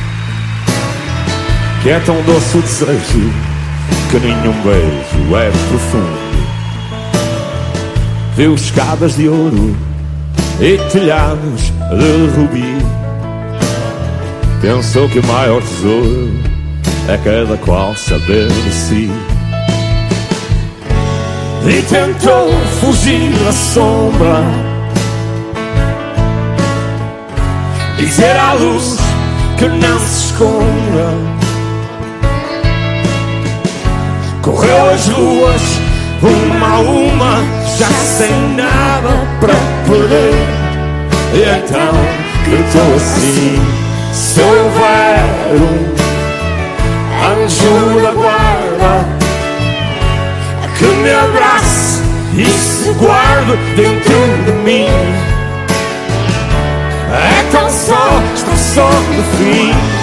[1.82, 3.32] Que é tão doce o desejo
[4.08, 6.32] que nenhum beijo é profundo.
[8.36, 9.76] Viu escadas de ouro
[10.60, 12.78] e telhados de rubi.
[14.60, 16.32] Pensou que o maior tesouro
[17.08, 19.10] é cada qual saber de si.
[21.66, 22.48] E tentou
[22.80, 24.44] fugir da sombra,
[27.98, 28.98] dizer à luz
[29.58, 31.51] que não se esconda.
[34.42, 35.62] Correu as ruas,
[36.20, 37.36] uma a uma,
[37.78, 39.10] já sem nada
[39.40, 39.54] para
[39.86, 40.34] perder.
[41.32, 41.94] E então
[42.44, 43.62] gritou assim:
[44.12, 45.22] Se houver
[45.54, 45.92] um
[47.24, 49.06] anjo da guarda
[50.76, 52.02] que me abrace
[52.36, 54.88] e se guarde dentro de mim,
[57.12, 60.01] é tão só, está só no fim.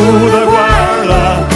[0.00, 1.46] Da guarda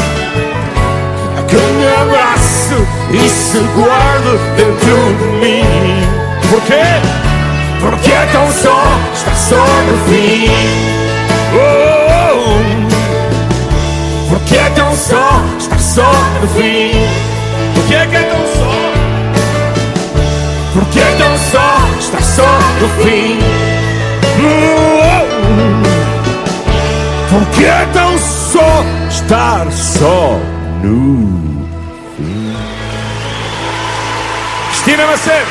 [1.48, 2.76] que me abrace
[3.10, 5.64] e se guarde dentro de mim.
[6.50, 6.84] Porquê?
[7.80, 8.82] Porque é tão só,
[9.14, 10.50] está só no fim.
[11.54, 12.34] Oh,
[14.30, 16.90] porque é tão só, está só no fim.
[17.74, 18.72] Porque é que é tão só?
[20.74, 23.38] Porque é tão só, está só no fim.
[27.34, 30.38] Porque é tão só estar só
[30.84, 31.66] no
[32.16, 32.54] fim.
[34.70, 35.46] Regina Macedo.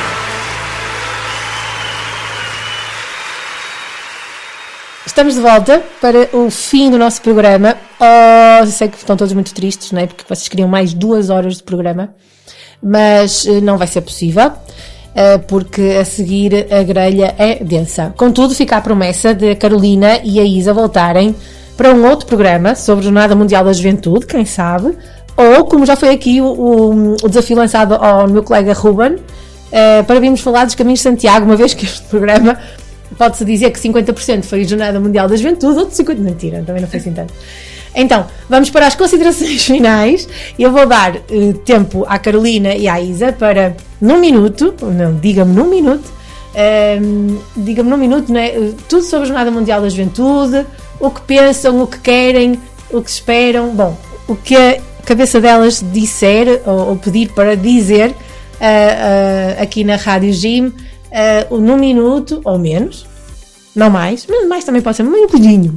[5.05, 7.75] Estamos de volta para o fim do nosso programa.
[7.99, 10.07] Oh, sei que estão todos muito tristes, não é?
[10.07, 12.15] Porque vocês queriam mais duas horas de programa,
[12.81, 14.53] mas eh, não vai ser possível,
[15.13, 18.13] eh, porque a seguir a grelha é densa.
[18.15, 21.35] Contudo, fica a promessa de a Carolina e a Isa voltarem
[21.77, 24.95] para um outro programa sobre a Jornada Mundial da Juventude, quem sabe,
[25.35, 29.15] ou como já foi aqui o, o- desafio lançado ao meu colega Ruben,
[29.71, 32.57] eh, para virmos falar dos caminhos de Santiago, uma vez que este programa
[33.17, 36.99] pode-se dizer que 50% foi Jornada Mundial da Juventude, outro 50% mentira, também não foi
[36.99, 37.33] assim tanto.
[37.95, 40.27] Então, vamos para as considerações finais.
[40.57, 45.53] Eu vou dar eh, tempo à Carolina e à Isa para, num minuto, não, diga-me
[45.53, 46.11] num minuto,
[46.55, 48.47] ehm, diga-me num minuto, é?
[48.47, 50.65] Eh, tudo sobre a Jornada Mundial da Juventude,
[51.03, 52.57] o que pensam, o que querem,
[52.89, 58.15] o que esperam, bom, o que a cabeça delas disser ou, ou pedir para dizer
[58.61, 60.71] ah, ah, aqui na Rádio Jim,
[61.11, 63.05] ah, num minuto ou menos,
[63.75, 65.75] não mais, mas mais também pode ser um bocadinho.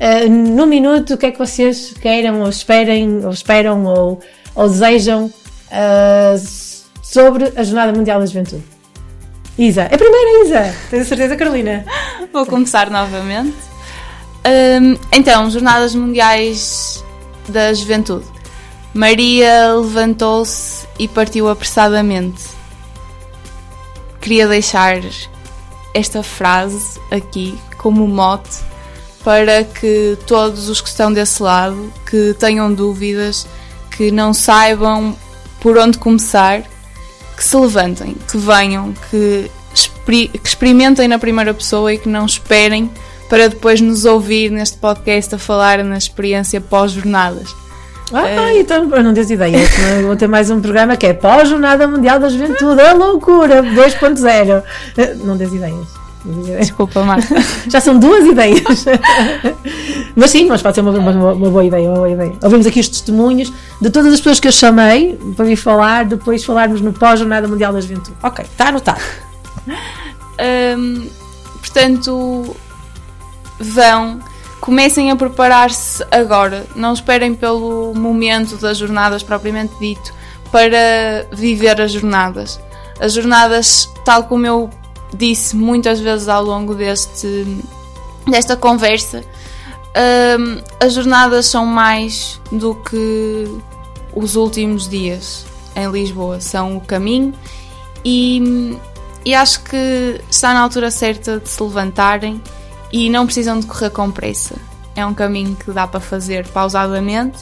[0.00, 4.20] Uh, num minuto, o que é que vocês queiram ou esperem, ou esperam ou,
[4.54, 6.42] ou desejam uh,
[7.02, 8.62] sobre a Jornada Mundial da Juventude?
[9.58, 11.84] Isa, é a primeira Isa, tens a certeza, Carolina?
[12.32, 13.69] Vou começar novamente.
[14.46, 17.04] Hum, então, Jornadas Mundiais
[17.48, 18.24] da Juventude.
[18.94, 22.42] Maria levantou-se e partiu apressadamente.
[24.20, 25.00] Queria deixar
[25.94, 28.58] esta frase aqui como mote
[29.24, 33.46] para que todos os que estão desse lado, que tenham dúvidas,
[33.96, 35.16] que não saibam
[35.60, 36.62] por onde começar,
[37.36, 42.24] que se levantem, que venham, que, experi- que experimentem na primeira pessoa e que não
[42.24, 42.90] esperem
[43.30, 47.54] para depois nos ouvir neste podcast a falar na experiência pós-jornadas.
[48.12, 50.02] Ah, então não tens é?
[50.02, 52.80] Vou ter mais um programa que é pós-Jornada Mundial da Juventude.
[52.80, 54.62] A loucura 2.0.
[54.98, 55.86] Eh, Não tens ideias.
[56.24, 56.66] Não tens ideias.
[56.66, 57.36] Desculpa, Marta.
[57.70, 58.64] Já são duas ideias.
[60.16, 62.32] mas sim, mas pode ser uma, uma- uma boa ideia, uma boa ideia.
[62.42, 66.42] Ouvimos aqui os testemunhos de todas as pessoas que eu chamei para vir falar, depois
[66.42, 68.16] falarmos no pós-Jornada Mundial da Juventude.
[68.24, 69.00] Ok, está anotado.
[70.76, 71.06] Hum,
[71.60, 72.56] portanto,
[73.60, 74.18] vão,
[74.60, 76.66] comecem a preparar-se agora.
[76.74, 80.12] Não esperem pelo momento das jornadas propriamente dito
[80.50, 82.58] para viver as jornadas.
[82.98, 84.70] As jornadas, tal como eu
[85.14, 87.46] disse muitas vezes ao longo deste,
[88.26, 89.22] desta conversa,
[90.38, 93.44] hum, as jornadas são mais do que
[94.14, 95.46] os últimos dias
[95.76, 96.40] em Lisboa.
[96.40, 97.32] São o caminho
[98.04, 98.76] e,
[99.24, 102.40] e acho que está na altura certa de se levantarem
[102.92, 104.56] e não precisam de correr com pressa.
[104.96, 107.38] É um caminho que dá para fazer pausadamente.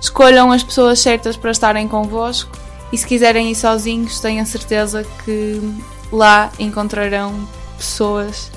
[0.00, 2.56] Escolham as pessoas certas para estarem convosco
[2.92, 5.60] e se quiserem ir sozinhos, tenham certeza que
[6.10, 7.46] lá encontrarão
[7.76, 8.50] pessoas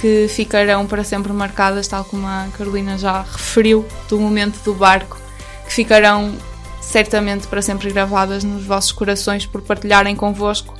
[0.00, 5.18] que ficarão para sempre marcadas, tal como a Carolina já referiu, do momento do barco,
[5.64, 6.34] que ficarão
[6.80, 10.74] certamente para sempre gravadas nos vossos corações por partilharem convosco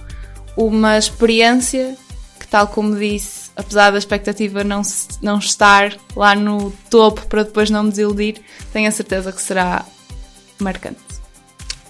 [0.57, 1.97] uma experiência
[2.39, 7.43] que, tal como disse, apesar da expectativa não, se- não estar lá no topo para
[7.45, 8.41] depois não me desiludir,
[8.73, 9.85] tenho a certeza que será
[10.61, 10.99] marcante.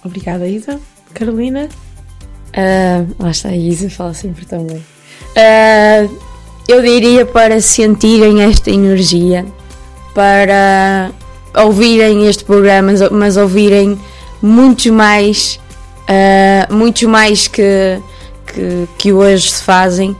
[0.03, 0.79] Obrigada, Isa.
[1.13, 1.69] Carolina?
[2.53, 4.83] Ah, lá está a Isa, fala sempre tão bem.
[5.37, 6.07] Ah,
[6.67, 9.45] eu diria para sentirem esta energia,
[10.13, 11.11] para
[11.63, 13.99] ouvirem este programa, mas, ouvirem
[14.41, 15.59] muitos mais,
[16.07, 17.99] ah, muitos mais que,
[18.47, 20.15] que, que hoje se fazem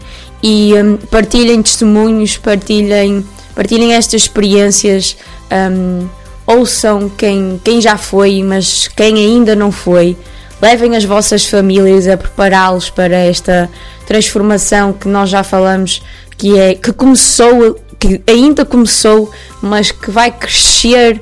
[0.46, 5.18] e hum, partilhem testemunhos, partilhem, partilhem estas experiências,
[5.52, 6.08] hum,
[6.46, 10.16] ouçam quem, quem já foi, mas quem ainda não foi.
[10.62, 13.68] Levem as vossas famílias a prepará-los para esta
[14.06, 16.04] transformação que nós já falamos,
[16.38, 19.32] que é que começou, que ainda começou,
[19.64, 21.22] mas que vai crescer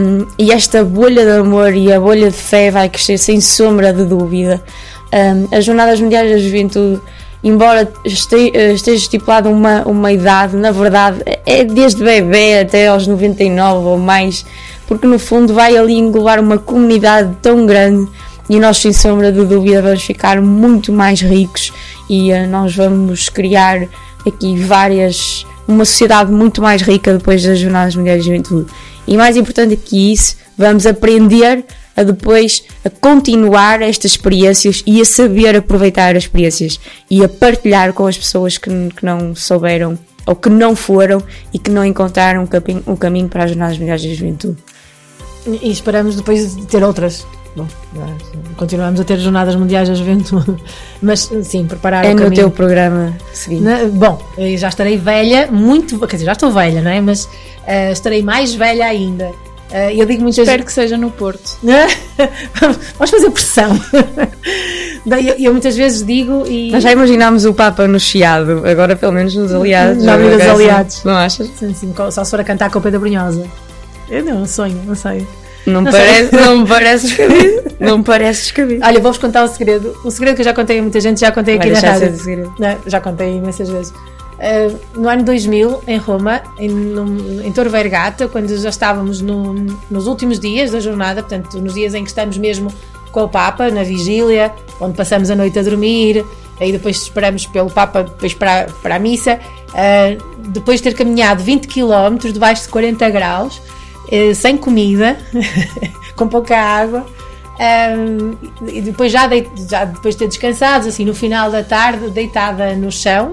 [0.00, 3.92] um, e esta bolha de amor e a bolha de fé vai crescer sem sombra
[3.92, 4.62] de dúvida.
[5.12, 7.02] Um, as Jornadas Mundiais da Juventude,
[7.44, 13.86] embora este- esteja estipulada uma, uma idade, na verdade é desde bebê até aos 99
[13.86, 14.44] ou mais,
[14.88, 18.10] porque no fundo vai ali englobar uma comunidade tão grande
[18.48, 21.72] e nós, sem sombra de dúvida, vamos ficar muito mais ricos
[22.10, 23.86] e eh, nós vamos criar
[24.26, 25.46] aqui várias.
[25.66, 28.66] uma sociedade muito mais rica depois das Jornadas Mundiais de Juventude.
[29.06, 31.64] E mais importante que isso, vamos aprender
[31.96, 36.80] a depois a continuar estas experiências e a saber aproveitar as experiências
[37.10, 41.22] e a partilhar com as pessoas que, que não souberam ou que não foram
[41.52, 44.56] e que não encontraram o caminho, o caminho para as Jornadas Mundiais de Juventude.
[45.46, 47.26] E esperamos depois de ter outras.
[47.54, 47.66] bom,
[48.56, 50.56] continuamos a ter Jornadas Mundiais da Juventude,
[51.02, 52.34] mas sim, preparar É o no caminho.
[52.34, 53.62] teu programa seguinte.
[53.62, 54.18] Na- bom,
[54.56, 57.00] já estarei velha, muito, quer dizer, já estou velha, não é?
[57.02, 57.28] Mas
[57.66, 59.30] eh, estarei mais velha ainda.
[59.74, 61.58] Eh, eu digo muitas Espero que seja no Porto.
[62.60, 63.70] Vamos fazer pressão.
[65.06, 66.70] Eu, eu muitas vezes digo e.
[66.70, 70.02] Nós já imaginámos o Papa no Chiado, agora pelo menos nos aliados.
[70.02, 71.04] Na Avenida dos Aliados.
[71.04, 71.50] Não achas?
[71.58, 73.44] Sim, sim, só se for a cantar com o Pedro Brunhosa.
[74.08, 75.26] Eu não, sonho, não sei.
[75.66, 76.40] Não, Não parece, sei.
[76.40, 77.62] não me parece descabido.
[77.78, 78.80] Não me parece descabido.
[78.82, 79.94] Olha, vou-vos contar um segredo.
[80.04, 82.10] Um segredo que eu já contei a muita gente, já contei Vai aqui na deixar
[82.10, 82.54] de rádio.
[82.58, 83.92] Não, já contei imensas vezes.
[84.44, 86.68] Uh, no ano 2000, em Roma, em,
[87.46, 89.54] em Torre Vergata, quando já estávamos no-
[89.90, 92.70] nos últimos dias da jornada, portanto, nos dias em que estamos mesmo
[93.10, 96.22] com o Papa, na vigília, onde passamos a noite a dormir,
[96.60, 99.40] aí depois esperamos pelo Papa depois para, para a missa,
[99.70, 103.62] uh, depois de ter caminhado 20 km debaixo de 40 graus,
[104.12, 105.16] eh, sem comida,
[106.16, 107.06] com pouca água,
[107.98, 108.36] um,
[108.68, 112.74] e depois já, dei- já depois de ter descansado, assim, no final da tarde, deitada
[112.76, 113.32] no chão,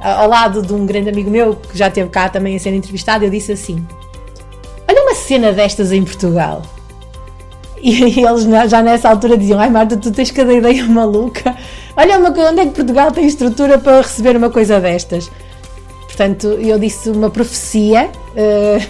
[0.00, 3.24] ao lado de um grande amigo meu que já esteve cá também a ser entrevistado,
[3.24, 3.84] eu disse assim:
[4.88, 6.62] Olha uma cena destas em Portugal.
[7.80, 11.56] E eles já nessa altura diziam: Ai Marta, tu tens cada ideia maluca.
[11.96, 15.30] Olha uma, onde é que Portugal tem estrutura para receber uma coisa destas?
[16.06, 18.80] Portanto, eu disse uma profecia eh,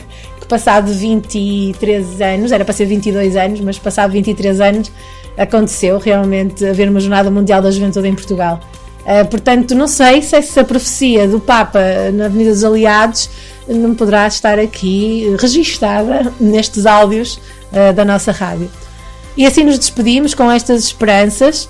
[0.41, 4.91] que passado 23 anos, era para ser 22 anos, mas passado 23 anos
[5.37, 8.61] aconteceu realmente haver uma Jornada Mundial da Juventude em Portugal.
[9.11, 11.81] Eh, portanto, não sei se essa profecia do Papa
[12.13, 13.31] na Avenida dos Aliados
[13.67, 17.41] não poderá estar aqui registada nestes áudios
[17.73, 18.71] eh, da nossa rádio.
[19.35, 21.69] E assim nos despedimos com estas esperanças,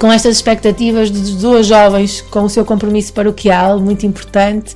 [0.00, 4.74] com estas expectativas de duas jovens com o seu compromisso paroquial, muito importante,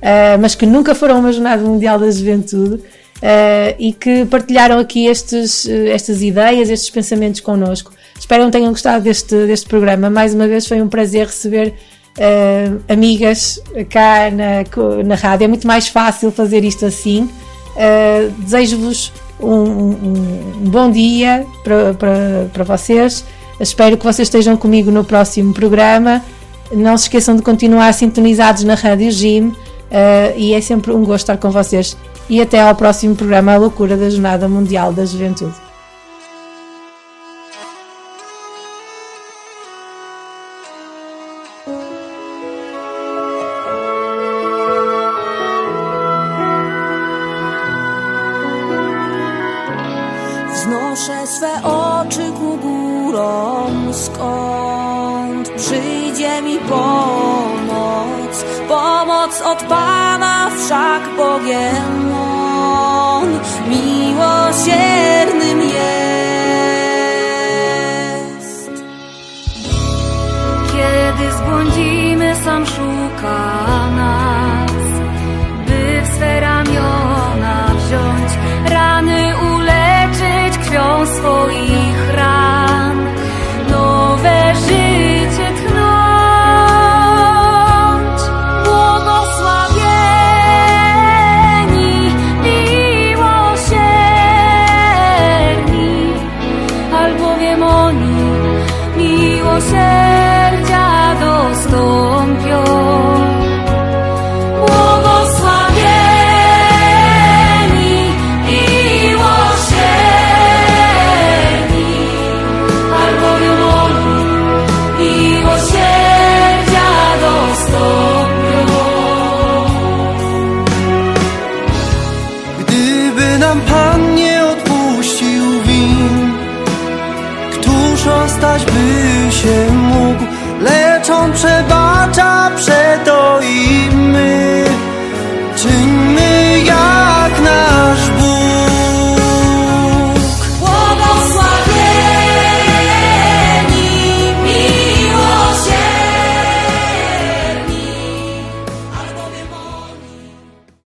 [0.00, 2.80] eh, mas que nunca foram uma Jornada Mundial da Juventude
[3.20, 7.92] eh, e que partilharam aqui estes, estas ideias, estes pensamentos connosco.
[8.20, 10.08] Espero que tenham gostado deste, deste programa.
[10.10, 11.74] Mais uma vez foi um prazer receber
[12.18, 15.46] eh, amigas cá na, na rádio.
[15.46, 17.28] É muito mais fácil fazer isto assim.
[17.76, 19.10] Eh, Desejo-vos
[19.40, 23.24] um, um- um bom dia para, para, para vocês.
[23.58, 26.22] Espero que vocês estejam comigo no próximo programa.
[26.70, 29.52] Não se esqueçam de continuar sintonizados na Rádio Jim
[29.90, 31.96] eh, e é sempre um gosto estar com vocês.
[32.28, 35.54] E até ao próximo programa A Loucura da Jornada Mundial da Juventude.